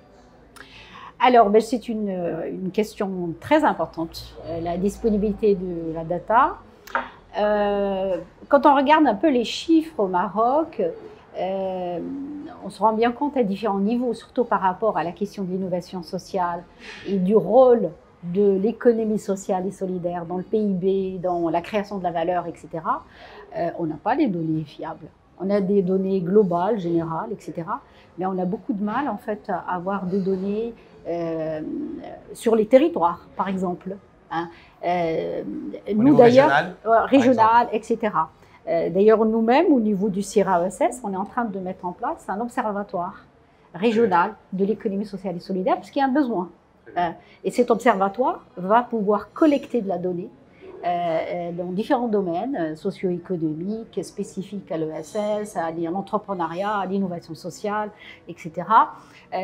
alors, 1.21 1.49
ben, 1.49 1.61
c'est 1.61 1.89
une, 1.89 2.11
une, 2.11 2.71
question 2.71 3.35
très 3.41 3.65
importante, 3.65 4.37
euh, 4.47 4.61
la 4.61 4.77
disponibilité 4.77 5.55
de 5.55 5.95
la 5.95 6.05
data. 6.05 6.57
Euh, 7.39 8.19
quand 8.49 8.67
on 8.67 8.75
regarde 8.75 9.07
un 9.07 9.15
peu 9.15 9.31
les 9.31 9.45
chiffres 9.45 10.01
au 10.01 10.09
Maroc, 10.09 10.83
euh, 11.39 11.99
on 12.65 12.69
se 12.69 12.81
rend 12.81 12.93
bien 12.93 13.13
compte 13.13 13.37
à 13.37 13.43
différents 13.43 13.79
niveaux, 13.79 14.13
surtout 14.13 14.45
par 14.45 14.61
rapport 14.61 14.99
à 14.99 15.05
la 15.05 15.13
question 15.13 15.45
de 15.45 15.53
l'innovation 15.53 16.03
sociale 16.03 16.65
et 17.07 17.19
du 17.19 17.37
rôle 17.37 17.91
de 18.33 18.57
l'économie 18.57 19.19
sociale 19.19 19.67
et 19.67 19.71
solidaire 19.71 20.25
dans 20.25 20.37
le 20.37 20.43
PIB, 20.43 21.19
dans 21.23 21.49
la 21.49 21.61
création 21.61 21.99
de 21.99 22.05
la 22.05 22.11
valeur, 22.11 22.47
etc. 22.47 22.69
Euh, 23.57 23.71
on 23.79 23.87
n'a 23.87 23.97
pas 23.97 24.15
les 24.15 24.29
données 24.29 24.65
fiables. 24.65 25.07
On 25.39 25.51
a 25.51 25.61
des 25.61 25.83
données 25.83 26.21
globales, 26.21 26.79
générales, 26.79 27.31
etc. 27.33 27.65
Mais 28.19 28.27
on 28.27 28.39
a 28.39 28.45
beaucoup 28.45 28.73
de 28.73 28.83
mal, 28.83 29.09
en 29.09 29.17
fait, 29.17 29.49
à 29.51 29.75
avoir 29.75 30.07
des 30.07 30.21
données 30.21 30.73
euh, 31.09 31.61
sur 32.33 32.55
les 32.55 32.67
territoires, 32.67 33.27
par 33.37 33.49
exemple. 33.49 33.97
Hein. 34.31 34.49
nous, 35.95 36.17
d'ailleurs, 36.17 36.75
régional, 37.09 37.69
etc. 37.73 38.11
Euh, 38.69 38.89
d'ailleurs, 38.91 39.25
nous-mêmes, 39.25 39.73
au 39.73 39.81
niveau 39.81 40.09
du 40.09 40.23
CIRA-ESS, 40.23 41.01
on 41.05 41.13
est 41.13 41.17
en 41.17 41.25
train 41.25 41.45
de 41.45 41.59
mettre 41.59 41.85
en 41.85 41.93
place 41.93 42.25
un 42.29 42.41
observatoire 42.41 43.25
régional 43.75 44.35
de 44.53 44.65
l'économie 44.65 45.05
sociale 45.05 45.37
et 45.37 45.41
solidaire, 45.41 45.77
parce 45.77 45.91
qu'il 45.91 46.01
y 46.01 46.05
a 46.05 46.09
un 46.09 46.13
besoin. 46.13 46.49
Euh, 46.97 47.11
et 47.43 47.51
cet 47.51 47.71
observatoire 47.71 48.45
va 48.57 48.83
pouvoir 48.83 49.33
collecter 49.33 49.81
de 49.83 49.89
la 49.89 49.99
donnée 49.99 50.29
euh, 50.87 51.53
dans 51.53 51.73
différents 51.73 52.09
domaines 52.09 52.77
socio-économiques, 52.77 53.99
spécifiques 54.03 54.71
à 54.71 54.77
l'ESS, 54.77 55.57
à 55.57 55.71
l'entrepreneuriat, 55.71 56.77
à 56.77 56.87
l'innovation 56.87 57.35
sociale, 57.35 57.91
etc. 58.29 58.67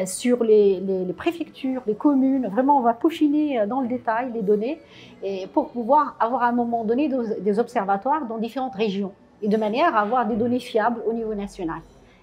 sur 0.05 0.44
les, 0.44 0.83
préfectures, 1.16 1.83
les 1.87 1.94
communes, 1.94 2.46
vraiment 2.48 2.79
on 2.79 2.83
va 2.83 2.92
peaufiner 2.92 3.66
dans 3.66 3.81
le 3.81 3.88
détail 3.88 4.33
les 4.35 4.42
données 4.42 4.81
et 5.22 5.46
pour 5.46 5.70
pouvoir 5.70 6.14
avoir 6.20 6.42
à 6.42 6.48
un 6.48 6.53
moment 6.53 6.85
donné 6.85 7.11
des 7.40 7.59
observatoires 7.59 8.26
dans 8.26 8.37
différentes 8.37 8.74
régions 8.74 9.12
et 9.42 9.48
de 9.48 9.57
manière 9.57 9.96
à 9.96 10.00
avoir 10.00 10.26
des 10.26 10.37
données 10.37 10.61
fiables 10.61 11.03
au 11.07 11.12
niveau 11.12 11.35
national. 11.35 11.81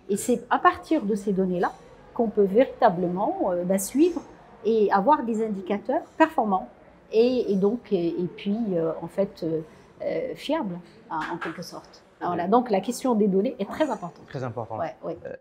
Et 0.09 0.17
c'est 0.17 0.43
à 0.49 0.59
partir 0.59 1.03
de 1.03 1.15
ces 1.15 1.33
données-là 1.33 1.73
qu'on 2.13 2.29
peut 2.29 2.43
véritablement 2.43 3.51
euh, 3.51 3.63
bah, 3.63 3.77
suivre 3.77 4.21
et 4.65 4.91
avoir 4.91 5.23
des 5.23 5.45
indicateurs 5.45 6.03
performants 6.17 6.69
et, 7.11 7.55
donc 7.55 7.91
et, 7.91 8.13
puis 8.35 8.57
euh, 8.73 8.91
en 9.01 9.07
fait 9.07 9.43
euh, 9.43 10.33
fiables 10.35 10.77
hein, 11.09 11.19
en 11.33 11.37
quelque 11.37 11.61
sorte. 11.61 12.03
Voilà, 12.19 12.47
donc 12.47 12.71
la 12.71 12.81
question 12.81 13.13
des 13.13 13.27
données 13.27 13.55
est 13.59 13.69
très 13.69 13.89
importante. 13.91 14.25
Très 14.27 14.43
importante. 14.43 14.81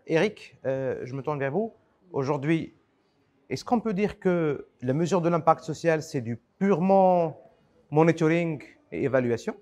Eric, 0.05 0.55
je 0.63 1.13
me 1.13 1.23
tourne 1.23 1.39
vers 1.39 1.51
vous. 1.51 1.73
Aujourd'hui, 2.13 2.75
est-ce 3.49 3.63
qu'on 3.63 3.79
peut 3.79 3.93
dire 3.93 4.19
que 4.19 4.67
la 4.81 4.93
mesure 4.93 5.21
de 5.21 5.29
l'impact 5.29 5.63
social, 5.63 6.03
c'est 6.03 6.21
du 6.21 6.37
purement 6.59 7.39
monitoring 7.91 8.61
et 8.91 9.05
évaluation? 9.05 9.55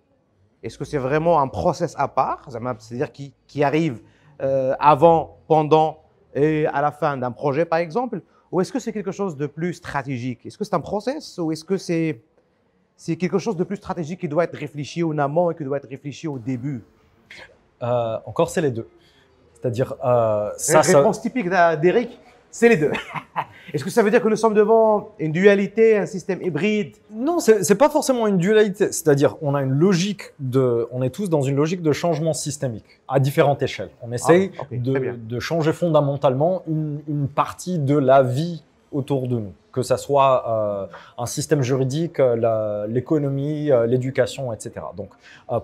Est-ce 0.63 0.79
que 0.79 0.85
c'est 0.85 0.97
vraiment 0.97 1.39
un 1.39 1.47
process 1.47 1.93
à 1.97 2.07
part, 2.07 2.47
c'est-à-dire 2.79 3.11
qui, 3.11 3.35
qui, 3.45 3.63
arrive 3.63 4.01
euh, 4.41 4.73
avant, 4.79 5.37
pendant 5.47 6.01
et 6.33 6.65
à 6.65 6.81
la 6.81 6.91
fin 6.91 7.15
d'un 7.17 7.31
projet, 7.31 7.65
par 7.65 7.77
exemple? 7.77 8.23
Ou 8.51 8.61
est-ce 8.61 8.71
que 8.71 8.79
c'est 8.79 8.93
quelque 8.93 9.11
chose 9.11 9.35
de 9.35 9.47
plus 9.47 9.73
stratégique? 9.73 10.45
Est-ce 10.45 10.57
que 10.57 10.63
c'est 10.63 10.75
un 10.75 10.79
process 10.79 11.37
ou 11.37 11.51
est-ce 11.51 11.63
que 11.63 11.77
c'est 11.77 12.21
c'est 12.97 13.17
quelque 13.17 13.39
chose 13.39 13.57
de 13.57 13.63
plus 13.65 13.75
stratégique 13.75 14.21
qui 14.21 14.27
doit 14.29 14.45
être 14.45 14.55
réfléchi 14.55 15.03
en 15.03 15.17
amont 15.17 15.51
et 15.51 15.55
qui 15.55 15.65
doit 15.65 15.77
être 15.77 15.89
réfléchi 15.89 16.27
au 16.27 16.39
début? 16.39 16.81
Euh, 17.83 18.17
Encore, 18.25 18.49
c'est 18.49 18.61
les 18.61 18.71
deux. 18.71 18.87
C'est-à-dire, 19.53 19.95
euh, 20.05 20.51
ça, 20.57 20.81
réponse 20.81 21.21
typique 21.21 21.49
d'Eric 21.49 22.19
c'est 22.55 22.69
les 22.69 22.77
deux. 22.77 22.91
Est-ce 23.73 23.83
que 23.83 23.89
ça 23.89 24.03
veut 24.03 24.11
dire 24.11 24.21
que 24.21 24.27
nous 24.27 24.35
sommes 24.35 24.53
devant 24.53 25.11
une 25.19 25.31
dualité, 25.31 25.97
un 25.97 26.05
système 26.05 26.41
hybride? 26.41 26.95
Non, 27.11 27.39
c'est 27.39 27.67
n'est 27.67 27.75
pas 27.75 27.89
forcément 27.89 28.27
une 28.27 28.37
dualité. 28.37 28.91
C'est-à-dire, 28.91 29.35
on 29.41 29.55
a 29.55 29.61
une 29.61 29.71
logique 29.71 30.33
de, 30.39 30.87
on 30.91 31.01
est 31.01 31.09
tous 31.09 31.29
dans 31.29 31.41
une 31.41 31.55
logique 31.55 31.81
de 31.81 31.91
changement 31.91 32.33
systémique 32.33 33.01
à 33.07 33.19
différentes 33.19 33.61
échelles. 33.61 33.89
On 34.01 34.11
essaye 34.11 34.51
ah, 34.59 34.63
de, 34.71 35.39
changer 35.39 35.73
fondamentalement 35.73 36.63
une, 36.67 37.27
partie 37.33 37.79
de 37.79 37.97
la 37.97 38.23
vie 38.23 38.63
autour 38.91 39.27
de 39.27 39.39
nous, 39.39 39.53
que 39.71 39.81
ce 39.81 39.97
soit 39.97 40.45
euh, 40.47 40.87
un 41.17 41.25
système 41.25 41.61
juridique, 41.61 42.19
euh, 42.19 42.87
l'économie, 42.87 43.71
euh, 43.71 43.85
l'éducation, 43.85 44.53
etc. 44.53 44.73
Donc, 44.95 45.09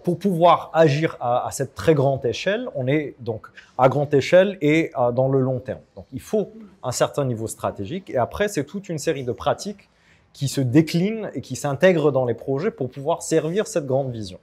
pour 0.03 0.19
pouvoir 0.19 0.69
agir 0.74 1.17
à, 1.19 1.47
cette 1.51 1.76
très 1.76 1.93
grande 1.93 2.26
échelle, 2.26 2.67
on 2.76 2.88
est 2.88 3.15
donc 3.19 3.47
à 3.78 3.89
grande 3.89 4.13
échelle 4.13 4.57
et 4.61 4.91
dans 5.13 5.30
le 5.30 5.39
long 5.39 5.59
terme. 5.59 5.82
Donc, 5.95 6.05
il 6.13 6.22
faut 6.22 6.51
un 6.84 6.91
certain 6.91 7.26
niveau 7.26 7.47
stratégique. 7.47 8.09
Et 8.09 8.17
après, 8.17 8.47
c'est 8.47 8.63
toute 8.63 8.89
une 8.89 8.97
série 8.97 9.24
de 9.24 9.32
pratiques 9.32 9.89
qui 10.34 10.47
se 10.47 10.61
déclinent 10.61 11.30
et 11.34 11.41
qui 11.41 11.55
s'intègrent 11.55 12.11
dans 12.11 12.26
les 12.26 12.34
projets 12.34 12.72
pour 12.72 12.89
pouvoir 12.89 13.22
servir 13.22 13.67
cette 13.67 13.86
grande 13.86 14.11
vision. 14.11 14.39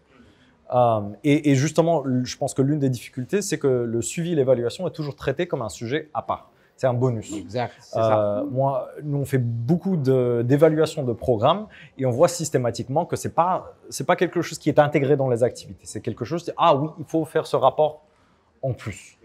et, 1.24 1.55
justement, 1.55 2.05
je 2.24 2.37
pense 2.37 2.53
que 2.55 2.62
l'une 2.62 2.79
des 2.79 2.91
difficultés, 2.91 3.43
c'est 3.43 3.59
que 3.59 3.68
le 3.68 4.03
suivi 4.03 4.33
et 4.33 4.35
l'évaluation 4.35 4.87
est 4.87 4.93
toujours 4.93 5.16
traité 5.16 5.47
comme 5.47 5.62
un 5.62 5.70
sujet 5.70 6.09
à 6.14 6.22
part 6.22 6.51
c'est 6.79 6.87
un 6.87 6.95
bonus. 6.95 7.37
Exact. 7.37 7.74
Euh, 7.97 8.45
moi, 8.47 8.89
nous 9.03 9.18
on 9.18 9.24
fait 9.26 9.39
beaucoup 9.39 9.97
d'évaluation 9.99 11.03
de, 11.03 11.12
programmes 11.12 11.66
et 11.99 12.07
on 12.07 12.11
voit 12.11 12.29
systématiquement 12.29 13.05
que 13.05 13.16
c'est 13.16 13.35
pas 13.35 13.74
c'est 13.91 14.07
pas 14.07 14.16
quelque 14.16 14.41
chose 14.41 14.59
qui 14.59 14.68
est 14.70 14.79
intégré 14.79 15.16
dans 15.16 15.29
les 15.29 15.43
activités. 15.43 15.85
C'est 15.85 16.01
quelque 16.01 16.24
chose 16.24 16.51
ah 16.57 16.74
oui, 16.74 16.89
il 16.99 17.05
faut 17.05 17.24
faire 17.24 17.47
ce 17.47 17.57
rapport 17.57 18.03
en 18.62 18.72
plus. 18.72 19.18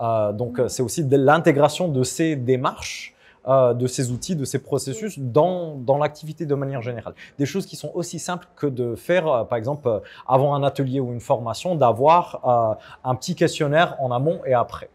Euh, 0.00 0.32
donc 0.32 0.60
c'est 0.68 0.82
aussi 0.82 1.04
de 1.04 1.16
l'intégration 1.16 1.88
de 1.88 2.02
ces 2.02 2.34
démarches, 2.34 3.14
euh, 3.46 3.74
de 3.74 3.86
ces 3.86 4.10
outils, 4.10 4.36
de 4.36 4.46
ces 4.46 4.58
processus 4.58 5.18
dans, 5.18 5.74
dans 5.76 5.98
l'activité 5.98 6.46
de 6.46 6.54
manière 6.54 6.80
générale. 6.80 7.12
Des 7.38 7.44
choses 7.44 7.66
qui 7.66 7.76
sont 7.76 7.90
aussi 7.92 8.18
simples 8.18 8.46
que 8.56 8.66
de 8.66 8.94
faire, 8.94 9.28
euh, 9.28 9.44
par 9.44 9.58
exemple, 9.58 9.86
euh, 9.86 10.00
avant 10.26 10.54
un 10.54 10.62
atelier 10.62 10.98
ou 10.98 11.12
une 11.12 11.20
formation, 11.20 11.74
d'avoir 11.74 12.40
euh, 12.74 13.08
un 13.08 13.14
petit 13.14 13.34
questionnaire 13.34 13.96
en 14.00 14.10
amont 14.12 14.40
et 14.46 14.54
après. 14.54 14.88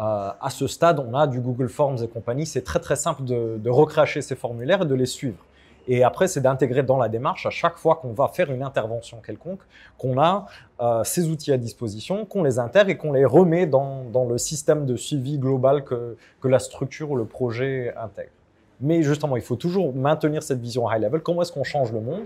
Euh, 0.00 0.30
à 0.40 0.50
ce 0.50 0.66
stade, 0.66 0.98
on 0.98 1.14
a 1.14 1.26
du 1.26 1.40
Google 1.40 1.68
Forms 1.68 1.98
et 2.02 2.08
compagnie. 2.08 2.46
C'est 2.46 2.62
très 2.62 2.80
très 2.80 2.96
simple 2.96 3.24
de, 3.24 3.70
recracher 3.70 4.22
ces 4.22 4.36
formulaires 4.36 4.82
et 4.82 4.86
de 4.86 4.94
les 4.94 5.06
suivre. 5.06 5.38
Et 5.86 6.02
après, 6.02 6.28
c'est 6.28 6.40
d'intégrer 6.40 6.82
dans 6.82 6.96
la 6.96 7.08
démarche 7.08 7.44
à 7.44 7.50
chaque 7.50 7.76
fois 7.76 7.96
qu'on 7.96 8.12
va 8.14 8.28
faire 8.28 8.50
une 8.50 8.62
intervention 8.62 9.18
quelconque, 9.18 9.60
qu'on 9.98 10.18
a 10.18 10.46
euh, 10.80 11.04
ces 11.04 11.28
outils 11.28 11.52
à 11.52 11.58
disposition, 11.58 12.24
qu'on 12.24 12.42
les 12.42 12.58
intègre 12.58 12.88
et 12.90 12.96
qu'on 12.96 13.12
les 13.12 13.26
remet 13.26 13.66
dans, 13.66 14.26
le 14.28 14.38
système 14.38 14.86
de 14.86 14.96
suivi 14.96 15.38
global 15.38 15.84
que 15.84 16.16
la 16.42 16.58
structure 16.58 17.10
ou 17.10 17.16
le 17.16 17.26
projet 17.26 17.94
intègre. 17.96 18.30
Mais 18.80 19.02
justement, 19.02 19.36
il 19.36 19.42
faut 19.42 19.56
toujours 19.56 19.94
maintenir 19.94 20.42
cette 20.42 20.60
vision 20.60 20.90
high 20.90 21.02
level. 21.02 21.20
Comment 21.20 21.42
est-ce 21.42 21.52
qu'on 21.52 21.64
change 21.64 21.92
le 21.92 22.00
monde 22.00 22.24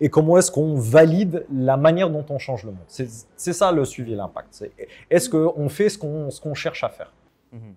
et 0.00 0.08
comment 0.08 0.36
est-ce 0.36 0.50
qu'on 0.50 0.74
valide 0.74 1.46
la 1.54 1.76
manière 1.76 2.10
dont 2.10 2.24
on 2.28 2.38
change 2.38 2.64
le 2.64 2.72
monde? 2.72 2.84
C'est 2.86 3.52
ça 3.52 3.72
le 3.72 3.84
suivi 3.84 4.12
et 4.12 4.16
l'impact. 4.16 4.68
Est-ce 5.10 5.30
qu'on 5.30 5.68
fait 5.68 5.88
ce 5.88 5.98
qu'on 5.98 6.54
cherche 6.54 6.82
à 6.84 6.88
faire? 6.88 7.12
Mhm. 7.52 7.74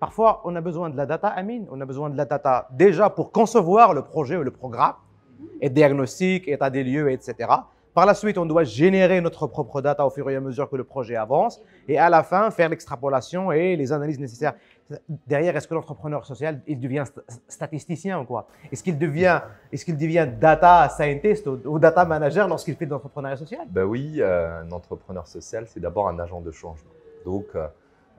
Parfois, 0.00 0.42
on 0.44 0.54
a 0.56 0.60
besoin 0.60 0.90
de 0.90 0.96
la 0.96 1.06
data, 1.06 1.28
Amine. 1.28 1.66
On 1.70 1.80
a 1.80 1.86
besoin 1.86 2.10
de 2.10 2.16
la 2.16 2.24
data 2.24 2.68
déjà 2.72 3.08
pour 3.08 3.32
concevoir 3.32 3.94
le 3.94 4.02
projet 4.02 4.36
ou 4.36 4.42
le 4.42 4.50
programme, 4.50 4.94
et 5.60 5.70
diagnostic, 5.70 6.48
état 6.48 6.68
des 6.68 6.84
lieux, 6.84 7.10
etc. 7.10 7.48
Par 7.94 8.06
la 8.06 8.14
suite, 8.14 8.36
on 8.38 8.44
doit 8.44 8.64
générer 8.64 9.20
notre 9.20 9.46
propre 9.46 9.80
data 9.80 10.04
au 10.04 10.10
fur 10.10 10.28
et 10.28 10.34
à 10.34 10.40
mesure 10.40 10.68
que 10.68 10.74
le 10.74 10.82
projet 10.84 11.14
avance, 11.14 11.62
et 11.86 11.96
à 11.96 12.10
la 12.10 12.24
fin, 12.24 12.50
faire 12.50 12.68
l'extrapolation 12.68 13.52
et 13.52 13.76
les 13.76 13.92
analyses 13.92 14.18
nécessaires 14.18 14.54
derrière, 15.26 15.56
est-ce 15.56 15.66
que 15.66 15.74
l'entrepreneur 15.74 16.26
social, 16.26 16.60
il 16.66 16.78
devient 16.78 17.04
statisticien 17.48 18.20
ou 18.20 18.24
quoi? 18.24 18.48
Est-ce 18.70 18.82
qu'il 18.82 18.98
devient, 18.98 19.40
est 19.72 19.84
qu'il 19.84 19.96
devient 19.96 20.28
data 20.38 20.88
scientist 20.88 21.46
ou, 21.46 21.78
data 21.78 22.04
manager 22.04 22.48
lorsqu'il 22.48 22.76
fait 22.76 22.86
de 22.86 22.90
l'entrepreneuriat 22.90 23.36
social? 23.36 23.66
Ben 23.70 23.84
oui, 23.84 24.16
euh, 24.18 24.60
un 24.60 24.70
entrepreneur 24.72 25.26
social, 25.26 25.66
c'est 25.66 25.80
d'abord 25.80 26.08
un 26.08 26.18
agent 26.18 26.40
de 26.40 26.50
changement. 26.50 26.90
Donc, 27.24 27.46
euh, 27.54 27.66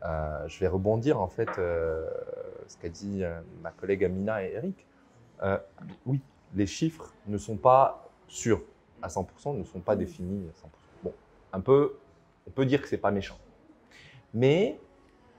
euh, 0.04 0.48
je 0.48 0.60
vais 0.60 0.68
rebondir 0.68 1.20
en 1.20 1.28
fait 1.28 1.50
ce 1.56 2.78
qu'a 2.82 2.90
dit 2.90 3.24
ma 3.62 3.72
collègue 3.72 4.04
Amina 4.04 4.44
et 4.44 4.54
Eric. 4.54 4.86
oui, 6.06 6.20
les 6.56 6.68
chiffres 6.68 7.14
ne 7.28 7.38
sont 7.38 7.58
pas 7.58 8.10
sûrs 8.28 8.62
à 9.02 9.08
100%, 9.08 9.58
ne 9.58 9.64
sont 9.64 9.80
pas 9.80 9.96
définis 9.96 10.48
à 10.50 10.52
100%. 10.52 10.70
Bon, 11.04 11.14
un 11.54 11.60
peu, 11.60 11.98
on 12.48 12.52
peut 12.52 12.66
dire 12.66 12.82
que 12.82 12.88
c'est 12.88 12.98
pas 12.98 13.12
méchant. 13.12 13.38
Mais 14.34 14.80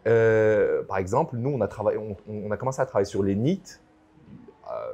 euh, 0.06 0.82
par 0.84 0.98
exemple, 0.98 1.36
nous, 1.36 1.50
on 1.50 1.60
a, 1.60 1.68
travaillé, 1.68 1.98
on, 2.28 2.50
a 2.50 2.56
commencé 2.56 2.80
à 2.80 2.86
travailler 2.86 3.06
sur 3.06 3.22
les 3.22 3.34
NIT 3.34 3.80
euh, 4.70 4.92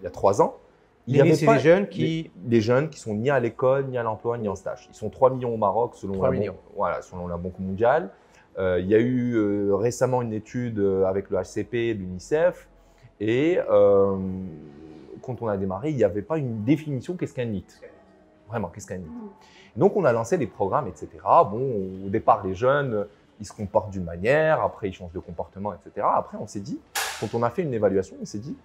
il 0.00 0.04
y 0.04 0.06
a 0.06 0.10
trois 0.10 0.42
ans. 0.42 0.56
Il 1.06 1.20
les 1.20 1.34
c'est 1.34 1.46
des 1.46 1.58
jeunes 1.58 1.88
qui... 1.88 2.30
Des, 2.36 2.60
jeunes 2.60 2.88
qui 2.88 2.98
sont 2.98 3.14
ni 3.14 3.30
à 3.30 3.40
l'école, 3.40 3.86
ni 3.86 3.98
à 3.98 4.02
l'emploi, 4.02 4.38
ni 4.38 4.48
en 4.48 4.54
stage. 4.54 4.88
Ils 4.90 4.94
sont 4.94 5.10
3 5.10 5.30
millions 5.30 5.52
au 5.52 5.56
Maroc 5.56 5.94
selon, 5.96 6.22
la, 6.22 6.30
voilà, 6.76 7.02
selon 7.02 7.26
la 7.26 7.36
Banque 7.36 7.58
mondiale. 7.58 8.10
Euh, 8.58 8.78
il 8.80 8.86
y 8.86 8.94
a 8.94 9.00
eu 9.00 9.72
récemment 9.72 10.22
une 10.22 10.32
étude 10.32 10.78
avec 11.06 11.30
le 11.30 11.38
HCP, 11.38 11.94
l'UNICEF, 11.94 12.68
et 13.20 13.58
quand 15.22 15.42
on 15.42 15.48
a 15.48 15.56
démarré, 15.56 15.90
il 15.90 15.96
n'y 15.96 16.04
avait 16.04 16.22
pas 16.22 16.38
une 16.38 16.62
définition 16.64 17.16
qu'est-ce 17.16 17.34
qu'un 17.34 17.46
NIT. 17.46 17.66
Vraiment, 18.48 18.68
qu'est-ce 18.68 18.86
qu'un 18.86 18.98
NIT? 18.98 19.10
Donc 19.76 19.96
on 19.96 20.04
a 20.04 20.12
lancé 20.12 20.38
des 20.38 20.46
programmes, 20.46 20.86
etc. 20.86 21.08
Bon, 21.24 22.04
au 22.06 22.08
départ, 22.10 22.44
les 22.46 22.54
jeunes 22.54 23.06
ils 23.42 23.44
se 23.44 23.52
comportent 23.52 23.90
d'une 23.90 24.04
manière, 24.04 24.62
après 24.62 24.88
ils 24.88 24.92
changent 24.92 25.12
de 25.12 25.18
comportement, 25.18 25.74
etc. 25.74 26.06
Après, 26.14 26.38
on 26.40 26.46
s'est 26.46 26.60
dit, 26.60 26.78
quand 27.18 27.34
on 27.34 27.42
a 27.42 27.50
fait 27.50 27.62
une 27.62 27.74
évaluation, 27.74 28.16
on 28.22 28.24
s'est 28.24 28.38
dit, 28.38 28.56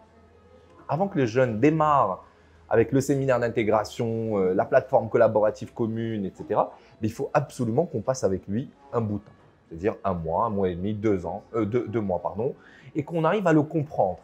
avant 0.88 1.08
que 1.08 1.18
les 1.18 1.26
jeunes 1.26 1.60
démarrent 1.60 2.24
avec 2.70 2.92
le 2.92 3.02
séminaire 3.02 3.40
d'intégration, 3.40 4.38
euh, 4.38 4.54
la 4.54 4.66
plateforme 4.66 5.10
collaborative 5.10 5.74
commune, 5.74 6.26
etc., 6.26 6.62
il 7.02 7.12
faut 7.12 7.32
absolument 7.34 7.86
qu'on 7.86 8.02
passe 8.02 8.24
avec 8.24 8.48
lui 8.48 8.70
un 8.94 9.02
bout 9.02 9.18
de 9.18 9.24
temps, 9.24 9.32
c'est-à-dire 9.68 9.96
un 10.04 10.14
mois, 10.14 10.46
un 10.46 10.50
mois 10.52 10.70
et 10.70 10.76
demi, 10.76 10.94
deux 10.94 11.26
ans, 11.26 11.42
euh, 11.56 11.66
deux, 11.66 12.02
mois, 12.02 12.22
pardon, 12.22 12.54
et 12.94 13.04
qu'on 13.04 13.24
arrive 13.24 13.48
à 13.48 13.54
le 13.54 13.64
comprendre. 13.64 14.20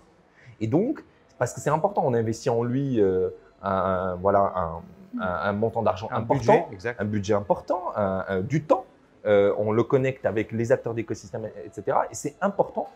Et 0.62 0.68
donc, 0.68 1.04
parce 1.39 1.51
que 1.51 1.62
c'est 1.62 1.72
important, 1.72 2.04
on 2.06 2.14
investit 2.14 2.51
en 2.51 2.64
lui 2.64 3.01
euh, 3.01 3.30
un, 3.64 4.16
voilà, 4.22 4.82
un, 5.20 5.54
montant 5.54 5.82
d'argent 5.82 6.10
important, 6.12 6.70
un 6.99 7.06
budget 7.06 7.34
important, 7.34 7.91
du 8.43 8.64
temps 8.64 8.86
euh, 9.26 9.53
on 9.57 9.71
le 9.71 9.84
connecte 9.84 10.26
avec 10.26 10.51
les 10.51 10.71
acteurs 10.71 10.93
d'écosystème, 10.93 11.49
etc. 11.65 11.97
Et 12.11 12.15
c'est 12.15 12.36
important 12.41 12.89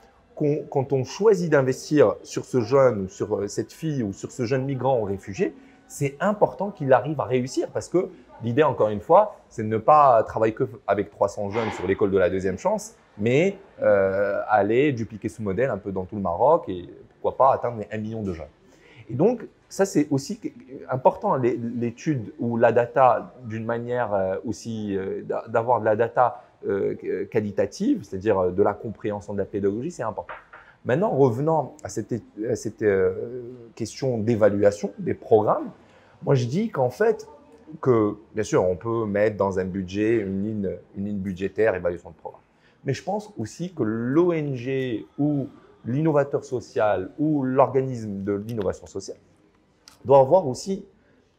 quand 0.69 0.93
on 0.93 1.03
choisit 1.03 1.51
d'investir 1.51 2.15
sur 2.23 2.45
ce 2.45 2.61
jeune 2.61 3.01
ou 3.01 3.09
sur 3.09 3.35
euh, 3.35 3.47
cette 3.47 3.73
fille 3.73 4.03
ou 4.03 4.13
sur 4.13 4.31
ce 4.31 4.45
jeune 4.45 4.65
migrant 4.65 4.99
ou 4.99 5.03
réfugié, 5.03 5.55
c'est 5.87 6.15
important 6.19 6.69
qu'il 6.69 6.91
arrive 6.93 7.19
à 7.19 7.23
réussir 7.23 7.69
parce 7.73 7.87
que 7.87 8.09
l'idée, 8.43 8.63
encore 8.63 8.89
une 8.89 8.99
fois, 8.99 9.37
c'est 9.49 9.63
de 9.63 9.67
ne 9.67 9.77
pas 9.77 10.21
travailler 10.23 10.53
que 10.53 10.65
avec 10.85 11.09
300 11.09 11.49
jeunes 11.51 11.71
sur 11.71 11.87
l'école 11.87 12.11
de 12.11 12.17
la 12.17 12.29
deuxième 12.29 12.57
chance, 12.57 12.95
mais 13.17 13.57
euh, 13.81 14.41
aller 14.47 14.91
dupliquer 14.91 15.29
ce 15.29 15.41
modèle 15.41 15.69
un 15.69 15.77
peu 15.77 15.91
dans 15.91 16.05
tout 16.05 16.17
le 16.17 16.21
Maroc 16.21 16.65
et 16.67 16.87
pourquoi 17.09 17.37
pas 17.37 17.53
atteindre 17.53 17.83
1 17.89 17.97
million 17.97 18.21
de 18.21 18.33
jeunes. 18.33 18.45
Et 19.09 19.15
donc, 19.15 19.47
ça, 19.69 19.85
c'est 19.85 20.07
aussi 20.11 20.39
important, 20.89 21.35
l'étude 21.35 22.33
ou 22.39 22.57
la 22.57 22.71
data, 22.71 23.33
d'une 23.45 23.65
manière 23.65 24.13
euh, 24.13 24.35
aussi, 24.45 24.95
euh, 24.95 25.23
d'avoir 25.47 25.79
de 25.79 25.85
la 25.85 25.95
data 25.95 26.43
euh, 26.67 27.25
qualitative, 27.29 28.03
c'est-à-dire 28.03 28.51
de 28.51 28.63
la 28.63 28.73
compréhension 28.73 29.33
de 29.33 29.39
la 29.39 29.45
pédagogie, 29.45 29.91
c'est 29.91 30.03
important. 30.03 30.33
Maintenant, 30.85 31.09
revenant 31.09 31.75
à 31.83 31.89
cette, 31.89 32.15
cette 32.55 32.85
question 33.75 34.19
d'évaluation 34.19 34.93
des 34.99 35.13
programmes, 35.13 35.69
moi 36.23 36.33
je 36.33 36.45
dis 36.45 36.69
qu'en 36.69 36.89
fait, 36.89 37.27
que 37.81 38.15
bien 38.33 38.43
sûr, 38.43 38.63
on 38.63 38.77
peut 38.77 39.05
mettre 39.05 39.35
dans 39.35 39.59
un 39.59 39.65
budget 39.65 40.15
une 40.15 40.43
ligne, 40.43 40.69
une 40.95 41.05
ligne 41.05 41.17
budgétaire, 41.17 41.75
évaluation 41.75 42.11
de 42.11 42.15
programme. 42.15 42.41
Mais 42.85 42.93
je 42.93 43.03
pense 43.03 43.33
aussi 43.37 43.73
que 43.73 43.83
l'ONG 43.83 45.05
ou 45.19 45.49
l'innovateur 45.87 46.43
social 46.43 47.09
ou 47.17 47.43
l'organisme 47.43 48.23
de 48.23 48.33
l'innovation 48.33 48.85
sociale 48.85 49.17
doit 50.05 50.19
avoir 50.19 50.47
aussi 50.47 50.85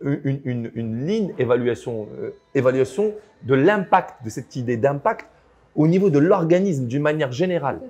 une, 0.00 1.04
ligne 1.06 1.34
évaluation, 1.38 2.08
euh, 2.20 2.30
évaluation 2.54 3.14
de 3.42 3.54
l'impact, 3.54 4.24
de 4.24 4.30
cette 4.30 4.54
idée 4.56 4.76
d'impact 4.76 5.26
au 5.74 5.86
niveau 5.86 6.10
de 6.10 6.18
l'organisme 6.18 6.86
d'une 6.86 7.02
manière 7.02 7.32
générale. 7.32 7.80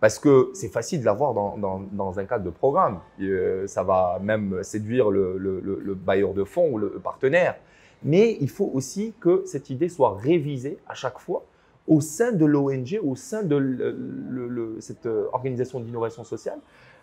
Parce 0.00 0.18
que 0.18 0.50
c'est 0.52 0.68
facile 0.68 1.00
de 1.00 1.04
l'avoir 1.06 1.32
dans, 1.32 1.56
dans, 1.90 2.18
un 2.18 2.24
cadre 2.26 2.44
de 2.44 2.50
programme. 2.50 3.00
Euh, 3.20 3.66
ça 3.66 3.82
va 3.82 4.18
même 4.22 4.62
séduire 4.62 5.10
le, 5.10 5.38
le, 5.38 5.94
bailleur 5.94 6.34
de 6.34 6.44
fonds 6.44 6.70
ou 6.70 6.78
le 6.78 6.90
partenaire. 6.90 7.56
Mais 8.02 8.36
il 8.40 8.50
faut 8.50 8.70
aussi 8.74 9.14
que 9.18 9.42
cette 9.46 9.70
idée 9.70 9.88
soit 9.88 10.16
révisée 10.16 10.78
à 10.86 10.94
chaque 10.94 11.18
fois 11.18 11.44
au 11.86 12.00
sein 12.00 12.32
de 12.32 12.44
l'ONG, 12.44 12.98
au 13.02 13.14
sein 13.14 13.42
de 13.42 14.76
cette 14.80 15.06
organisation 15.06 15.80
d'innovation 15.80 16.24
sociale, 16.24 16.58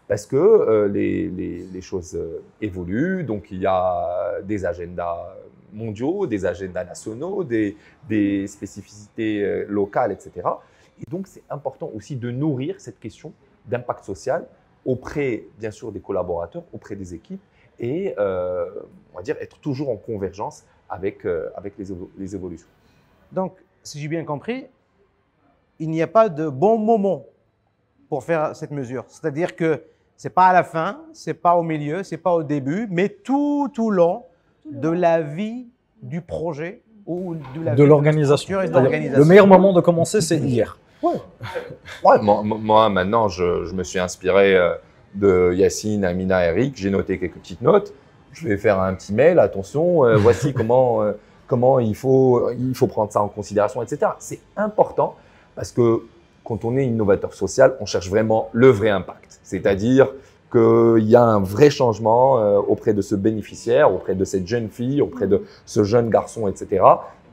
parce 0.07 0.25
que 0.25 0.35
euh, 0.35 0.87
les, 0.87 1.81
choses 1.81 2.15
euh, 2.15 2.43
évoluent. 2.61 3.23
Donc, 3.23 3.47
il 3.51 3.59
y 3.59 3.65
a 3.65 4.41
des 4.43 4.65
agendas 4.65 5.35
mondiaux, 5.71 6.27
des 6.27 6.45
agendas 6.45 6.83
nationaux, 6.83 7.43
des, 7.43 7.75
spécificités 8.47 9.43
euh, 9.43 9.65
locales, 9.67 10.11
etc. 10.11 10.47
Et 10.99 11.09
donc, 11.09 11.27
c'est 11.27 11.43
important 11.49 11.89
aussi 11.95 12.15
de 12.15 12.31
nourrir 12.31 12.75
cette 12.79 12.99
question 12.99 13.33
d'impact 13.65 14.03
social 14.03 14.45
auprès, 14.85 15.45
bien 15.59 15.71
sûr, 15.71 15.91
des 15.91 16.01
collaborateurs, 16.01 16.63
auprès 16.73 16.95
des 16.95 17.13
équipes, 17.13 17.41
et, 17.79 18.13
on 18.17 19.15
va 19.15 19.21
dire, 19.23 19.35
être 19.39 19.57
toujours 19.59 19.89
en 19.89 19.95
convergence 19.95 20.63
avec, 20.89 21.25
avec 21.55 21.73
les, 21.77 21.85
les 22.17 22.35
évolutions. 22.35 22.67
Donc, 23.31 23.53
si 23.83 23.99
j'ai 23.99 24.07
bien 24.07 24.23
compris, 24.23 24.65
il 25.79 25.89
n'y 25.89 26.01
a 26.01 26.07
pas 26.07 26.29
de 26.29 26.47
bon 26.49 26.77
moment 26.77 27.25
pour 28.09 28.23
faire 28.23 28.55
cette 28.55 28.71
mesure. 28.71 29.05
C'est-à-dire 29.07 29.55
que 29.55 29.83
C'est 30.15 30.29
pas 30.29 30.45
à 30.47 30.53
la 30.53 30.63
fin, 30.63 31.01
c'est 31.11 31.33
pas 31.33 31.55
au 31.55 31.63
milieu, 31.63 32.03
c'est 32.03 32.17
pas 32.17 32.33
au 32.33 32.43
début, 32.43 32.87
mais 32.89 33.09
tout 33.09 33.71
au 33.79 33.89
long 33.89 34.23
de 34.71 34.87
la 34.89 35.21
vie 35.21 35.65
du 36.03 36.21
projet 36.21 36.81
ou 37.07 37.35
de 37.35 37.61
la 37.63 37.73
de 37.75 37.83
vie 37.83 37.89
l'organisation. 37.89 38.37
structure 38.37 38.61
et 38.61 38.67
de 38.67 38.71
C'est-à-dire, 38.71 38.83
l'organisation. 38.91 39.19
Le 39.19 39.25
meilleur 39.27 39.47
moment 39.47 39.73
de 39.73 39.81
commencer, 39.81 40.21
c'est 40.21 40.37
hier. 40.37 40.77
Ouais, 41.01 42.21
moi, 42.21 42.43
moi, 42.43 42.89
maintenant, 42.89 43.27
je, 43.27 43.65
je 43.65 43.73
me 43.73 43.83
suis 43.83 43.99
inspiré 43.99 44.55
euh, 44.55 44.75
de 45.15 45.51
Yacine, 45.53 46.05
Amina, 46.05 46.45
Eric. 46.45 46.77
J'ai 46.77 46.91
noté 46.91 47.17
quelques 47.19 47.39
petites 47.39 47.61
notes. 47.61 47.93
Je 48.31 48.47
vais 48.47 48.57
faire 48.57 48.79
un 48.79 48.93
petit 48.93 49.13
mail. 49.13 49.39
Attention, 49.39 50.05
euh, 50.05 50.15
voici 50.15 50.53
comment, 50.59 51.01
euh, 51.01 51.13
comment 51.47 51.79
il, 51.79 51.95
faut, 51.95 52.49
il 52.51 52.75
faut 52.75 52.87
prendre 52.87 53.11
ça 53.11 53.21
en 53.21 53.27
considération, 53.27 53.81
etc. 53.81 54.11
C'est 54.19 54.39
important 54.55 55.15
parce 55.55 55.71
que 55.71 56.01
quand 56.43 56.65
on 56.65 56.75
est 56.77 56.85
innovateur 56.85 57.33
social, 57.33 57.75
on 57.79 57.85
cherche 57.85 58.09
vraiment 58.09 58.49
le 58.53 58.67
vrai 58.67 58.89
impact. 58.89 59.39
C'est-à-dire 59.43 60.09
qu'il 60.51 61.09
y 61.09 61.15
a 61.15 61.23
un 61.23 61.39
vrai 61.39 61.69
changement 61.69 62.39
euh, 62.39 62.59
auprès 62.59 62.93
de 62.93 63.01
ce 63.01 63.15
bénéficiaire, 63.15 63.93
auprès 63.93 64.13
de 64.13 64.23
cette 64.23 64.47
jeune 64.47 64.69
fille, 64.69 65.01
auprès 65.01 65.27
de 65.27 65.43
ce 65.65 65.83
jeune 65.83 66.09
garçon, 66.09 66.47
etc. 66.47 66.83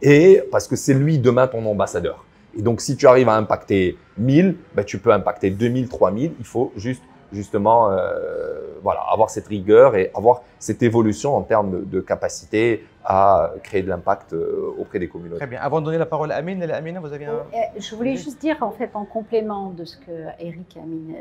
Et 0.00 0.42
parce 0.50 0.66
que 0.66 0.76
c'est 0.76 0.94
lui 0.94 1.18
demain 1.18 1.46
ton 1.46 1.64
ambassadeur. 1.66 2.24
Et 2.56 2.62
donc, 2.62 2.80
si 2.80 2.96
tu 2.96 3.06
arrives 3.06 3.28
à 3.28 3.36
impacter 3.36 3.96
1000, 4.18 4.56
ben, 4.74 4.84
tu 4.84 4.98
peux 4.98 5.12
impacter 5.12 5.50
2000, 5.50 5.88
3000. 5.88 6.32
Il 6.38 6.44
faut 6.44 6.72
juste, 6.76 7.02
justement, 7.32 7.90
euh, 7.90 8.78
voilà, 8.82 9.00
avoir 9.10 9.30
cette 9.30 9.46
rigueur 9.46 9.94
et 9.96 10.10
avoir 10.14 10.42
cette 10.58 10.82
évolution 10.82 11.36
en 11.36 11.42
termes 11.42 11.70
de, 11.70 11.84
de 11.84 12.00
capacité 12.00 12.84
à 13.04 13.52
créer 13.62 13.82
de 13.82 13.88
l'impact 13.88 14.32
euh, 14.32 14.74
auprès 14.78 14.98
des 14.98 15.08
communautés. 15.08 15.38
Très 15.38 15.46
bien. 15.46 15.60
Avant 15.60 15.80
de 15.80 15.86
donner 15.86 15.98
la 15.98 16.06
parole 16.06 16.32
à 16.32 16.36
Amine, 16.36 16.62
Amina, 16.62 17.00
vous 17.00 17.12
avez 17.12 17.24
un. 17.24 17.32
Euh, 17.32 17.40
Je 17.78 17.94
voulais 17.94 18.16
juste 18.16 18.40
dire, 18.40 18.58
en 18.60 18.70
fait, 18.70 18.90
en 18.94 19.04
complément 19.04 19.70
de 19.70 19.84
ce 19.84 19.96
que 19.96 20.12
Eric 20.38 20.76
et 20.76 20.80
Amine 20.80 21.14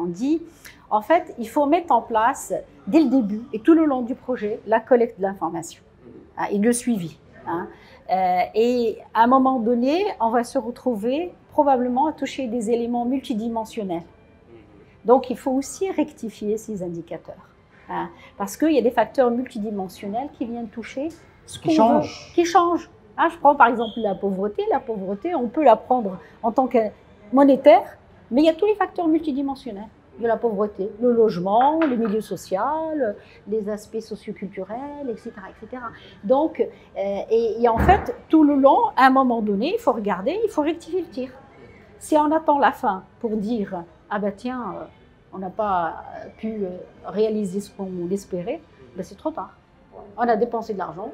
ont 0.00 0.06
dit, 0.06 0.42
en 0.90 1.02
fait, 1.02 1.34
il 1.38 1.48
faut 1.48 1.66
mettre 1.66 1.92
en 1.92 2.02
place, 2.02 2.52
dès 2.86 3.00
le 3.00 3.10
début 3.10 3.42
et 3.52 3.60
tout 3.60 3.74
le 3.74 3.84
long 3.84 4.02
du 4.02 4.14
projet, 4.14 4.60
la 4.66 4.80
collecte 4.80 5.18
de 5.18 5.22
l'information 5.24 5.82
hein, 6.38 6.46
et 6.50 6.58
le 6.58 6.72
suivi. 6.72 7.18
hein. 7.46 7.68
Euh, 8.10 8.40
et 8.54 8.98
à 9.14 9.22
un 9.24 9.26
moment 9.26 9.58
donné, 9.60 10.04
on 10.20 10.28
va 10.30 10.44
se 10.44 10.58
retrouver 10.58 11.32
probablement 11.52 12.06
à 12.06 12.12
toucher 12.12 12.46
des 12.48 12.70
éléments 12.70 13.06
multidimensionnels. 13.06 14.02
Donc, 15.04 15.30
il 15.30 15.36
faut 15.36 15.50
aussi 15.52 15.90
rectifier 15.90 16.56
ces 16.56 16.82
indicateurs. 16.82 17.48
hein, 17.90 18.08
parce 18.38 18.56
qu'il 18.56 18.72
y 18.72 18.78
a 18.78 18.82
des 18.82 18.90
facteurs 18.90 19.30
multidimensionnels 19.30 20.28
qui 20.38 20.46
viennent 20.46 20.68
toucher 20.68 21.10
ce 21.44 21.58
Qui 21.58 21.68
veut- 21.68 21.74
qui 22.34 22.44
changent. 22.46 22.88
Ah, 23.16 23.28
je 23.30 23.36
prends 23.36 23.54
par 23.54 23.66
exemple 23.68 23.92
la 23.98 24.14
pauvreté. 24.14 24.62
La 24.70 24.80
pauvreté, 24.80 25.34
on 25.34 25.48
peut 25.48 25.62
la 25.62 25.76
prendre 25.76 26.16
en 26.42 26.50
tant 26.50 26.66
que 26.66 26.78
monétaire, 27.32 27.98
mais 28.30 28.42
il 28.42 28.46
y 28.46 28.48
a 28.48 28.54
tous 28.54 28.64
les 28.66 28.74
facteurs 28.74 29.06
multidimensionnels 29.06 29.86
de 30.18 30.26
la 30.26 30.36
pauvreté. 30.38 30.90
Le 31.00 31.12
logement, 31.12 31.78
le 31.80 31.94
milieu 31.96 32.20
social, 32.22 33.16
les 33.48 33.68
aspects 33.68 34.00
socioculturels, 34.00 35.08
etc. 35.10 35.32
etc. 35.62 35.82
Donc, 36.24 36.60
euh, 36.60 37.00
et, 37.30 37.62
et 37.62 37.68
en 37.68 37.78
fait, 37.78 38.14
tout 38.30 38.44
le 38.44 38.54
long, 38.56 38.78
à 38.96 39.06
un 39.06 39.10
moment 39.10 39.42
donné, 39.42 39.74
il 39.74 39.78
faut 39.80 39.92
regarder, 39.92 40.40
il 40.42 40.48
faut 40.50 40.62
rectifier 40.62 41.02
le 41.02 41.08
tir. 41.08 41.30
Si 41.98 42.16
on 42.16 42.30
attend 42.32 42.58
la 42.58 42.72
fin 42.72 43.04
pour 43.20 43.36
dire 43.36 43.84
ah 44.10 44.18
ben 44.18 44.32
tiens, 44.36 44.74
euh, 44.76 44.84
on 45.32 45.38
n'a 45.38 45.50
pas 45.50 46.04
euh, 46.24 46.28
pu 46.38 46.64
euh, 46.64 46.70
réaliser 47.04 47.60
ce 47.60 47.70
qu'on 47.70 48.08
espérait, 48.10 48.60
ben 48.96 49.02
c'est 49.02 49.16
trop 49.16 49.30
tard. 49.30 49.54
On 50.16 50.22
a 50.22 50.36
dépensé 50.36 50.72
de 50.74 50.78
l'argent 50.78 51.10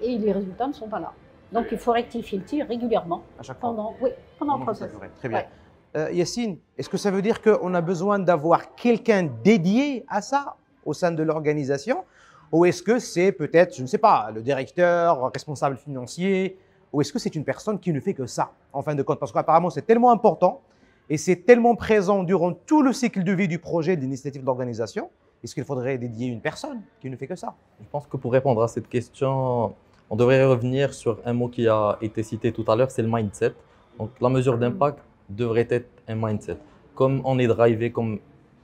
et 0.00 0.18
les 0.18 0.32
résultats 0.32 0.66
ne 0.66 0.72
sont 0.72 0.88
pas 0.88 1.00
là. 1.00 1.12
Donc 1.52 1.66
il 1.70 1.78
faut 1.78 1.92
rectifier 1.92 2.38
le 2.38 2.44
tir 2.44 2.66
régulièrement 2.66 3.22
À 3.38 3.42
chaque 3.42 3.60
fois. 3.60 3.70
pendant, 3.70 3.94
oui, 4.00 4.10
pendant 4.38 4.54
le 4.54 4.64
Pendant 4.64 4.72
processus. 4.72 4.98
Très 5.18 5.28
bien. 5.28 5.38
Ouais. 5.38 5.48
Euh, 5.94 6.10
Yacine, 6.10 6.56
est-ce 6.78 6.88
que 6.88 6.96
ça 6.96 7.10
veut 7.10 7.20
dire 7.20 7.42
qu'on 7.42 7.74
a 7.74 7.80
besoin 7.80 8.18
d'avoir 8.18 8.74
quelqu'un 8.74 9.28
dédié 9.44 10.04
à 10.08 10.22
ça 10.22 10.56
au 10.86 10.94
sein 10.94 11.12
de 11.12 11.22
l'organisation? 11.22 12.04
Ou 12.50 12.64
est-ce 12.64 12.82
que 12.82 12.98
c'est 12.98 13.32
peut-être, 13.32 13.76
je 13.76 13.82
ne 13.82 13.86
sais 13.86 13.98
pas, 13.98 14.30
le 14.34 14.40
directeur, 14.42 15.30
responsable 15.32 15.76
financier? 15.76 16.58
Ou 16.92 17.00
est-ce 17.00 17.12
que 17.12 17.18
c'est 17.18 17.34
une 17.34 17.44
personne 17.44 17.78
qui 17.78 17.92
ne 17.92 18.00
fait 18.00 18.14
que 18.14 18.26
ça, 18.26 18.52
en 18.72 18.82
fin 18.82 18.94
de 18.94 19.02
compte? 19.02 19.18
Parce 19.18 19.32
qu'apparemment, 19.32 19.70
c'est 19.70 19.82
tellement 19.82 20.10
important 20.10 20.62
et 21.10 21.16
c'est 21.16 21.36
tellement 21.36 21.74
présent 21.74 22.22
durant 22.22 22.52
tout 22.52 22.82
le 22.82 22.92
cycle 22.92 23.24
de 23.24 23.32
vie 23.32 23.48
du 23.48 23.58
projet, 23.58 23.96
de 23.96 24.02
l'initiative 24.02 24.44
d'organisation. 24.44 25.10
Est-ce 25.42 25.54
qu'il 25.54 25.64
faudrait 25.64 25.98
dédier 25.98 26.28
une 26.28 26.40
personne 26.40 26.82
qui 27.00 27.10
ne 27.10 27.16
fait 27.16 27.26
que 27.26 27.34
ça? 27.36 27.54
Je 27.80 27.88
pense 27.90 28.06
que 28.06 28.16
pour 28.16 28.32
répondre 28.32 28.62
à 28.62 28.68
cette 28.68 28.88
question, 28.88 29.74
on 30.08 30.16
devrait 30.16 30.44
revenir 30.44 30.94
sur 30.94 31.18
un 31.24 31.32
mot 31.32 31.48
qui 31.48 31.66
a 31.66 31.98
été 32.00 32.22
cité 32.22 32.52
tout 32.52 32.64
à 32.68 32.76
l'heure, 32.76 32.90
c'est 32.90 33.02
le 33.02 33.08
mindset. 33.10 33.52
Donc 33.98 34.10
la 34.20 34.28
mesure 34.28 34.56
d'impact 34.58 35.00
devrait 35.28 35.66
être 35.70 35.88
un 36.06 36.14
mindset. 36.14 36.58
Comme 36.94 37.22
on 37.24 37.38
est 37.38 37.46
drivé, 37.46 37.90
comme 37.90 38.20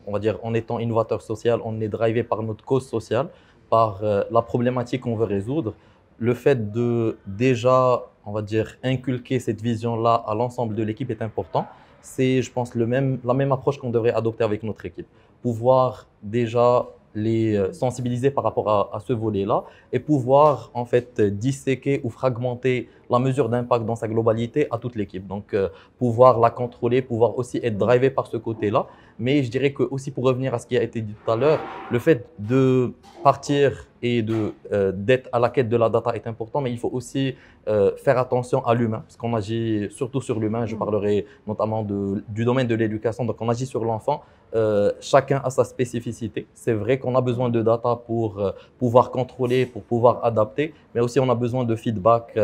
on 0.06 0.12
va 0.12 0.18
dire, 0.18 0.38
en 0.42 0.54
étant 0.54 0.78
innovateur 0.78 1.20
social, 1.20 1.60
on 1.64 1.80
est 1.80 1.88
drivé 1.88 2.22
par 2.22 2.42
notre 2.42 2.64
cause 2.64 2.86
sociale, 2.88 3.28
par 3.68 4.02
euh, 4.02 4.22
la 4.30 4.42
problématique 4.42 5.02
qu'on 5.02 5.16
veut 5.16 5.26
résoudre. 5.26 5.74
Le 6.18 6.34
fait 6.34 6.72
de 6.72 7.18
déjà, 7.26 8.04
on 8.24 8.32
va 8.32 8.42
dire, 8.42 8.76
inculquer 8.82 9.38
cette 9.38 9.60
vision-là 9.60 10.14
à 10.26 10.34
l'ensemble 10.34 10.74
de 10.74 10.82
l'équipe 10.82 11.10
est 11.10 11.22
important. 11.22 11.66
C'est, 12.14 12.42
je 12.46 12.50
pense, 12.56 12.74
le 12.74 12.86
même, 12.86 13.08
la 13.24 13.34
même 13.34 13.52
approche 13.52 13.78
qu'on 13.78 13.90
devrait 13.90 14.16
adopter 14.22 14.44
avec 14.44 14.62
notre 14.62 14.84
équipe. 14.90 15.06
Pouvoir 15.42 16.06
déjà 16.22 16.86
les 17.14 17.56
euh, 17.56 17.72
sensibiliser 17.72 18.30
par 18.30 18.44
rapport 18.44 18.68
à, 18.68 18.78
à 18.96 19.00
ce 19.00 19.12
volet-là 19.12 19.64
et 19.92 19.98
pouvoir 19.98 20.70
en 20.74 20.84
fait 20.84 21.20
disséquer 21.20 22.00
ou 22.04 22.10
fragmenter 22.10 22.88
la 23.10 23.18
mesure 23.18 23.48
d'impact 23.48 23.84
dans 23.84 23.96
sa 23.96 24.08
globalité 24.08 24.66
à 24.70 24.78
toute 24.78 24.94
l'équipe. 24.96 25.26
Donc 25.26 25.54
euh, 25.54 25.68
pouvoir 25.98 26.38
la 26.38 26.50
contrôler, 26.50 27.02
pouvoir 27.02 27.38
aussi 27.38 27.58
être 27.62 27.78
drivé 27.78 28.10
par 28.10 28.26
ce 28.26 28.36
côté-là. 28.36 28.86
Mais 29.18 29.42
je 29.42 29.50
dirais 29.50 29.72
que 29.72 29.82
aussi 29.82 30.10
pour 30.10 30.24
revenir 30.24 30.54
à 30.54 30.58
ce 30.58 30.66
qui 30.66 30.76
a 30.76 30.82
été 30.82 31.00
dit 31.00 31.14
tout 31.24 31.30
à 31.30 31.36
l'heure, 31.36 31.60
le 31.90 31.98
fait 31.98 32.26
de 32.38 32.92
partir 33.22 33.88
et 34.00 34.22
de 34.22 34.52
euh, 34.72 34.92
d'être 34.94 35.28
à 35.32 35.38
la 35.38 35.50
quête 35.50 35.68
de 35.68 35.76
la 35.76 35.88
data 35.88 36.14
est 36.14 36.26
important, 36.26 36.60
mais 36.60 36.70
il 36.70 36.78
faut 36.78 36.90
aussi 36.92 37.34
euh, 37.66 37.96
faire 37.96 38.16
attention 38.18 38.64
à 38.64 38.72
l'humain, 38.74 39.02
parce 39.06 39.16
qu'on 39.16 39.34
agit 39.34 39.88
surtout 39.90 40.20
sur 40.20 40.38
l'humain. 40.38 40.66
Je 40.66 40.76
Mm. 40.76 40.78
parlerai 40.78 41.26
notamment 41.46 41.82
de, 41.82 42.22
du 42.28 42.44
domaine 42.44 42.68
de 42.68 42.74
l'éducation, 42.76 43.24
donc 43.24 43.36
on 43.40 43.48
agit 43.48 43.66
sur 43.66 43.84
l'enfant. 43.84 44.22
Euh, 44.54 44.92
chacun 45.00 45.42
a 45.44 45.50
sa 45.50 45.64
spécificité. 45.64 46.46
C'est 46.54 46.72
vrai 46.72 46.98
qu'on 46.98 47.14
a 47.16 47.20
besoin 47.20 47.48
de 47.50 47.60
data 47.60 47.96
pour 48.06 48.40
pouvoir 48.78 49.10
contrôler, 49.10 49.66
pour 49.66 49.82
pouvoir 49.82 50.24
adapter, 50.24 50.72
mais 50.94 51.00
aussi 51.00 51.18
on 51.20 51.28
a 51.28 51.34
besoin 51.34 51.64
de 51.64 51.74
feedback 51.76 52.38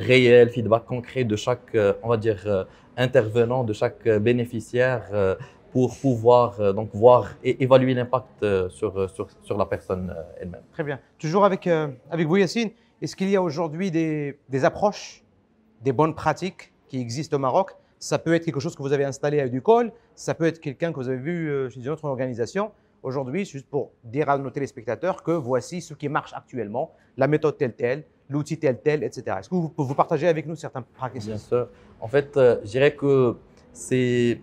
réel, 0.00 0.50
feedback 0.50 0.84
concret 0.84 1.24
de 1.24 1.36
chaque, 1.36 1.74
euh, 1.74 1.92
on 2.02 2.08
va 2.08 2.16
dire, 2.16 2.42
euh, 2.46 2.64
intervenant, 2.96 3.64
de 3.64 3.72
chaque 3.72 4.06
euh, 4.06 4.18
bénéficiaire 4.18 5.36
pour 5.72 5.96
pouvoir 5.96 6.74
donc 6.74 6.90
voir 6.92 7.28
et 7.44 7.62
évaluer 7.62 7.94
l'impact 7.94 8.44
sur, 8.70 9.08
sur, 9.08 9.28
sur 9.40 9.56
la 9.56 9.66
personne 9.66 10.12
elle-même. 10.40 10.62
Très 10.72 10.82
bien. 10.82 10.98
Toujours 11.16 11.44
avec, 11.44 11.68
avec 11.68 12.26
vous, 12.26 12.38
Yacine, 12.38 12.70
est-ce 13.00 13.14
qu'il 13.14 13.30
y 13.30 13.36
a 13.36 13.42
aujourd'hui 13.42 13.92
des, 13.92 14.36
des 14.48 14.64
approches, 14.64 15.22
des 15.80 15.92
bonnes 15.92 16.16
pratiques 16.16 16.72
qui 16.88 17.00
existent 17.00 17.36
au 17.36 17.40
Maroc? 17.40 17.70
Ça 18.00 18.18
peut 18.18 18.34
être 18.34 18.44
quelque 18.44 18.58
chose 18.58 18.74
que 18.74 18.82
vous 18.82 18.92
avez 18.92 19.04
installé 19.04 19.38
à 19.38 19.48
Ducol, 19.48 19.92
ça 20.16 20.34
peut 20.34 20.46
être 20.46 20.60
quelqu'un 20.60 20.90
que 20.90 20.96
vous 20.96 21.08
avez 21.08 21.18
vu 21.18 21.70
chez 21.70 21.80
une 21.80 21.88
autre 21.88 22.04
organisation. 22.04 22.72
Aujourd'hui, 23.04 23.44
juste 23.44 23.68
pour 23.68 23.92
dire 24.02 24.28
à 24.28 24.38
nos 24.38 24.50
téléspectateurs 24.50 25.22
que 25.22 25.30
voici 25.30 25.80
ce 25.80 25.94
qui 25.94 26.08
marche 26.08 26.32
actuellement, 26.34 26.94
la 27.16 27.28
méthode 27.28 27.56
telle 27.56 27.74
telle, 27.74 28.04
l'outil 28.30 28.58
tel 28.58 28.80
tel, 28.80 29.04
etc. 29.04 29.36
Est-ce 29.40 29.48
que 29.48 29.54
vous 29.54 29.68
pouvez 29.68 29.88
vous 29.88 29.94
partager 29.94 30.28
avec 30.28 30.46
nous 30.46 30.56
certaines 30.56 30.84
pratiques? 30.84 31.26
Bien 31.26 31.36
sûr. 31.36 31.68
En 32.00 32.08
fait, 32.08 32.36
euh, 32.36 32.56
je 32.64 32.70
dirais 32.70 32.94
que 32.94 33.36
c'est 33.72 34.40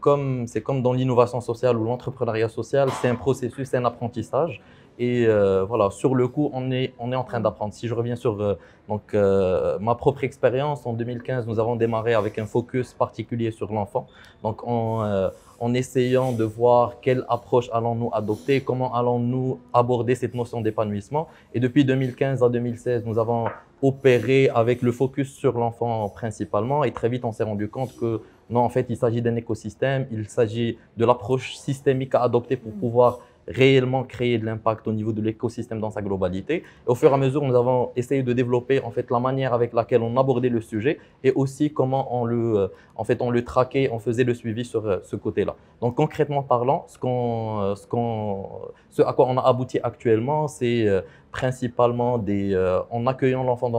comme, 0.00 0.46
comme 0.62 0.82
dans 0.82 0.92
l'innovation 0.92 1.40
sociale 1.40 1.76
ou 1.76 1.84
l'entrepreneuriat 1.84 2.48
social, 2.48 2.90
c'est 3.00 3.08
un 3.08 3.14
processus, 3.14 3.68
c'est 3.68 3.76
un 3.76 3.84
apprentissage. 3.84 4.60
Et 4.98 5.26
euh, 5.26 5.64
voilà, 5.64 5.90
sur 5.90 6.14
le 6.14 6.26
coup, 6.26 6.50
on 6.52 6.72
est, 6.72 6.92
on 6.98 7.12
est 7.12 7.16
en 7.16 7.22
train 7.22 7.40
d'apprendre. 7.40 7.72
Si 7.72 7.86
je 7.86 7.94
reviens 7.94 8.16
sur 8.16 8.40
euh, 8.40 8.54
donc, 8.88 9.14
euh, 9.14 9.78
ma 9.78 9.94
propre 9.94 10.24
expérience, 10.24 10.84
en 10.86 10.92
2015, 10.92 11.46
nous 11.46 11.60
avons 11.60 11.76
démarré 11.76 12.14
avec 12.14 12.38
un 12.38 12.46
focus 12.46 12.94
particulier 12.94 13.52
sur 13.52 13.72
l'enfant. 13.72 14.08
Donc, 14.42 14.66
en, 14.66 15.30
en 15.60 15.74
essayant 15.74 16.32
de 16.32 16.44
voir 16.44 17.00
quelle 17.00 17.24
approche 17.28 17.68
allons-nous 17.72 18.10
adopter, 18.12 18.60
comment 18.60 18.94
allons-nous 18.94 19.60
aborder 19.72 20.14
cette 20.14 20.34
notion 20.34 20.60
d'épanouissement. 20.60 21.28
Et 21.54 21.60
depuis 21.60 21.84
2015 21.84 22.42
à 22.42 22.48
2016, 22.48 23.04
nous 23.06 23.18
avons 23.18 23.46
opéré 23.82 24.48
avec 24.52 24.82
le 24.82 24.90
focus 24.90 25.32
sur 25.32 25.58
l'enfant 25.58 26.08
principalement. 26.08 26.82
Et 26.82 26.92
très 26.92 27.08
vite, 27.08 27.24
on 27.24 27.32
s'est 27.32 27.44
rendu 27.44 27.68
compte 27.68 27.96
que 27.96 28.20
non, 28.50 28.60
en 28.60 28.68
fait, 28.68 28.86
il 28.88 28.96
s'agit 28.96 29.20
d'un 29.20 29.36
écosystème, 29.36 30.06
il 30.10 30.28
s'agit 30.28 30.78
de 30.96 31.04
l'approche 31.04 31.56
systémique 31.56 32.14
à 32.14 32.22
adopter 32.22 32.56
pour 32.56 32.72
pouvoir 32.72 33.20
réellement 33.48 34.04
créer 34.04 34.38
de 34.38 34.44
l'impact 34.46 34.86
au 34.86 34.92
niveau 34.92 35.12
de 35.12 35.22
l'écosystème 35.22 35.80
dans 35.80 35.90
sa 35.90 36.02
globalité. 36.02 36.62
Au 36.86 36.94
fur 36.94 37.10
et 37.10 37.14
à 37.14 37.16
mesure, 37.16 37.42
nous 37.42 37.54
avons 37.54 37.90
essayé 37.96 38.22
de 38.22 38.32
développer 38.32 38.80
en 38.82 38.90
fait 38.90 39.10
la 39.10 39.18
manière 39.18 39.54
avec 39.54 39.72
laquelle 39.72 40.02
on 40.02 40.16
abordait 40.16 40.48
le 40.48 40.60
sujet 40.60 40.98
et 41.24 41.32
aussi 41.32 41.72
comment 41.72 42.14
on 42.14 42.24
le, 42.24 42.56
euh, 42.56 42.68
en 42.96 43.04
fait, 43.04 43.22
on 43.22 43.30
le 43.30 43.44
traquait, 43.44 43.88
on 43.92 43.98
faisait 43.98 44.24
le 44.24 44.34
suivi 44.34 44.64
sur 44.64 44.86
euh, 44.86 44.98
ce 45.02 45.16
côté-là. 45.16 45.56
Donc 45.80 45.96
concrètement 45.96 46.42
parlant, 46.42 46.84
ce, 46.88 46.98
qu'on, 46.98 47.60
euh, 47.60 47.74
ce, 47.74 47.86
qu'on, 47.86 48.48
ce 48.90 49.02
à 49.02 49.12
quoi 49.12 49.26
on 49.28 49.36
a 49.38 49.42
abouti 49.42 49.78
actuellement, 49.82 50.48
c'est 50.48 50.86
principalement 51.32 52.18
des, 52.18 52.56
en 52.90 53.06
accueillant 53.06 53.44
l'enfant 53.44 53.70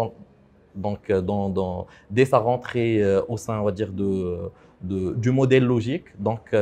donc, 0.76 1.12
dès 2.10 2.26
sa 2.26 2.38
rentrée 2.38 3.04
au 3.28 3.38
sein, 3.38 3.60
on 3.60 3.64
va 3.64 3.72
dire, 3.72 3.92
de, 3.92 4.50
du 4.82 5.32
modèle 5.32 5.66
logique. 5.66 6.06
Donc, 6.18 6.56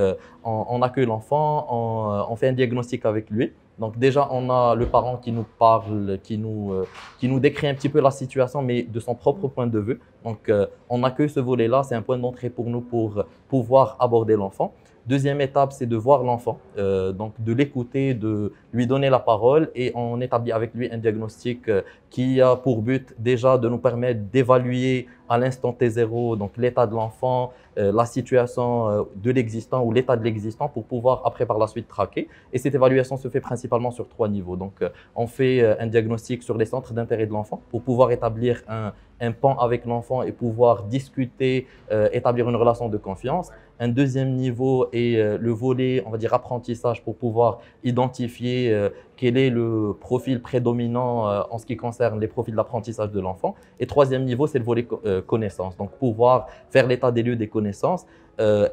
on, 0.44 0.82
accueille 0.82 1.06
l'enfant, 1.06 1.68
on, 1.70 2.32
on, 2.32 2.36
fait 2.36 2.50
un 2.50 2.54
diagnostic 2.54 3.06
avec 3.06 3.30
lui. 3.30 3.54
Donc 3.80 4.00
déjà, 4.00 4.28
on 4.32 4.50
a 4.50 4.74
le 4.74 4.88
parent 4.88 5.18
qui 5.18 5.32
nous 5.32 5.46
parle, 5.60 6.18
qui 6.24 6.40
nous, 6.40 6.74
qui 7.20 7.28
nous 7.28 7.40
décrit 7.40 7.68
un 7.68 7.76
petit 7.76 7.90
peu 7.90 8.02
la 8.02 8.10
situation, 8.10 8.64
mais 8.64 8.82
de 8.82 9.00
son 9.00 9.14
propre 9.14 9.48
point 9.48 9.68
de 9.68 9.80
vue. 9.80 10.00
Donc 10.24 10.52
on 10.90 11.04
accueille 11.04 11.30
ce 11.30 11.40
volet-là, 11.40 11.84
c'est 11.84 11.94
un 11.94 12.02
point 12.02 12.18
d'entrée 12.18 12.50
pour 12.50 12.66
nous 12.66 12.82
pour 12.82 13.24
pouvoir 13.48 13.96
aborder 14.00 14.36
l'enfant. 14.36 14.74
Deuxième 15.08 15.40
étape, 15.40 15.72
c'est 15.72 15.86
de 15.86 15.96
voir 15.96 16.22
l'enfant, 16.22 16.60
euh, 16.78 17.14
donc 17.14 17.32
de 17.40 17.54
l'écouter, 17.54 18.14
de 18.14 18.52
lui 18.74 18.88
donner 18.88 19.10
la 19.10 19.20
parole 19.20 19.72
et 19.74 19.94
on 19.96 20.20
établit 20.20 20.52
avec 20.52 20.74
lui 20.74 20.92
un 20.92 20.98
diagnostic 20.98 21.70
euh, 21.70 21.82
qui 22.10 22.42
a 22.42 22.58
pour 22.58 22.82
but 22.82 23.16
déjà 23.18 23.58
de 23.58 23.70
nous 23.70 23.78
permettre 23.78 24.20
d'évaluer 24.34 25.08
à 25.30 25.38
l'instant 25.38 25.72
T0 25.72 26.38
donc 26.38 26.58
l'état 26.58 26.86
de 26.86 26.94
l'enfant, 26.94 27.54
euh, 27.54 27.67
la 27.78 28.06
situation 28.06 29.08
de 29.16 29.32
l'existant 29.32 29.84
ou 29.84 29.92
l'état 29.92 30.18
de 30.18 30.24
l'existant 30.24 30.68
pour 30.68 30.84
pouvoir 30.86 31.22
après 31.26 31.46
par 31.46 31.58
la 31.58 31.68
suite 31.68 31.88
traquer. 31.88 32.28
Et 32.52 32.58
cette 32.58 32.76
évaluation 32.76 33.18
se 33.18 33.28
fait 33.28 33.40
principalement 33.40 33.92
sur 33.92 34.08
trois 34.08 34.28
niveaux. 34.28 34.56
Donc 34.56 34.84
on 35.16 35.28
fait 35.28 35.64
un 35.80 35.88
diagnostic 35.88 36.44
sur 36.44 36.58
les 36.58 36.66
centres 36.66 36.94
d'intérêt 36.94 37.28
de 37.28 37.34
l'enfant 37.34 37.62
pour 37.70 37.82
pouvoir 37.82 38.12
établir 38.12 38.64
un, 38.68 38.94
un 39.22 39.32
pan 39.32 39.58
avec 39.60 39.86
l'enfant 39.86 40.24
et 40.24 40.32
pouvoir 40.32 40.84
discuter, 40.84 41.68
établir 42.12 42.50
une 42.50 42.56
relation 42.56 42.90
de 42.90 42.98
confiance. 42.98 43.52
Un 43.80 43.90
deuxième 43.90 44.34
niveau 44.34 44.88
est 44.92 45.18
euh, 45.18 45.38
le 45.40 45.52
volet, 45.52 46.02
on 46.06 46.10
va 46.10 46.18
dire, 46.18 46.34
apprentissage 46.34 47.04
pour 47.04 47.16
pouvoir 47.16 47.60
identifier 47.84 48.74
euh, 48.74 48.90
quel 49.16 49.38
est 49.38 49.52
le 49.52 49.96
profil 50.00 50.42
prédominant 50.42 51.30
euh, 51.30 51.42
en 51.52 51.60
ce 51.60 51.66
qui 51.66 51.78
concerne 51.78 52.20
les 52.20 52.28
profils 52.28 52.56
d'apprentissage 52.56 53.12
de 53.12 53.20
l'enfant. 53.20 53.54
Et 53.80 53.86
troisième 53.86 54.26
niveau, 54.26 54.48
c'est 54.48 54.58
le 54.58 54.66
volet 54.66 54.88
connaissance. 55.28 55.78
Donc, 55.78 55.92
pouvoir 55.92 56.48
faire 56.70 56.88
l'état 56.88 57.12
des 57.12 57.22
lieux 57.22 57.36
des 57.36 57.48
connaissances. 57.48 58.06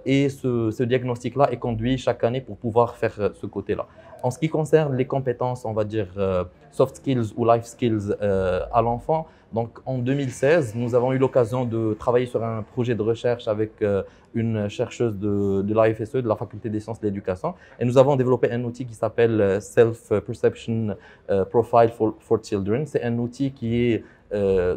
et 0.04 0.28
ce, 0.28 0.70
ce 0.70 0.82
diagnostic-là 0.82 1.50
est 1.52 1.56
conduit 1.56 1.96
chaque 1.96 2.22
année 2.24 2.42
pour 2.42 2.56
pouvoir 2.56 2.96
faire 2.96 3.16
ce 3.32 3.46
côté-là. 3.46 3.86
En 4.22 4.30
ce 4.30 4.38
qui 4.38 4.48
concerne 4.48 4.94
les 4.94 5.06
compétences, 5.06 5.64
on 5.64 5.72
va 5.72 5.84
dire 5.84 6.08
soft 6.70 6.96
skills 6.96 7.32
ou 7.36 7.46
life 7.46 7.64
skills 7.64 8.14
à 8.20 8.82
l'enfant, 8.82 9.26
donc 9.54 9.78
en 9.86 9.98
2016, 9.98 10.74
nous 10.74 10.96
avons 10.96 11.12
eu 11.12 11.18
l'occasion 11.18 11.64
de 11.64 11.94
travailler 11.94 12.26
sur 12.26 12.42
un 12.42 12.62
projet 12.62 12.96
de 12.96 13.02
recherche 13.02 13.46
avec 13.46 13.70
euh, 13.82 14.02
une 14.34 14.68
chercheuse 14.68 15.16
de, 15.16 15.62
de 15.62 15.72
l'AFSE, 15.72 16.14
de 16.14 16.28
la 16.28 16.34
Faculté 16.34 16.68
des 16.68 16.80
sciences 16.80 17.00
de 17.00 17.06
l'éducation, 17.06 17.54
et 17.78 17.84
nous 17.84 17.96
avons 17.96 18.16
développé 18.16 18.50
un 18.50 18.64
outil 18.64 18.84
qui 18.84 18.94
s'appelle 18.94 19.40
euh, 19.40 19.60
Self 19.60 20.12
Perception 20.26 20.96
euh, 21.30 21.44
Profile 21.44 21.90
for, 21.90 22.38
Children. 22.42 22.84
C'est 22.86 23.04
un 23.04 23.16
outil 23.18 23.52
qui 23.52 23.76
est 23.76 24.04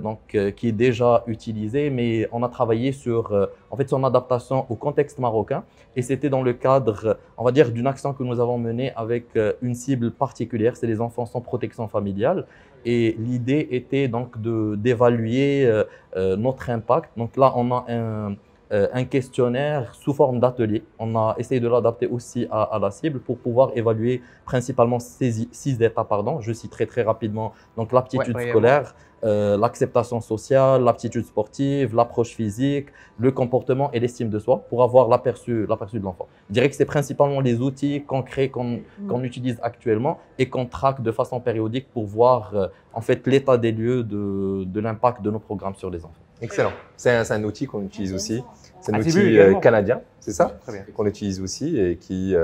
donc, 0.03 0.37
qui 0.55 0.67
est 0.67 0.71
déjà 0.71 1.23
utilisé, 1.25 1.89
mais 1.89 2.29
on 2.31 2.43
a 2.43 2.47
travaillé 2.47 2.91
sur 2.91 3.49
en 3.71 3.75
fait, 3.75 3.89
son 3.89 4.03
adaptation 4.03 4.67
au 4.69 4.75
contexte 4.75 5.17
marocain. 5.17 5.63
Et 5.95 6.03
c'était 6.03 6.29
dans 6.29 6.43
le 6.43 6.53
cadre, 6.53 7.17
on 7.39 7.43
va 7.43 7.51
dire, 7.51 7.71
d'une 7.71 7.87
action 7.87 8.13
que 8.13 8.21
nous 8.21 8.39
avons 8.39 8.59
menée 8.59 8.91
avec 8.95 9.25
une 9.63 9.73
cible 9.73 10.11
particulière, 10.11 10.77
c'est 10.77 10.85
les 10.85 11.01
enfants 11.01 11.25
sans 11.25 11.41
protection 11.41 11.87
familiale. 11.87 12.45
Et 12.89 13.17
l'idée 13.19 13.67
était 13.71 14.07
donc 14.07 14.41
d'évaluer 14.41 15.65
euh, 15.65 15.83
euh, 16.15 16.37
notre 16.37 16.69
impact. 16.69 17.09
Donc 17.17 17.35
là, 17.35 17.51
on 17.57 17.69
a 17.71 17.85
un, 17.89 18.37
euh, 18.71 18.87
un 18.93 19.03
questionnaire 19.03 19.93
sous 19.93 20.13
forme 20.13 20.39
d'atelier. 20.39 20.83
On 20.97 21.13
a 21.17 21.35
essayé 21.37 21.59
de 21.59 21.67
l'adapter 21.67 22.07
aussi 22.07 22.47
à, 22.49 22.63
à, 22.63 22.79
la 22.79 22.89
cible 22.91 23.19
pour 23.19 23.39
pouvoir 23.39 23.71
évaluer 23.75 24.21
principalement 24.45 24.99
ces 24.99 25.47
six 25.51 25.81
étapes. 25.81 26.07
Pardon. 26.07 26.39
Je 26.39 26.53
citerai 26.53 26.87
très 26.87 27.01
rapidement 27.01 27.51
donc 27.75 27.91
l'aptitude 27.91 28.39
scolaire, 28.39 28.95
euh, 29.23 29.57
l'acceptation 29.57 30.21
sociale, 30.21 30.83
l'aptitude 30.83 31.25
sportive, 31.25 31.95
l'approche 31.95 32.35
physique, 32.35 32.89
le 33.17 33.31
comportement 33.31 33.91
et 33.91 33.99
l'estime 33.99 34.29
de 34.29 34.37
soi 34.37 34.63
pour 34.69 34.83
avoir 34.83 35.07
l'aperçu 35.07 35.65
de 35.65 36.03
l'enfant. 36.03 36.27
Je 36.49 36.53
dirais 36.53 36.69
que 36.69 36.75
c'est 36.75 36.85
principalement 36.85 37.39
les 37.39 37.59
outils 37.59 38.03
concrets 38.03 38.49
qu'on 38.49 38.81
mm. 38.99 39.25
utilise 39.25 39.57
actuellement 39.63 40.19
et 40.37 40.49
qu'on 40.49 40.67
traque 40.67 41.01
de 41.01 41.11
façon 41.11 41.39
périodique 41.39 41.89
pour 41.91 42.05
voir 42.05 42.51
euh, 42.53 42.67
en 42.93 43.01
fait 43.01 43.25
l'état 43.25 43.57
des 43.57 43.71
lieux 43.71 44.03
de, 44.03 44.65
de 44.65 44.79
l'impact 44.79 45.23
de 45.23 45.31
nos 45.31 45.39
programmes 45.39 45.75
sur 45.75 45.89
les 45.89 46.05
enfants. 46.05 46.13
Excellent. 46.39 46.73
C'est 46.95 47.09
un, 47.09 47.23
un, 47.31 47.43
outil 47.43 47.65
qu'on 47.65 47.81
utilise 47.81 48.13
aussi. 48.13 48.43
C'est 48.81 48.93
un 48.93 48.99
outil 48.99 49.39
euh, 49.39 49.55
canadien, 49.55 50.01
c'est 50.19 50.33
ça? 50.33 50.59
Qu'on 50.95 51.07
utilise 51.07 51.41
aussi 51.41 51.79
et 51.79 51.97
qui 51.97 52.35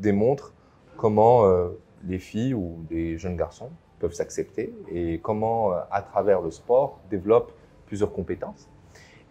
démontre 0.00 0.52
comment 0.96 1.44
les 2.04 2.18
filles 2.18 2.54
ou 2.54 2.84
des 2.90 3.18
jeunes 3.18 3.36
garçons 3.36 3.70
peuvent 3.98 4.12
s'accepter 4.12 4.74
et 4.90 5.18
comment, 5.18 5.72
euh, 5.72 5.80
à 5.90 6.02
travers 6.02 6.40
le 6.40 6.50
sport, 6.50 7.00
développent 7.10 7.52
plusieurs 7.86 8.12
compétences. 8.12 8.68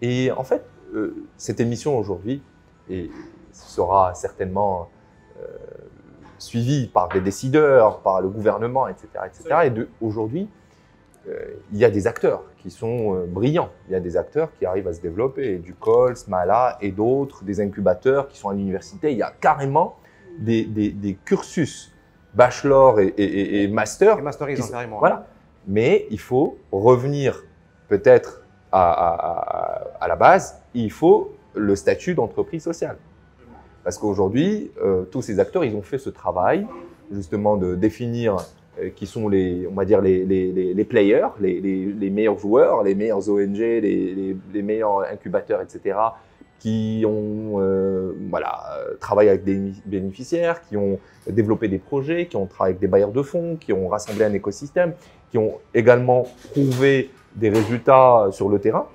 Et 0.02 0.32
en 0.32 0.44
fait, 0.44 0.64
euh, 0.94 1.28
cette 1.38 1.60
émission 1.60 1.98
aujourd'hui 1.98 2.42
sera 3.52 4.14
certainement 4.14 4.90
euh, 5.42 5.48
suivie 6.38 6.88
par 6.88 7.10
des 7.10 7.20
décideurs, 7.20 8.00
par 8.00 8.22
le 8.22 8.30
gouvernement, 8.30 8.88
etc. 8.88 9.08
etc. 9.26 9.56
Et 9.66 10.06
aujourd'hui, 10.06 10.48
il 11.74 11.78
y 11.78 11.84
a 11.84 11.90
des 11.90 12.08
acteurs 12.08 12.42
qui 12.58 12.72
sont 12.72 13.26
brillants. 13.28 13.70
Il 13.90 13.92
y 13.92 13.96
a 13.96 14.00
des 14.00 14.16
acteurs 14.16 14.50
qui 14.58 14.66
arrivent 14.66 14.88
à 14.88 14.94
se 14.94 15.02
développer, 15.02 15.58
du 15.58 15.74
Cols, 15.74 16.16
Mala 16.30 16.78
et 16.80 16.94
d'autres, 16.94 17.44
des 17.44 17.60
incubateurs 17.60 18.30
qui 18.30 18.38
sont 18.38 18.48
à 18.48 18.54
l'université. 18.54 19.12
Il 19.12 19.18
y 19.18 19.24
a 19.24 19.34
carrément 19.42 19.98
des, 20.40 21.18
cursus 21.26 21.94
bachelor 22.38 23.00
et, 23.00 23.68
master. 23.68 24.20
Et 24.20 24.22
masterisant, 24.22 24.68
carrément. 24.70 25.00
Voilà. 25.00 25.26
Mais 25.68 26.06
il 26.12 26.20
faut 26.20 26.58
revenir 26.72 27.44
peut-être 27.90 28.44
à, 28.72 30.08
la 30.08 30.16
base, 30.16 30.62
il 30.74 30.92
faut 30.92 31.34
le 31.56 31.76
statut 31.76 32.14
d'entreprise 32.14 32.64
sociale. 32.64 32.98
Parce 33.84 33.98
qu'aujourd'hui, 33.98 34.72
euh, 34.84 35.04
tous 35.04 35.22
ces 35.22 35.40
acteurs, 35.40 35.64
ils 35.64 35.76
ont 35.76 35.82
fait 35.82 35.98
ce 35.98 36.10
travail 36.10 36.68
justement 37.12 37.56
de 37.58 37.74
définir 37.74 38.36
euh, 38.80 38.90
qui 38.90 39.08
sont 39.08 39.30
les, 39.30 39.66
on 39.66 39.74
va 39.74 39.86
dire 39.86 40.02
les, 40.02 40.26
les, 40.26 40.74
les 40.74 40.84
players, 40.84 41.30
les, 41.40 42.10
meilleurs 42.12 42.38
joueurs, 42.38 42.84
les 42.84 42.96
meilleurs 42.96 43.28
ONG, 43.30 43.58
les, 43.58 44.62
meilleurs 44.62 45.02
incubateurs, 45.12 45.62
etc 45.62 45.98
qui 46.60 47.04
ont 47.08 47.62
euh, 47.62 48.14
voilà, 48.30 48.78
travaillé 49.00 49.30
avec 49.30 49.44
des 49.44 49.74
bénéficiaires, 49.86 50.62
qui 50.68 50.78
ont 50.78 51.00
développé 51.28 51.68
des 51.68 51.78
projets, 51.78 52.28
qui 52.28 52.36
ont 52.36 52.46
travaillé 52.46 52.72
avec 52.72 52.82
des 52.82 52.88
bailleurs 52.88 53.12
de 53.12 53.22
fonds, 53.22 53.58
qui 53.58 53.74
ont 53.74 53.88
rassemblé 53.88 54.26
un 54.26 54.34
écosystème, 54.34 54.94
qui 55.30 55.38
ont 55.38 55.56
également 55.74 56.28
prouvé 56.52 57.12
des 57.36 57.50
résultats 57.50 58.28
sur 58.32 58.50
le 58.50 58.60
terrain. 58.60 58.88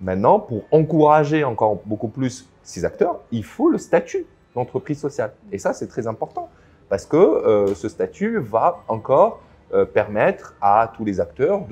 Maintenant, 0.00 0.40
pour 0.40 0.64
encourager 0.70 1.44
encore 1.44 1.80
beaucoup 1.84 2.08
plus 2.08 2.48
ces 2.62 2.84
acteurs, 2.84 3.20
il 3.30 3.44
faut 3.44 3.68
le 3.68 3.78
statut 3.78 4.26
d'entreprise 4.54 4.98
sociale. 4.98 5.32
Et 5.50 5.58
ça, 5.58 5.72
c'est 5.72 5.86
très 5.86 6.06
important 6.06 6.48
parce 6.88 7.06
que 7.06 7.16
euh, 7.16 7.74
ce 7.74 7.88
statut 7.88 8.38
va 8.38 8.82
encore 8.88 9.40
euh, 9.72 9.84
permettre 9.84 10.54
à 10.60 10.92
tous 10.96 11.04
les 11.04 11.20
acteurs 11.20 11.62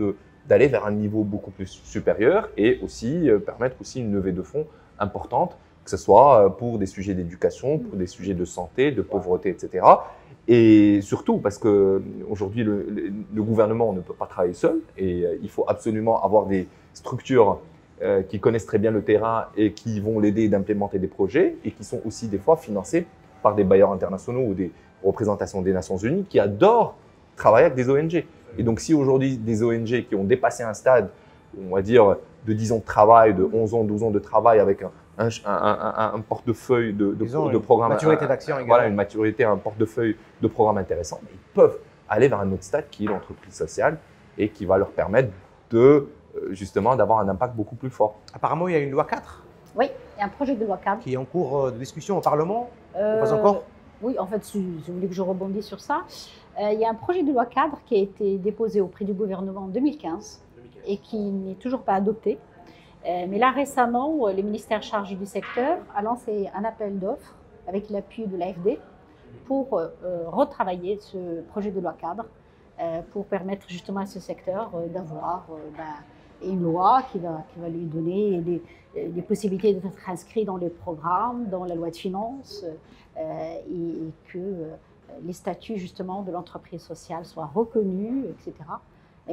d'aller 0.47 0.69
vers 0.69 0.87
un 0.87 0.93
niveau 0.93 1.25
beaucoup 1.25 1.51
plus 1.51 1.81
supérieur 1.85 2.49
et 2.57 2.79
aussi 2.83 3.29
permettre 3.45 3.77
aussi 3.81 4.01
une 4.01 4.13
levée 4.13 4.33
de 4.33 4.43
fonds 4.43 4.67
importante, 5.01 5.57
que 5.85 5.91
ce 5.91 5.97
soit 5.97 6.47
euh, 6.47 6.49
pour 6.49 6.79
des 6.79 6.87
sujets 6.87 7.15
d'éducation, 7.15 7.79
pour 7.79 7.97
des 7.97 8.07
sujets 8.07 8.35
de 8.35 8.45
santé, 8.45 8.93
de 8.93 9.03
pauvreté, 9.03 9.49
etc. 9.49 9.85
Et 10.47 11.01
surtout 11.03 11.39
parce 11.39 11.59
que 11.59 12.03
aujourd'hui 12.29 12.65
le, 12.65 13.13
gouvernement 13.35 13.93
ne 13.93 14.01
peut 14.01 14.15
pas 14.15 14.27
travailler 14.27 14.55
seul 14.55 14.81
et 14.97 15.25
euh, 15.25 15.39
il 15.43 15.49
faut 15.49 15.65
absolument 15.69 16.23
avoir 16.23 16.47
des 16.47 16.67
structures 16.93 17.61
euh, 18.03 18.23
qui 18.23 18.41
connaissent 18.41 18.67
très 18.67 18.79
bien 18.79 18.91
le 18.91 19.03
terrain 19.03 19.47
et 19.57 19.73
qui 19.73 20.01
vont 20.01 20.19
l'aider 20.19 20.49
d'implémenter 20.49 20.99
des 20.99 21.07
projets 21.07 21.57
et 21.65 21.71
qui 21.71 21.85
sont 21.85 22.01
aussi 22.05 22.29
des 22.29 22.39
fois 22.39 22.57
financés 22.57 23.07
par 23.43 23.55
des 23.55 23.65
bailleurs 23.65 23.93
internationaux 23.93 24.43
ou 24.43 24.55
des 24.55 24.71
représentations 25.05 25.63
des 25.63 25.73
Nations 25.73 25.97
Unies 25.97 26.25
qui 26.29 26.39
adorent 26.39 26.97
travailler 27.37 27.67
avec 27.67 27.77
des 27.77 27.89
ONG. 27.89 28.25
Et 28.59 28.63
donc 28.63 28.81
si 28.81 28.95
aujourd'hui 28.95 29.37
des 29.37 29.63
ONG 29.63 30.07
qui 30.09 30.15
ont 30.15 30.25
dépassé 30.25 30.63
un 30.63 30.75
stade, 30.75 31.11
on 31.59 31.75
va 31.75 31.83
dire 31.83 32.17
de 32.47 32.53
10 32.53 32.73
ans 32.73 32.79
de 32.79 32.85
travail, 32.85 33.35
de 33.35 33.49
11 33.53 33.75
ans, 33.75 33.85
12 33.85 34.03
ans 34.05 34.11
de 34.11 34.19
travail 34.19 34.59
avec 34.61 34.83
un, 34.83 34.91
un, 35.19 36.11
un, 36.15 36.21
portefeuille 36.21 36.93
de, 36.93 37.13
de, 37.13 37.25
de 37.53 37.59
programmes. 37.59 37.91
maturité 37.91 38.27
d'action 38.27 38.57
Voilà, 38.67 38.87
une 38.87 38.95
maturité, 38.95 39.45
un 39.45 39.57
portefeuille 39.57 40.17
de 40.41 40.49
programmes 40.49 40.79
intéressants. 40.79 41.21
ils 41.31 41.39
peuvent 41.55 41.79
aller 42.09 42.29
vers 42.29 42.41
un 42.41 42.51
autre 42.53 42.65
stade 42.65 42.89
qui 42.91 43.05
est 43.05 43.09
l'entreprise 43.09 43.55
sociale 43.55 43.99
et 44.39 44.49
qui 44.49 44.67
va 44.67 44.79
leur 44.79 44.91
permettre 44.91 45.31
de 45.71 46.09
euh, 46.37 46.53
justement 46.53 46.97
d'avoir 46.97 47.21
un 47.21 47.29
impact 47.29 47.55
beaucoup 47.55 47.77
plus 47.77 47.91
fort. 47.91 48.17
Apparemment, 48.35 48.69
il 48.69 48.73
y 48.73 48.77
a 48.77 48.81
une 48.81 48.91
loi 48.91 49.05
4 49.05 49.45
Oui, 49.77 49.87
il 50.17 50.21
y 50.21 50.23
a 50.23 50.27
un 50.27 50.29
projet 50.29 50.55
de 50.55 50.65
loi 50.65 50.79
4 50.83 51.01
qui 51.01 51.15
est 51.15 51.17
en 51.17 51.25
cours 51.25 51.67
euh, 51.67 51.71
de 51.71 51.79
discussion 51.79 52.19
au 52.19 52.21
Parlement 52.21 52.71
euh, 52.97 53.21
Pas 53.21 53.33
encore? 53.33 53.65
Oui, 54.03 54.19
en 54.19 54.27
fait, 54.27 54.43
si 54.45 54.59
vous 54.87 54.95
voulez 54.95 55.09
que 55.09 55.15
je 55.15 55.21
rebondisse 55.21 55.67
sur 55.67 55.81
ça, 55.81 56.03
il 56.59 56.79
y 56.81 56.85
a 56.87 56.91
un 56.91 56.95
projet 56.95 57.23
de 57.23 57.31
loi 57.33 57.45
cadre 57.45 57.79
qui 57.85 57.97
a 57.97 57.99
été 57.99 58.39
déposé 58.39 58.81
auprès 58.81 59.05
du 59.05 59.13
gouvernement 59.13 59.63
en 59.63 59.69
2015 59.69 60.41
et 60.87 60.99
qui 60.99 61.19
n'est 61.19 61.55
toujours 61.55 61.83
pas 61.83 61.95
adopté. 61.95 62.39
Euh, 63.07 63.27
mais 63.29 63.39
là, 63.39 63.51
récemment, 63.51 64.27
euh, 64.27 64.33
le 64.33 64.43
ministère 64.43 64.83
chargé 64.83 65.15
du 65.15 65.27
secteur 65.27 65.79
a 65.95 66.03
lancé 66.03 66.51
un 66.55 66.65
appel 66.65 66.99
d'offres 66.99 67.35
avec 67.67 67.89
l'appui 67.89 68.27
de 68.27 68.37
l'AFD 68.37 68.79
pour 69.47 69.79
euh, 69.79 69.89
retravailler 70.27 70.99
ce 70.99 71.41
projet 71.43 71.71
de 71.71 71.81
loi 71.81 71.95
cadre 71.99 72.27
pour 73.13 73.27
permettre 73.27 73.69
justement 73.69 74.01
à 74.01 74.07
ce 74.07 74.21
secteur 74.21 74.71
d'avoir 74.89 75.45
ben, 75.77 76.49
une 76.51 76.63
loi 76.63 77.03
qui 77.13 77.19
va, 77.19 77.45
lui 77.69 77.85
donner 77.85 78.41
des, 78.95 79.21
possibilités 79.21 79.75
d'être 79.75 80.09
inscrit 80.09 80.47
dans 80.47 80.57
les 80.57 80.71
programmes, 80.71 81.51
dans 81.51 81.67
la 81.67 81.75
loi 81.75 81.91
de 81.91 81.97
finances, 81.97 82.65
et, 83.19 84.13
que 84.33 84.71
les 85.27 85.35
statuts 85.35 85.77
justement 85.77 86.23
de 86.23 86.33
l'entreprise 86.33 86.81
sociale 86.81 87.27
soient 87.27 87.51
reconnus, 87.55 88.25
etc. 88.31 88.55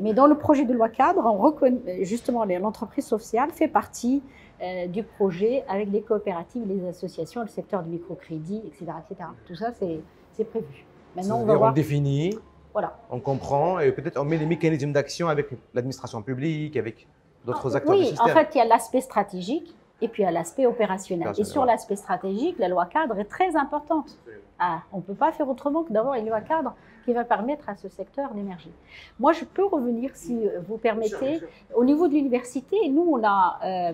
Mais 0.02 0.14
dans 0.14 0.28
le 0.28 0.38
projet 0.38 0.66
de 0.66 0.74
loi 0.74 0.90
cadre, 0.90 1.26
on 1.26 1.38
reconnaît, 1.38 2.04
justement, 2.04 2.46
l'entreprise 2.46 3.06
sociale 3.06 3.50
fait 3.52 3.68
partie 3.68 4.22
euh, 4.62 4.88
du 4.88 5.04
projet 5.04 5.64
avec 5.68 5.90
les 5.92 6.02
coopératives, 6.02 6.64
les 6.68 6.88
associations, 6.88 7.42
le 7.42 7.48
secteur 7.48 7.84
du 7.84 7.90
microcrédit, 7.90 8.62
etc., 8.66 8.86
etc. 9.10 9.30
Tout 9.46 9.56
ça, 9.56 9.72
c'est 9.72 10.44
prévu. 10.46 10.86
Maintenant, 11.16 11.42
on 11.42 11.46
va 11.46 11.56
voir. 11.56 11.72
On 11.72 11.74
définit, 11.74 12.38
voilà. 12.74 12.98
on 13.10 13.20
comprend, 13.20 13.80
et 13.80 13.92
peut-être 13.92 14.20
on 14.20 14.26
met 14.26 14.38
des 14.38 14.46
mécanismes 14.46 14.92
d'action 14.92 15.30
avec 15.30 15.48
l'administration 15.74 16.22
publique, 16.22 16.78
avec 16.78 17.08
d'autres 17.46 17.74
ah, 17.74 17.78
acteurs 17.78 17.96
oui, 17.96 18.14
en 18.20 18.28
fait, 18.28 18.50
il 18.54 18.58
y 18.60 18.62
a 18.62 18.66
l'aspect 18.66 19.02
stratégique 19.02 19.76
et 20.02 20.08
puis 20.08 20.22
il 20.22 20.26
y 20.26 20.30
a 20.30 20.32
l'aspect 20.32 20.66
opérationnel. 20.66 21.34
Et 21.38 21.44
sur 21.44 21.66
l'aspect 21.66 21.96
stratégique, 21.96 22.60
la 22.60 22.68
loi 22.68 22.86
cadre 22.86 23.18
est 23.20 23.26
très 23.26 23.56
importante. 23.56 24.18
Ah, 24.60 24.82
on 24.92 24.98
ne 24.98 25.02
peut 25.02 25.16
pas 25.16 25.32
faire 25.32 25.50
autrement 25.50 25.84
que 25.84 25.92
d'avoir 25.92 26.16
une 26.16 26.28
loi 26.28 26.42
cadre 26.42 26.76
qui 27.08 27.14
va 27.14 27.24
permettre 27.24 27.70
à 27.70 27.78
ce 27.78 27.88
secteur 27.88 28.34
d'émerger. 28.34 28.70
Moi, 29.18 29.32
je 29.32 29.46
peux 29.46 29.66
revenir, 29.66 30.12
si 30.14 30.38
vous 30.68 30.78
permettez, 30.78 31.40
au 31.74 31.86
niveau 31.86 32.10
de 32.10 32.14
l'université. 32.14 32.76
Nous, 32.90 33.08
on 33.10 33.24
a 33.24 33.60
euh, 33.64 33.94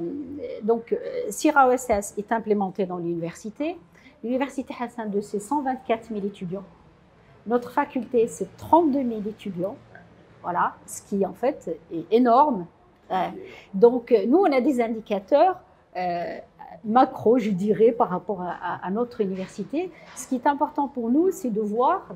donc 0.63 0.97
CIRA 1.29 1.69
OSS 1.69 2.17
est 2.17 2.31
implémenté 2.31 2.87
dans 2.87 2.97
l'université. 2.97 3.77
L'université 4.23 4.73
Hassan 4.79 5.13
II, 5.13 5.21
c'est 5.21 5.39
124 5.39 6.07
000 6.07 6.25
étudiants. 6.25 6.63
Notre 7.45 7.69
faculté, 7.69 8.25
c'est 8.25 8.57
32 8.57 9.07
000 9.07 9.21
étudiants. 9.29 9.75
Voilà, 10.41 10.73
ce 10.87 11.03
qui 11.03 11.23
en 11.23 11.33
fait 11.33 11.79
est 11.93 12.11
énorme. 12.11 12.65
donc, 13.75 14.11
nous, 14.27 14.39
on 14.39 14.51
a 14.51 14.59
des 14.59 14.81
indicateurs 14.81 15.59
euh, 15.95 16.39
macro, 16.83 17.37
je 17.37 17.51
dirais, 17.51 17.91
par 17.91 18.09
rapport 18.09 18.41
à, 18.41 18.89
notre 18.91 19.21
université. 19.21 19.91
Ce 20.15 20.27
qui 20.27 20.35
est 20.35 20.47
important 20.47 20.87
pour 20.87 21.09
nous, 21.09 21.31
c'est 21.31 21.49
de 21.49 21.61
voir 21.61 22.07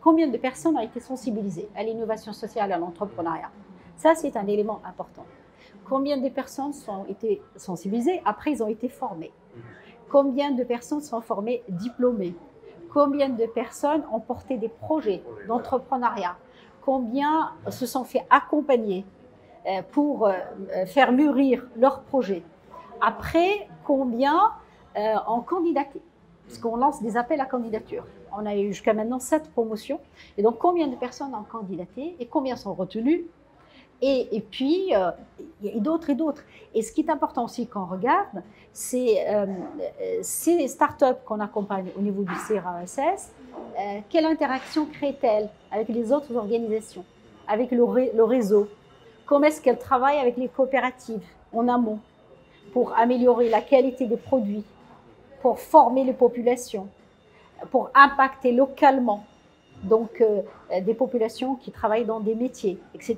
combien 0.00 0.28
de 0.28 0.36
personnes 0.36 0.76
ont 0.76 0.80
été 0.80 1.00
sensibilisées 1.00 1.68
à 1.76 1.82
l'innovation 1.82 2.32
sociale, 2.32 2.72
à 2.72 2.78
l'entrepreneuriat. 2.78 3.50
Ça, 3.96 4.14
c'est 4.14 4.36
un 4.36 4.46
élément 4.46 4.80
important. 4.84 5.24
Combien 5.88 6.16
de 6.16 6.28
personnes 6.28 6.72
ont 6.88 7.04
été 7.06 7.42
sensibilisées? 7.56 8.22
Après, 8.24 8.52
ils 8.52 8.62
ont 8.62 8.68
été 8.68 8.88
formés. 8.88 9.32
Combien 10.10 10.52
de 10.52 10.64
personnes 10.64 11.00
sont 11.00 11.20
formées 11.20 11.62
diplômées? 11.68 12.34
Combien 12.92 13.28
de 13.28 13.46
personnes 13.46 14.04
ont 14.12 14.20
porté 14.20 14.56
des 14.56 14.68
projets 14.68 15.22
d'entrepreneuriat? 15.48 16.36
Combien 16.84 17.52
se 17.68 17.86
sont 17.86 18.04
fait 18.04 18.24
accompagner 18.30 19.04
euh, 19.66 19.82
pour 19.90 20.26
euh, 20.26 20.32
faire 20.86 21.12
mûrir 21.12 21.66
leurs 21.76 22.02
projets? 22.02 22.44
Après, 23.00 23.68
combien 23.84 24.52
euh, 24.96 25.14
ont 25.28 25.40
candidaté 25.40 26.00
Parce 26.46 26.58
qu'on 26.58 26.76
lance 26.76 27.02
des 27.02 27.16
appels 27.16 27.40
à 27.40 27.46
candidature. 27.46 28.04
On 28.36 28.46
a 28.46 28.56
eu 28.56 28.68
jusqu'à 28.72 28.94
maintenant 28.94 29.20
sept 29.20 29.50
promotions. 29.50 30.00
Et 30.36 30.42
donc, 30.42 30.58
combien 30.58 30.88
de 30.88 30.96
personnes 30.96 31.34
ont 31.34 31.44
candidaté 31.44 32.16
et 32.18 32.26
combien 32.26 32.56
sont 32.56 32.74
retenues? 32.74 33.24
Et, 34.02 34.44
puis, 34.50 34.94
euh, 34.94 35.08
a 35.10 35.78
d'autres 35.78 36.10
et 36.10 36.14
d'autres. 36.14 36.42
Et 36.74 36.82
ce 36.82 36.92
qui 36.92 37.00
est 37.00 37.10
important 37.10 37.44
aussi 37.44 37.66
qu'on 37.66 37.86
regarde, 37.86 38.42
c'est 38.72 39.24
euh, 39.28 39.46
ces 40.20 40.68
startups 40.68 41.22
qu'on 41.24 41.40
accompagne 41.40 41.86
au 41.96 42.02
niveau 42.02 42.22
du 42.22 42.34
CRASS, 42.34 42.98
euh, 42.98 44.00
quelle 44.10 44.26
interaction 44.26 44.86
créent-elles 44.86 45.48
avec 45.70 45.88
les 45.88 46.12
autres 46.12 46.34
organisations, 46.36 47.04
avec 47.48 47.70
le, 47.70 47.84
le 48.14 48.24
réseau? 48.24 48.68
Comment 49.24 49.46
est-ce 49.46 49.62
qu'elles 49.62 49.78
travaillent 49.78 50.18
avec 50.18 50.36
les 50.36 50.48
coopératives 50.48 51.24
en 51.54 51.66
amont? 51.68 51.98
Pour 52.74 52.92
améliorer 52.98 53.48
la 53.48 53.62
qualité 53.62 54.06
des 54.06 54.16
produits, 54.16 54.64
pour 55.40 55.60
former 55.60 56.04
les 56.04 56.12
populations, 56.12 56.88
pour 57.70 57.90
impacter 57.94 58.52
localement 58.52 59.24
donc 59.84 60.20
euh, 60.20 60.42
des 60.80 60.94
populations 60.94 61.54
qui 61.56 61.70
travaillent 61.70 62.04
dans 62.04 62.20
des 62.20 62.34
métiers, 62.34 62.78
etc. 62.94 63.16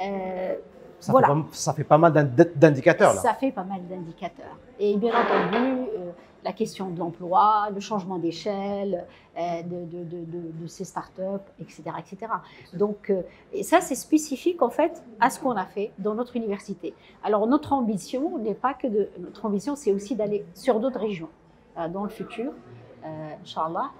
Euh, 0.00 0.54
ça, 1.00 1.12
voilà. 1.12 1.28
fait 1.28 1.34
pas, 1.34 1.46
ça 1.52 1.72
fait 1.72 1.84
pas 1.84 1.98
mal 1.98 2.12
d'indicateurs 2.54 3.14
là. 3.14 3.20
Ça 3.20 3.34
fait 3.34 3.52
pas 3.52 3.64
mal 3.64 3.80
d'indicateurs. 3.88 4.56
Et 4.78 4.96
bien 4.96 5.12
entendu, 5.12 5.88
euh, 5.96 6.10
la 6.44 6.52
question 6.52 6.90
de 6.90 6.98
l'emploi, 6.98 7.68
le 7.74 7.80
changement 7.80 8.18
d'échelle 8.18 9.06
euh, 9.36 9.62
de, 9.62 10.04
de, 10.04 10.60
de, 10.62 10.66
ces 10.66 10.84
startups, 10.84 11.22
etc. 11.58 11.82
etc. 11.98 12.32
Donc, 12.74 13.10
euh, 13.10 13.22
et 13.52 13.62
ça, 13.62 13.80
c'est 13.80 13.94
spécifique 13.94 14.62
en 14.62 14.70
fait 14.70 15.02
à 15.20 15.30
ce 15.30 15.40
qu'on 15.40 15.56
a 15.56 15.64
fait 15.64 15.90
dans 15.98 16.14
notre 16.14 16.36
université. 16.36 16.94
Alors, 17.24 17.46
notre 17.46 17.72
ambition 17.72 18.38
n'est 18.38 18.54
pas 18.54 18.74
que 18.74 18.86
de. 18.86 19.08
Notre 19.18 19.46
ambition, 19.46 19.74
c'est 19.74 19.92
aussi 19.92 20.14
d'aller 20.14 20.44
sur 20.54 20.78
d'autres 20.80 21.00
régions 21.00 21.30
euh, 21.78 21.88
dans 21.88 22.04
le 22.04 22.10
futur, 22.10 22.52
Inch'Allah 23.42 23.90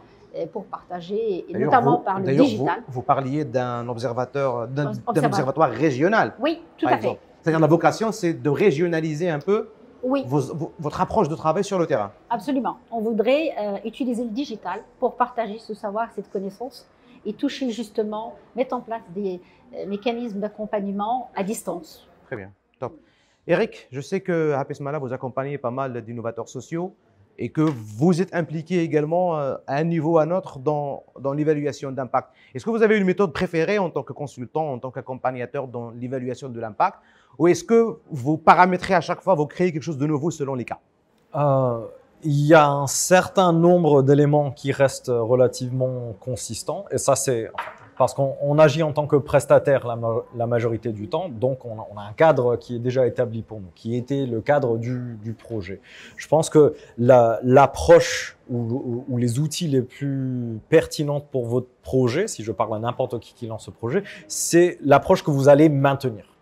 pour 0.53 0.65
partager, 0.65 1.45
et 1.49 1.57
notamment 1.57 1.99
par 1.99 2.19
le 2.19 2.35
digital. 2.35 2.83
Vous, 2.89 2.95
vous 2.95 3.03
parliez 3.03 3.45
d'un 3.45 3.89
observateur, 3.89 4.67
d'un 4.67 4.93
observatoire 5.07 5.71
régional. 5.71 6.35
Oui, 6.41 6.61
tout 6.77 6.89
à 6.89 6.99
fait. 6.99 7.19
C'est-à-dire 7.41 7.61
la 7.61 7.67
vocation, 7.67 8.11
c'est 8.11 8.33
de 8.33 8.51
régionaliser 8.51 9.31
un 9.31 9.39
peu 9.39 9.69
oui. 10.05 10.25
votre 10.27 11.01
approche 11.01 11.29
de 11.29 11.35
travail 11.35 11.65
sur 11.65 11.79
le 11.79 11.87
terrain. 11.87 12.13
Absolument. 12.31 12.79
On 12.91 13.01
voudrait 13.01 13.55
euh, 13.59 13.79
utiliser 13.85 14.25
le 14.25 14.31
digital 14.31 14.83
pour 15.01 15.17
partager 15.17 15.59
ce 15.59 15.75
savoir, 15.75 16.11
cette 16.15 16.31
connaissance 16.31 16.87
et 17.27 17.33
toucher 17.33 17.71
justement, 17.71 18.35
mettre 18.55 18.77
en 18.77 18.81
place 18.81 19.03
des 19.15 19.41
euh, 19.75 19.87
mécanismes 19.87 20.41
d'accompagnement 20.41 21.31
à 21.35 21.43
distance. 21.43 22.07
Très 22.27 22.37
bien, 22.37 22.53
top. 22.79 22.99
Eric, 23.47 23.89
je 23.91 24.01
sais 24.01 24.21
que 24.21 24.53
Happy 24.53 24.75
Smala, 24.75 24.99
vous 24.99 25.13
accompagnez 25.13 25.59
pas 25.59 25.71
mal 25.71 26.03
d'innovateurs 26.03 26.49
sociaux 26.49 26.95
et 27.39 27.51
que 27.51 27.63
vous 27.63 28.23
êtes 28.23 28.35
impliqué 28.35 28.81
également 28.81 29.39
euh, 29.39 29.57
à 29.67 29.77
un 29.77 29.85
niveau 29.85 30.13
ou 30.13 30.19
à 30.19 30.23
un 30.23 30.31
autre 30.31 30.59
dans, 30.59 31.05
dans 31.19 31.33
l'évaluation 31.33 31.91
d'impact. 31.91 32.29
Est-ce 32.55 32.65
que 32.65 32.71
vous 32.71 32.83
avez 32.83 32.97
une 32.97 33.05
méthode 33.05 33.33
préférée 33.33 33.79
en 33.79 33.91
tant 33.91 34.03
que 34.03 34.13
consultant, 34.13 34.73
en 34.73 34.79
tant 34.79 34.91
qu'accompagnateur 34.91 35.67
dans 35.67 35.91
l'évaluation 35.91 36.49
de 36.49 36.61
l'impact 36.61 36.99
Ou 37.39 37.49
est-ce 37.49 37.65
que 37.65 37.99
vous 38.11 38.37
paramétrez 38.37 38.95
à 38.95 39.01
chaque 39.01 39.21
fois, 39.21 39.35
vous 39.35 39.47
créez 39.47 39.73
quelque 39.73 39.83
chose 39.83 39.99
de 39.99 40.07
nouveau 40.07 40.31
selon 40.31 40.55
les 40.55 40.65
cas 40.65 40.79
euh, 41.35 41.81
Il 42.23 42.47
y 42.47 42.55
a 42.55 42.69
un 42.69 42.87
certain 42.87 43.53
nombre 43.53 44.03
d'éléments 44.03 44.51
qui 44.51 44.73
restent 44.73 45.13
relativement 45.13 46.15
consistants. 46.21 46.85
Et 46.91 46.99
ça, 46.99 47.17
c'est 47.17 47.51
parce 47.97 48.15
qu'on 48.15 48.59
agit 48.59 48.83
en 48.83 48.93
tant 48.93 49.07
que 49.07 49.17
prestataire 49.17 49.87
la, 50.35 50.47
majorité 50.47 50.93
du 50.93 51.09
temps, 51.09 51.29
donc 51.29 51.65
on 51.65 51.79
a, 51.79 52.03
un 52.03 52.13
cadre 52.13 52.57
qui 52.57 52.77
est 52.77 52.79
déjà 52.79 53.07
établi 53.07 53.43
pour 53.43 53.61
nous, 53.61 53.71
qui 53.75 53.97
était 53.97 54.27
le 54.27 54.41
cadre 54.41 54.79
du, 54.79 55.37
projet. 55.39 55.81
Je 56.17 56.29
pense 56.29 56.51
que 56.51 56.75
l'approche 56.99 58.37
ou, 58.51 59.17
les 59.17 59.39
outils 59.39 59.69
les 59.69 59.83
plus 59.83 60.59
pertinents 60.69 61.21
pour 61.21 61.47
votre 61.47 61.69
projet, 61.83 62.29
si 62.29 62.43
je 62.43 62.53
parle 62.53 62.75
à 62.75 62.79
n'importe 62.79 63.19
qui 63.21 63.35
qui 63.35 63.47
lance 63.47 63.67
ce 63.67 63.71
projet, 63.71 64.03
c'est 64.29 64.79
l'approche 64.83 65.23
que 65.23 65.31
vous 65.31 65.49
allez 65.49 65.69
maintenir. 65.69 66.34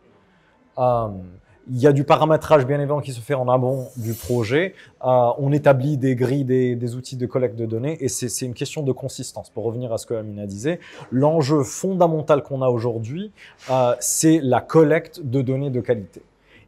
Euh, 0.78 1.08
il 1.70 1.78
y 1.78 1.86
a 1.86 1.92
du 1.92 2.04
paramétrage 2.04 2.66
bien 2.66 2.78
évidemment 2.78 3.00
qui 3.00 3.12
se 3.12 3.20
fait 3.20 3.34
en 3.34 3.48
amont 3.48 3.88
du 3.96 4.14
projet. 4.14 4.74
Euh, 5.04 5.30
on 5.38 5.52
établit 5.52 5.96
des 5.96 6.16
grilles, 6.16 6.44
des, 6.44 6.94
outils 6.96 7.16
de 7.16 7.26
collecte 7.26 7.56
de 7.56 7.66
données 7.66 7.96
et 8.00 8.08
c'est 8.08 8.44
une 8.44 8.54
question 8.54 8.82
de 8.82 8.92
consistance. 8.92 9.50
Pour 9.50 9.64
revenir 9.64 9.92
à 9.92 9.98
ce 9.98 10.06
que 10.06 10.14
Amina 10.14 10.46
disait, 10.46 10.80
l'enjeu 11.10 11.62
fondamental 11.62 12.42
qu'on 12.42 12.62
a 12.62 12.68
aujourd'hui, 12.68 13.32
euh, 13.70 13.94
c'est 14.00 14.40
la 14.42 14.60
collecte 14.60 15.20
de 15.22 15.40
données 15.40 15.70
de 15.70 15.80
qualité. 15.80 16.22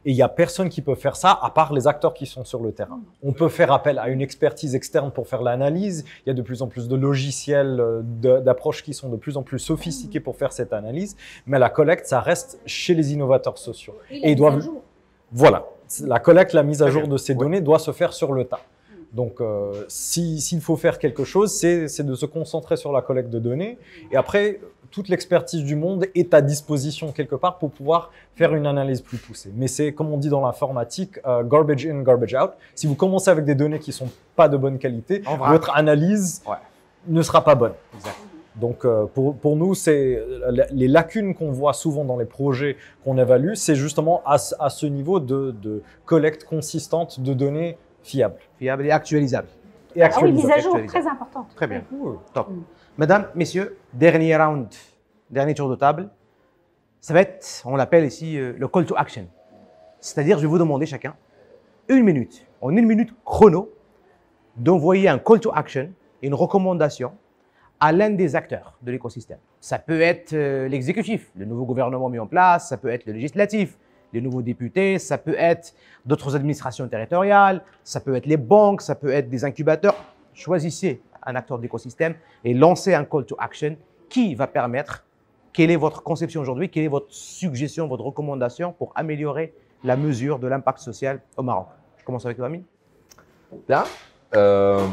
Et 0.05 0.11
il 0.11 0.15
n'y 0.15 0.21
a 0.21 0.29
personne 0.29 0.69
qui 0.69 0.81
peut 0.81 0.93
faire 0.93 1.15
ça 1.15 1.37
à 1.41 1.49
part 1.49 1.73
les 1.73 1.87
acteurs 1.87 2.13
qui 2.13 2.27
sont 2.27 2.45
sur 2.45 2.61
le 2.61 2.71
terrain. 2.71 3.01
On 3.23 3.33
peut 3.33 3.49
faire 3.49 3.71
appel 3.71 3.97
à 3.97 4.09
une 4.09 4.21
expertise 4.21 4.75
externe 4.75 5.11
pour 5.11 5.27
faire 5.27 5.41
l'analyse. 5.41 6.05
Il 6.25 6.29
y 6.29 6.31
a 6.31 6.35
de 6.35 6.41
plus 6.43 6.61
en 6.61 6.67
plus 6.67 6.87
de 6.87 6.95
logiciels, 6.95 7.79
euh, 7.79 8.01
d'approches 8.39 8.83
qui 8.83 8.93
sont 8.93 9.09
de 9.09 9.17
plus 9.17 9.35
en 9.35 9.41
plus 9.41 9.57
sophistiqués 9.57 10.19
pour 10.19 10.35
faire 10.35 10.53
cette 10.53 10.73
analyse. 10.73 11.17
Mais 11.47 11.57
la 11.57 11.69
collecte, 11.69 12.05
ça 12.05 12.19
reste 12.19 12.59
chez 12.67 12.93
les 12.93 13.13
innovateurs 13.13 13.57
sociaux. 13.57 13.95
Et, 14.11 14.31
ils 14.31 14.35
doivent. 14.35 14.63
Voilà. 15.31 15.65
La 16.03 16.19
collecte, 16.19 16.53
la 16.53 16.63
mise 16.63 16.83
à 16.83 16.89
jour 16.89 17.07
de 17.07 17.17
ces 17.17 17.33
données 17.33 17.61
doit 17.61 17.79
se 17.79 17.91
faire 17.91 18.13
sur 18.13 18.31
le 18.31 18.45
tas. 18.45 18.61
Donc, 19.11 19.39
euh, 19.39 19.85
s'il 19.87 20.61
faut 20.61 20.75
faire 20.75 20.99
quelque 20.99 21.23
chose, 21.23 21.51
c'est 21.51 22.03
de 22.03 22.15
se 22.15 22.25
concentrer 22.25 22.77
sur 22.77 22.91
la 22.91 23.01
collecte 23.01 23.29
de 23.29 23.39
données. 23.39 23.77
Et 24.11 24.17
après, 24.17 24.59
toute 24.95 25.09
l'expertise 25.09 25.65
du 25.65 25.75
monde 25.75 26.05
est 26.15 26.33
à 26.33 26.39
disposition 26.39 27.11
quelque 27.11 27.35
part 27.35 27.57
pour 27.57 27.69
pouvoir 27.69 28.11
faire 28.33 28.55
une 28.55 28.65
analyse 28.65 29.01
plus 29.01 29.17
poussée. 29.17 29.51
Mais 29.53 29.67
c'est, 29.67 29.91
comme 29.91 30.09
on 30.09 30.17
dit 30.17 30.29
dans 30.29 30.39
l'informatique, 30.39 31.19
euh, 31.27 31.43
garbage 31.43 31.85
in, 31.85 32.01
garbage 32.01 32.33
out. 32.33 32.51
Si 32.75 32.87
vous 32.87 32.95
commencez 32.95 33.29
avec 33.29 33.43
des 33.43 33.55
données 33.55 33.79
qui 33.79 33.91
sont 33.91 34.07
pas 34.37 34.47
de 34.47 34.55
bonne 34.55 34.79
qualité, 34.79 35.21
votre 35.49 35.75
analyse 35.75 36.41
ne 37.09 37.21
sera 37.21 37.43
pas 37.43 37.55
bonne. 37.55 37.73
Donc 38.55 38.85
euh, 38.85 39.05
pour, 39.13 39.35
pour, 39.35 39.57
nous, 39.57 39.75
c'est 39.75 40.23
les 40.71 40.87
lacunes 40.87 41.35
qu'on 41.35 41.51
voit 41.51 41.73
souvent 41.73 42.05
dans 42.05 42.15
les 42.15 42.23
projets 42.23 42.77
qu'on 43.03 43.17
évalue, 43.17 43.55
c'est 43.55 43.75
justement 43.75 44.21
à, 44.25 44.37
à, 44.59 44.69
ce 44.69 44.85
niveau 44.85 45.19
de, 45.19 45.53
de, 45.61 45.83
collecte 46.05 46.45
consistante 46.45 47.19
de 47.19 47.33
données 47.33 47.77
fiables. 48.01 48.39
Fiables 48.59 48.85
et 48.85 48.91
actualisables. 48.91 49.49
Et 49.93 50.01
actualisables. 50.01 50.39
Ah 50.41 50.47
oui, 50.47 50.55
mise 50.55 50.65
à 50.65 50.79
jour, 50.79 50.87
très 50.87 51.05
importante. 51.05 51.47
Très 51.53 51.67
bien, 51.67 51.83
top. 52.33 52.49
Mm. 52.49 52.63
Mesdames, 52.97 53.27
messieurs, 53.35 53.77
dernier 53.91 54.37
round, 54.37 54.69
dernier 55.29 55.53
tour 55.53 55.69
de 55.69 55.75
table. 55.75 56.09
Ça 57.01 57.13
va 57.13 57.19
être, 57.19 57.61
on 57.65 57.75
l'appelle 57.75 58.05
ici, 58.05 58.37
euh, 58.37 58.53
le 58.57 58.69
call 58.69 58.85
to 58.85 58.95
action. 58.95 59.27
C'est-à-dire, 59.99 60.37
je 60.37 60.43
vais 60.43 60.47
vous 60.47 60.57
demander 60.57 60.85
chacun 60.85 61.13
une 61.89 62.05
minute, 62.05 62.47
en 62.61 62.69
une 62.69 62.85
minute 62.85 63.13
chrono, 63.25 63.69
d'envoyer 64.55 65.09
un 65.09 65.19
call 65.19 65.41
to 65.41 65.51
action, 65.53 65.91
une 66.21 66.33
recommandation 66.33 67.11
à 67.81 67.91
l'un 67.91 68.11
des 68.11 68.33
acteurs 68.33 68.77
de 68.81 68.93
l'écosystème. 68.93 69.39
Ça 69.59 69.77
peut 69.77 69.99
être 69.99 70.31
euh, 70.31 70.69
l'exécutif, 70.69 71.29
le 71.35 71.43
nouveau 71.43 71.65
gouvernement 71.65 72.07
mis 72.07 72.19
en 72.19 72.27
place, 72.27 72.69
ça 72.69 72.77
peut 72.77 72.87
être 72.87 73.05
le 73.07 73.11
législatif, 73.11 73.77
les 74.13 74.21
nouveaux 74.21 74.41
députés, 74.41 74.99
ça 74.99 75.17
peut 75.17 75.35
être 75.37 75.73
d'autres 76.05 76.33
administrations 76.33 76.87
territoriales, 76.87 77.61
ça 77.83 77.99
peut 77.99 78.15
être 78.15 78.25
les 78.25 78.37
banques, 78.37 78.81
ça 78.81 78.95
peut 78.95 79.11
être 79.11 79.29
des 79.29 79.43
incubateurs. 79.43 79.95
Choisissez 80.33 81.01
un 81.25 81.35
acteur 81.35 81.57
de 81.57 81.63
l'écosystème 81.63 82.15
et 82.43 82.53
lancez 82.53 82.93
un 82.93 83.05
call 83.05 83.25
to 83.25 83.35
action 83.39 83.77
qui 84.09 84.35
va 84.35 84.47
permettre, 84.47 85.05
quelle 85.53 85.71
est 85.71 85.75
votre 85.75 86.03
conception 86.03 86.41
aujourd'hui, 86.41 86.69
quelle 86.69 86.83
est 86.83 86.89
votre 86.89 87.11
suggestion, 87.13 87.87
votre 87.87 88.03
recommandation 88.03 88.73
pour 88.73 88.91
améliorer 88.95 89.53
la 89.83 89.95
mesure 89.95 90.39
de 90.39 90.47
l'impact 90.47 90.79
social 90.79 91.21
au 91.37 91.43
Maroc? 91.43 91.67
Je 91.97 92.03
commence 92.03 92.25
avec 92.25 92.37
toi, 92.37 92.47
Amine. 92.47 92.63
Bien. 93.67 93.83
Euh, 94.35 94.85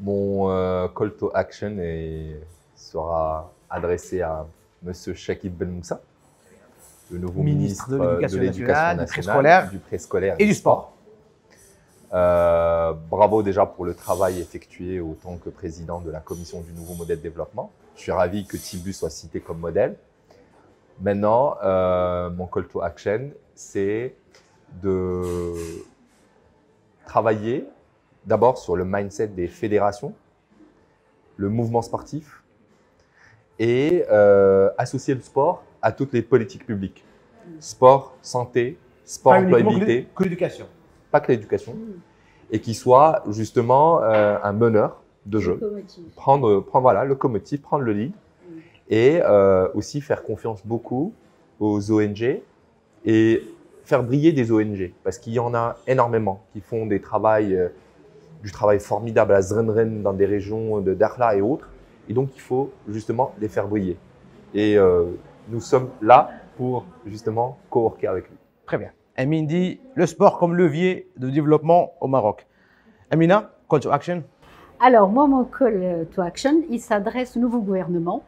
mon 0.00 0.50
euh, 0.50 0.88
call 0.88 1.14
to 1.14 1.30
action 1.34 1.76
sera 2.74 3.52
adressé 3.68 4.22
à 4.22 4.46
M. 4.86 4.92
Shakib 4.92 5.54
Ben 5.56 5.70
Moussa, 5.70 6.00
le 7.10 7.18
nouveau 7.18 7.42
ministre, 7.42 7.90
de 7.90 8.38
l'Éducation 8.38 8.96
nationale, 8.96 9.70
du 9.70 9.78
préscolaire 9.78 10.36
et, 10.38 10.46
du 10.46 10.54
sport. 10.54 10.95
Euh, 12.12 12.92
bravo 13.10 13.42
déjà 13.42 13.66
pour 13.66 13.84
le 13.84 13.94
travail 13.94 14.40
effectué 14.40 15.00
autant 15.00 15.38
que 15.38 15.50
président 15.50 16.00
de 16.00 16.10
la 16.10 16.20
commission 16.20 16.60
du 16.60 16.72
nouveau 16.72 16.94
modèle 16.94 17.18
de 17.18 17.22
développement. 17.22 17.72
Je 17.96 18.02
suis 18.02 18.12
ravi 18.12 18.46
que 18.46 18.56
Tibu 18.56 18.92
soit 18.92 19.10
cité 19.10 19.40
comme 19.40 19.58
modèle. 19.58 19.96
Maintenant, 21.00 21.56
euh, 21.62 22.30
mon 22.30 22.46
call 22.46 22.68
to 22.68 22.80
action, 22.80 23.30
c'est 23.54 24.14
de 24.82 25.52
travailler 27.06 27.66
d'abord 28.24 28.58
sur 28.58 28.76
le 28.76 28.84
mindset 28.84 29.28
des 29.28 29.46
fédérations, 29.48 30.14
le 31.36 31.48
mouvement 31.48 31.82
sportif 31.82 32.42
et 33.58 34.04
euh, 34.10 34.70
associer 34.78 35.14
le 35.14 35.20
sport 35.20 35.64
à 35.82 35.92
toutes 35.92 36.12
les 36.12 36.22
politiques 36.22 36.66
publiques. 36.66 37.04
Sport, 37.60 38.16
santé, 38.22 38.78
sport, 39.04 39.34
employabilité. 39.34 40.08
Que 40.14 40.24
l'éducation. 40.24 40.66
Pas 41.16 41.20
que 41.20 41.32
l'éducation. 41.32 41.72
Mm. 41.72 42.00
Et 42.52 42.60
qui 42.60 42.74
soit 42.74 43.24
justement 43.30 44.02
euh, 44.02 44.36
un 44.42 44.52
meneur 44.52 45.02
de 45.24 45.40
jeu. 45.40 45.58
Prendre, 46.14 46.60
prendre 46.60 46.82
voilà, 46.82 47.02
le 47.02 47.10
locomotive, 47.10 47.60
prendre 47.60 47.84
le 47.84 47.92
lead. 47.92 48.12
Mm. 48.12 48.52
Et 48.90 49.20
euh, 49.22 49.68
aussi 49.74 50.00
faire 50.00 50.22
confiance 50.22 50.64
beaucoup 50.66 51.12
aux 51.58 51.90
ONG 51.90 52.40
et 53.06 53.42
faire 53.84 54.02
briller 54.02 54.32
des 54.32 54.52
ONG. 54.52 54.92
Parce 55.02 55.18
qu'il 55.18 55.32
y 55.32 55.38
en 55.38 55.54
a 55.54 55.76
énormément 55.86 56.42
qui 56.52 56.60
font 56.60 56.86
des 56.86 57.00
travails 57.00 57.58
du 58.42 58.52
travail 58.52 58.78
formidable 58.78 59.32
à 59.32 59.40
Zrenren 59.42 60.02
dans 60.02 60.12
des 60.12 60.26
régions 60.26 60.80
de 60.80 60.94
Dakhla 60.94 61.36
et 61.36 61.40
autres. 61.40 61.68
Et 62.08 62.12
donc, 62.12 62.30
il 62.34 62.40
faut 62.40 62.70
justement 62.88 63.34
les 63.40 63.48
faire 63.48 63.66
briller. 63.66 63.96
Et 64.54 64.78
euh, 64.78 65.06
nous 65.48 65.60
sommes 65.60 65.90
là 66.02 66.30
pour 66.56 66.84
justement 67.06 67.58
coworker 67.70 68.08
avec 68.08 68.28
lui. 68.28 68.36
Très 68.64 68.78
bien. 68.78 68.90
Amine 69.16 69.46
dit 69.46 69.80
le 69.94 70.06
sport 70.06 70.38
comme 70.38 70.54
levier 70.54 71.08
de 71.16 71.30
développement 71.30 71.92
au 72.00 72.06
Maroc. 72.06 72.46
Amina, 73.10 73.50
call 73.70 73.80
to 73.80 73.90
action 73.90 74.22
Alors, 74.80 75.08
moi, 75.08 75.26
mon 75.26 75.44
call 75.44 76.06
to 76.14 76.22
action, 76.22 76.62
il 76.70 76.80
s'adresse 76.80 77.36
au 77.36 77.40
nouveau 77.40 77.60
gouvernement. 77.60 78.22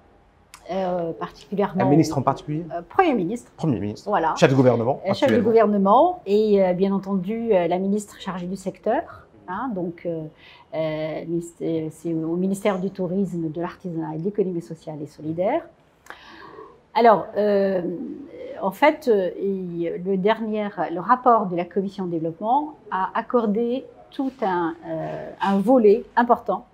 Euh, 0.71 1.13
particulièrement. 1.13 1.83
Un 1.83 1.89
ministre 1.89 2.19
en 2.19 2.23
particulier 2.23 2.63
euh, 2.75 2.83
Premier 2.87 3.15
ministre. 3.15 3.51
Premier 3.57 3.81
ministre. 3.81 4.07
Voilà. 4.11 4.35
Chef 4.37 4.51
de 4.51 4.55
gouvernement. 4.55 5.01
chef 5.15 5.33
de 5.33 5.41
gouvernement 5.41 6.21
et 6.27 6.75
bien 6.75 6.93
entendu 6.93 7.49
la 7.49 7.79
ministre 7.79 8.21
chargée 8.21 8.47
du 8.47 8.57
secteur. 8.57 9.29
Hein, 9.49 9.71
donc, 9.75 10.03
euh, 10.05 10.25
euh, 10.75 11.89
c'est 11.91 12.13
au 12.13 12.37
ministère 12.37 12.79
du 12.79 12.91
Tourisme, 12.91 13.51
de 13.51 13.61
l'Artisanat 13.61 14.15
et 14.15 14.19
de 14.19 14.25
l'Économie 14.25 14.61
sociale 14.61 15.01
et 15.03 15.07
solidaire. 15.07 15.63
Alors, 16.99 17.27
euh, 17.37 17.83
en 18.61 18.73
fait, 18.73 19.09
le 19.09 20.17
dernier, 20.17 20.69
le 20.91 20.99
rapport 20.99 21.47
de 21.47 21.55
la 21.55 21.65
Commission 21.65 22.07
de 22.07 22.11
développement 22.11 22.75
a 22.91 23.11
accordé 23.15 23.85
tout 24.11 24.33
un, 24.43 24.75
un 25.41 25.59
volet 25.61 26.03
important 26.17 26.67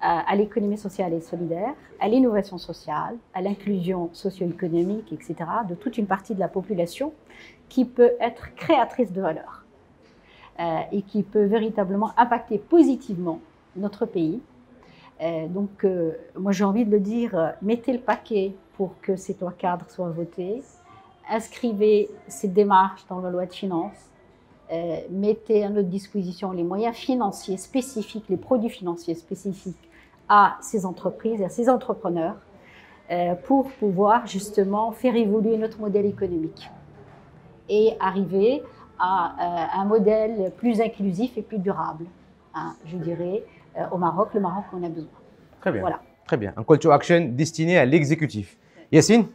à, 0.00 0.34
l'économie 0.36 0.78
sociale 0.78 1.12
et 1.12 1.20
solidaire, 1.20 1.74
à 2.00 2.08
l'innovation 2.08 2.56
sociale, 2.56 3.16
à 3.34 3.42
l'inclusion 3.42 4.08
socio-économique, 4.14 5.12
etc., 5.12 5.34
de 5.68 5.74
toute 5.74 5.98
une 5.98 6.06
partie 6.06 6.34
de 6.34 6.40
la 6.40 6.48
population 6.48 7.12
qui 7.68 7.84
peut 7.84 8.12
être 8.20 8.54
créatrice 8.54 9.12
de 9.12 9.20
valeur. 9.20 9.64
Euh, 10.60 10.80
et 10.90 11.02
qui 11.02 11.22
peut 11.22 11.44
véritablement 11.44 12.10
impacter 12.16 12.58
positivement 12.58 13.38
notre 13.76 14.06
pays. 14.06 14.40
Euh, 15.22 15.46
donc, 15.46 15.84
euh, 15.84 16.14
moi 16.36 16.50
j'ai 16.50 16.64
envie 16.64 16.84
de 16.84 16.90
le 16.90 16.98
dire, 16.98 17.54
mettez 17.62 17.92
le 17.92 18.00
paquet 18.00 18.54
pour 18.78 18.98
que 19.02 19.16
ces 19.16 19.34
trois 19.34 19.52
cadres 19.52 19.84
soient 19.90 20.08
votés, 20.08 20.62
inscrivez 21.28 22.08
ces 22.28 22.48
démarches 22.48 23.04
dans 23.10 23.20
la 23.20 23.28
loi 23.28 23.44
de 23.44 23.52
finances, 23.52 24.08
mettez 25.10 25.64
à 25.64 25.68
notre 25.68 25.88
disposition 25.88 26.52
les 26.52 26.62
moyens 26.62 26.96
financiers 26.96 27.58
spécifiques, 27.58 28.24
les 28.30 28.38
produits 28.38 28.70
financiers 28.70 29.14
spécifiques 29.14 29.90
à 30.30 30.56
ces 30.62 30.86
entreprises 30.86 31.42
et 31.42 31.44
à 31.44 31.50
ces 31.50 31.68
entrepreneurs 31.68 32.36
pour 33.44 33.70
pouvoir 33.72 34.26
justement 34.26 34.92
faire 34.92 35.16
évoluer 35.16 35.58
notre 35.58 35.80
modèle 35.80 36.06
économique 36.06 36.70
et 37.68 37.94
arriver 38.00 38.62
à 38.98 39.34
euh, 39.76 39.80
un 39.80 39.84
modèle 39.84 40.52
plus 40.56 40.80
inclusif 40.80 41.36
et 41.36 41.42
plus 41.42 41.58
durable, 41.58 42.06
hein, 42.54 42.74
je 42.86 42.96
dirais, 42.96 43.44
euh, 43.76 43.84
au 43.92 43.98
Maroc, 43.98 44.30
le 44.34 44.40
Maroc 44.40 44.64
qu'on 44.70 44.82
a 44.82 44.88
besoin. 44.88 45.10
Très 45.60 45.72
bien. 45.72 45.80
Voilà. 45.80 46.00
Très 46.26 46.36
bien. 46.36 46.52
Un 46.56 46.64
call 46.64 46.78
to 46.78 46.90
action 46.90 47.28
destiné 47.30 47.78
à 47.78 47.84
l'exécutif. 47.84 48.56
Yacine 48.92 49.26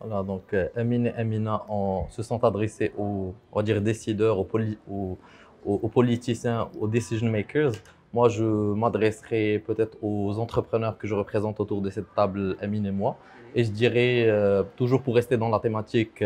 voilà, 0.00 0.22
donc 0.22 0.54
euh, 0.54 0.68
Amine 0.76 1.06
et 1.06 1.14
Amina 1.14 1.64
se 2.10 2.22
sont 2.22 2.44
adressés 2.44 2.92
aux 2.96 3.34
on 3.52 3.62
dire, 3.62 3.80
décideurs, 3.80 4.38
aux, 4.38 5.88
politiciens, 5.92 6.68
aux 6.78 6.86
decision 6.86 7.28
makers. 7.28 7.72
Moi, 8.12 8.28
je 8.28 8.44
m'adresserai 8.44 9.60
peut-être 9.66 9.98
aux 10.00 10.38
entrepreneurs 10.38 10.96
que 10.98 11.08
je 11.08 11.16
représente 11.16 11.58
autour 11.58 11.82
de 11.82 11.90
cette 11.90 12.14
table, 12.14 12.56
Amine 12.60 12.86
et 12.86 12.92
moi. 12.92 13.16
Et 13.56 13.64
je 13.64 13.72
dirais, 13.72 14.32
toujours 14.76 15.02
pour 15.02 15.16
rester 15.16 15.36
dans 15.36 15.48
la 15.48 15.58
thématique 15.58 16.22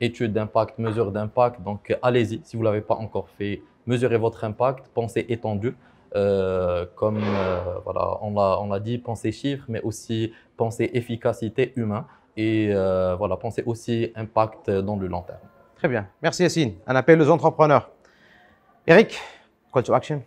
études 0.00 0.32
d'impact, 0.32 0.78
mesures 0.78 1.12
d'impact. 1.12 1.62
Donc, 1.62 1.96
allez-y, 2.02 2.40
si 2.44 2.56
vous 2.56 2.62
ne 2.62 2.68
l'avez 2.68 2.80
pas 2.80 2.94
encore 2.94 3.28
fait, 3.30 3.62
mesurez 3.86 4.18
votre 4.18 4.44
impact, 4.44 4.86
pensez 4.94 5.26
étendu. 5.28 5.74
Euh, 6.14 6.86
comme 6.94 7.18
euh, 7.18 7.78
voilà, 7.84 8.18
on 8.22 8.68
l'a 8.68 8.80
dit, 8.80 8.98
pensez 8.98 9.32
chiffres, 9.32 9.66
mais 9.68 9.82
aussi 9.82 10.32
pensez 10.56 10.90
efficacité 10.94 11.72
humain 11.76 12.06
et 12.36 12.68
euh, 12.70 13.16
voilà, 13.16 13.36
pensez 13.36 13.62
aussi 13.66 14.12
impact 14.14 14.70
dans 14.70 14.96
le 14.96 15.06
long 15.06 15.22
terme. 15.22 15.38
Très 15.76 15.88
bien. 15.88 16.08
Merci 16.22 16.42
Yassine. 16.42 16.74
Un 16.86 16.96
appel 16.96 17.20
aux 17.20 17.30
entrepreneurs. 17.30 17.90
Eric, 18.86 19.18
call 19.72 19.82
to 19.82 19.94
action 19.94 20.22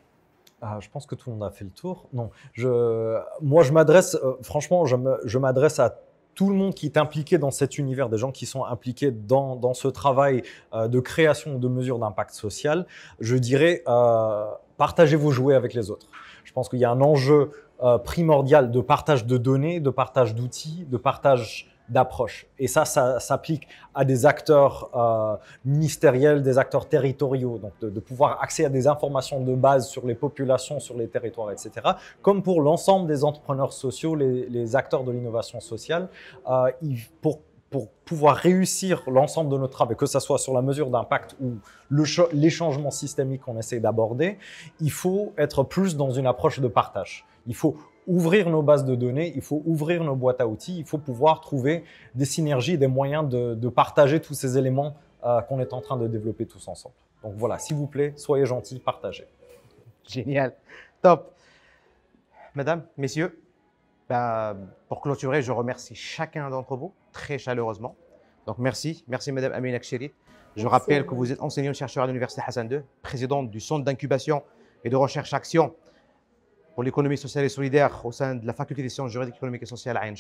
ah, 0.62 0.78
je 0.82 0.90
pense 0.90 1.06
que 1.06 1.16
tout 1.16 1.30
le 1.30 1.38
monde 1.38 1.48
a 1.48 1.52
fait 1.52 1.64
le 1.64 1.70
tour. 1.70 2.10
Non, 2.12 2.32
je, 2.52 3.18
moi 3.42 3.64
je 3.64 3.72
m'adresse, 3.72 4.18
franchement, 4.42 4.86
je 4.86 5.38
m'adresse 5.38 5.80
à 5.80 6.02
tout 6.40 6.50
le 6.50 6.56
monde 6.56 6.74
qui 6.74 6.86
est 6.86 6.96
impliqué 6.96 7.38
dans 7.38 7.52
cet 7.52 7.78
univers, 7.78 8.08
des 8.08 8.18
gens 8.18 8.32
qui 8.32 8.46
sont 8.46 8.64
impliqués 8.64 9.12
dans, 9.12 9.58
dans 9.58 9.74
ce 9.74 9.90
travail 9.90 10.44
euh, 10.74 10.88
de 10.88 11.02
création 11.02 11.60
de 11.60 11.68
mesures 11.68 12.00
d'impact 12.00 12.32
social, 12.32 12.86
je 13.20 13.36
dirais, 13.36 13.84
euh, 13.90 14.46
partagez 14.78 15.18
vos 15.18 15.32
jouets 15.32 15.56
avec 15.56 15.74
les 15.74 15.92
autres. 15.92 16.08
Je 16.46 16.54
pense 16.54 16.70
qu'il 16.70 16.80
y 16.80 16.86
a 16.86 16.92
un 16.92 17.02
enjeu 17.02 17.52
euh, 17.84 17.98
primordial 17.98 18.72
de 18.72 18.80
partage 18.80 19.26
de 19.26 19.38
données, 19.38 19.82
de 19.82 19.90
partage 19.90 20.34
d'outils, 20.34 20.86
de 20.88 20.96
partage 20.96 21.69
d'approche. 21.90 22.48
Et 22.58 22.68
ça, 22.68 22.86
ça 22.86 23.20
s'applique 23.20 23.68
à 23.94 24.06
des 24.06 24.26
acteurs 24.26 24.90
euh, 24.96 25.36
ministériels, 25.66 26.42
des 26.42 26.58
acteurs 26.58 26.88
territoriaux, 26.88 27.58
donc 27.58 27.74
de, 27.82 28.00
pouvoir 28.00 28.42
accéder 28.42 28.68
à 28.68 28.70
des 28.70 28.88
informations 28.88 29.42
de 29.42 29.56
base 29.56 29.88
sur 29.88 30.06
les 30.06 30.16
populations, 30.16 30.80
sur 30.80 30.98
les 30.98 31.08
territoires, 31.08 31.52
etc. 31.52 31.72
Comme 32.22 32.44
pour 32.44 32.62
l'ensemble 32.62 33.08
des 33.08 33.24
entrepreneurs 33.24 33.74
sociaux, 33.74 34.16
les, 34.16 34.76
acteurs 34.76 35.04
de 35.04 35.12
l'innovation 35.12 35.60
sociale, 35.60 36.10
euh, 36.50 36.70
pour 37.70 37.90
pouvoir 38.06 38.36
réussir 38.36 39.04
l'ensemble 39.08 39.52
de 39.52 39.58
notre 39.58 39.74
travail, 39.74 39.96
que 39.96 40.06
ce 40.06 40.20
soit 40.20 40.40
sur 40.40 40.54
la 40.54 40.62
mesure 40.62 40.90
d'impact 40.90 41.36
ou 41.40 41.58
le 41.90 42.04
les 42.34 42.50
changements 42.50 42.92
systémiques 42.92 43.42
qu'on 43.42 43.58
essaie 43.58 43.80
d'aborder, 43.80 44.38
il 44.80 44.92
faut 44.92 45.34
être 45.38 45.64
plus 45.64 45.96
dans 45.96 46.12
une 46.12 46.26
approche 46.26 46.60
de 46.60 46.68
partage. 46.68 47.26
Il 47.48 47.56
faut 47.56 47.78
ouvrir 48.10 48.50
nos 48.50 48.64
bases 48.64 48.86
de 48.86 48.96
données, 48.96 49.32
il 49.36 49.42
faut 49.42 49.62
ouvrir 49.66 50.04
nos 50.04 50.16
boîtes 50.16 50.42
à 50.42 50.48
outils, 50.48 50.80
il 50.80 50.86
faut 50.86 50.98
pouvoir 50.98 51.40
trouver 51.40 51.84
des 52.16 52.26
synergies, 52.26 52.78
des 52.78 52.88
moyens 52.88 53.30
de, 53.30 53.70
partager 53.70 54.20
tous 54.20 54.34
ces 54.34 54.58
éléments 54.58 54.98
euh, 55.24 55.42
qu'on 55.42 55.60
est 55.60 55.74
en 55.74 55.80
train 55.80 55.96
de 55.96 56.08
développer 56.08 56.46
tous 56.46 56.68
ensemble. 56.68 56.96
Donc 57.24 57.34
voilà, 57.36 57.60
s'il 57.60 57.76
vous 57.76 57.86
plaît, 57.86 58.14
soyez 58.18 58.46
gentils, 58.46 58.80
partagez. 58.80 59.28
Génial, 60.08 60.54
top. 61.02 61.34
Mesdames, 62.56 62.84
messieurs, 62.98 63.40
bah, 64.10 64.58
pour 64.88 65.02
clôturer, 65.02 65.44
je 65.44 65.52
remercie 65.52 65.94
chacun 65.94 66.50
d'entre 66.50 66.76
vous 66.76 66.94
très 67.12 67.38
chaleureusement. 67.38 67.96
Donc 68.48 68.58
merci, 68.58 69.04
merci 69.08 69.32
Madame 69.32 69.54
Amina 69.54 69.80
Kcherit. 69.80 70.12
Je 70.56 70.66
rappelle 70.66 71.06
que 71.06 71.14
vous 71.14 71.32
êtes 71.32 71.42
enseignant-chercheur 71.42 72.06
à 72.06 72.08
l'Université 72.08 72.42
Hassan 72.46 72.72
II, 72.72 72.82
présidente 73.04 73.52
du 73.52 73.60
Centre 73.60 73.86
d'incubation 73.86 74.42
et 74.84 74.90
de 74.90 74.96
recherche-action 74.96 75.76
pour 76.80 76.86
l'économie 76.86 77.18
sociale 77.18 77.44
et 77.44 77.50
solidaire 77.50 78.06
au 78.06 78.14
sein 78.14 78.36
de 78.36 78.48
la 78.48 78.54
Faculté 78.54 78.82
des 78.82 78.88
sciences 78.88 79.12
juridiques, 79.12 79.36
économiques 79.36 79.64
et 79.64 79.66
sociales 79.66 79.98
à 79.98 80.06
Ain 80.06 80.14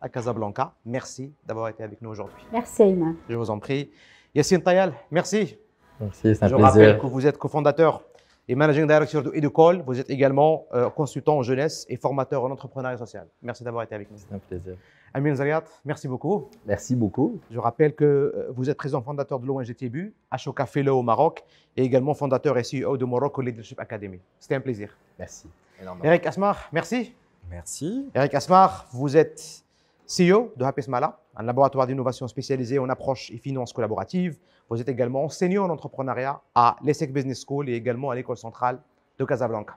à 0.00 0.08
Casablanca. 0.08 0.72
Merci 0.84 1.32
d'avoir 1.44 1.66
été 1.66 1.82
avec 1.82 2.00
nous 2.00 2.08
aujourd'hui. 2.08 2.36
Merci, 2.52 2.82
Ayman. 2.82 3.16
Je 3.28 3.34
vous 3.34 3.50
en 3.50 3.58
prie. 3.58 3.90
Yassine 4.32 4.62
Tayal, 4.62 4.92
merci. 5.10 5.58
Merci, 5.98 6.36
c'est 6.36 6.44
un 6.44 6.46
Je 6.46 6.54
plaisir. 6.54 6.60
rappelle 6.60 6.98
que 7.00 7.06
vous 7.06 7.26
êtes 7.26 7.36
cofondateur 7.36 8.04
et 8.46 8.54
managing 8.54 8.86
director 8.86 9.24
de 9.24 9.32
Educall. 9.34 9.82
Vous 9.84 9.98
êtes 9.98 10.08
également 10.08 10.66
euh, 10.72 10.88
consultant 10.88 11.38
en 11.38 11.42
jeunesse 11.42 11.84
et 11.88 11.96
formateur 11.96 12.44
en 12.44 12.50
entrepreneuriat 12.52 12.96
social. 12.96 13.26
Merci 13.42 13.64
d'avoir 13.64 13.82
été 13.82 13.96
avec 13.96 14.08
nous. 14.08 14.16
C'est 14.18 14.32
un 14.32 14.38
plaisir. 14.38 14.76
Amin 15.14 15.34
Zariat, 15.34 15.64
merci 15.84 16.06
beaucoup. 16.06 16.48
Merci 16.64 16.94
beaucoup. 16.94 17.40
Je 17.50 17.58
rappelle 17.58 17.92
que 17.92 18.04
euh, 18.04 18.52
vous 18.54 18.70
êtes 18.70 18.76
président 18.76 19.02
fondateur 19.02 19.40
de 19.40 19.46
l'ONG 19.48 19.74
TBU, 19.74 20.14
Ashoka 20.30 20.66
Fellow 20.66 20.96
au 20.96 21.02
Maroc 21.02 21.42
et 21.76 21.82
également 21.82 22.14
fondateur 22.14 22.56
et 22.56 22.62
CEO 22.62 22.96
de 22.96 23.04
Morocco 23.04 23.42
Leadership 23.42 23.80
Academy. 23.80 24.20
C'était 24.38 24.54
un 24.54 24.60
plaisir. 24.60 24.96
Merci. 25.18 25.48
Énormément. 25.84 26.04
Eric 26.04 26.26
Asmar, 26.26 26.68
merci. 26.72 27.14
Merci. 27.50 28.10
Eric 28.14 28.34
Asmar, 28.34 28.86
vous 28.92 29.16
êtes 29.16 29.64
CEO 30.06 30.52
de 30.56 30.64
Happy 30.64 30.82
Smala, 30.82 31.18
un 31.36 31.42
laboratoire 31.42 31.86
d'innovation 31.86 32.26
spécialisé 32.28 32.78
en 32.78 32.88
approche 32.88 33.30
et 33.30 33.38
finance 33.38 33.72
collaborative. 33.72 34.36
Vous 34.68 34.80
êtes 34.80 34.88
également 34.88 35.24
enseignant 35.24 35.64
en 35.64 35.70
entrepreneuriat 35.70 36.40
à 36.54 36.76
l'ESSEC 36.82 37.12
Business 37.12 37.44
School 37.46 37.68
et 37.68 37.74
également 37.74 38.10
à 38.10 38.14
l'école 38.14 38.36
centrale 38.36 38.80
de 39.18 39.24
Casablanca. 39.24 39.76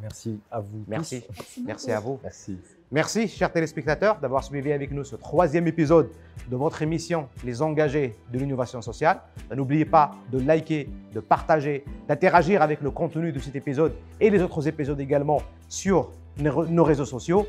Merci 0.00 0.40
à 0.50 0.60
vous. 0.60 0.84
Merci. 0.86 1.24
Merci, 1.36 1.64
Merci 1.66 1.92
à 1.92 2.00
vous. 2.00 2.20
Merci. 2.22 2.58
Merci, 2.90 3.28
chers 3.28 3.52
téléspectateurs, 3.52 4.18
d'avoir 4.18 4.42
suivi 4.42 4.72
avec 4.72 4.90
nous 4.92 5.04
ce 5.04 5.16
troisième 5.16 5.66
épisode 5.66 6.10
de 6.48 6.56
votre 6.56 6.80
émission 6.80 7.28
Les 7.44 7.60
engagés 7.60 8.16
de 8.32 8.38
l'innovation 8.38 8.80
sociale. 8.80 9.20
N'oubliez 9.54 9.84
pas 9.84 10.12
de 10.32 10.38
liker, 10.38 10.88
de 11.12 11.20
partager, 11.20 11.84
d'interagir 12.06 12.62
avec 12.62 12.80
le 12.80 12.90
contenu 12.90 13.30
de 13.32 13.38
cet 13.38 13.56
épisode 13.56 13.92
et 14.20 14.30
les 14.30 14.40
autres 14.40 14.66
épisodes 14.66 15.00
également 15.00 15.42
sur 15.68 16.12
nos 16.38 16.84
réseaux 16.84 17.04
sociaux. 17.04 17.46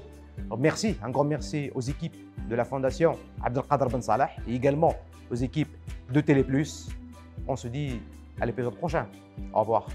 Merci, 0.57 0.97
un 1.03 1.09
grand 1.09 1.23
merci 1.23 1.71
aux 1.75 1.81
équipes 1.81 2.15
de 2.49 2.55
la 2.55 2.65
Fondation 2.65 3.17
Abdelkader 3.43 3.85
Ben 3.91 4.01
Salah 4.01 4.29
et 4.47 4.55
également 4.55 4.95
aux 5.31 5.35
équipes 5.35 5.75
de 6.11 6.19
Télé 6.19 6.43
Plus. 6.43 6.89
On 7.47 7.55
se 7.55 7.67
dit 7.67 8.01
à 8.41 8.45
l'épisode 8.45 8.75
prochain. 8.75 9.05
Au 9.53 9.61
revoir. 9.61 9.87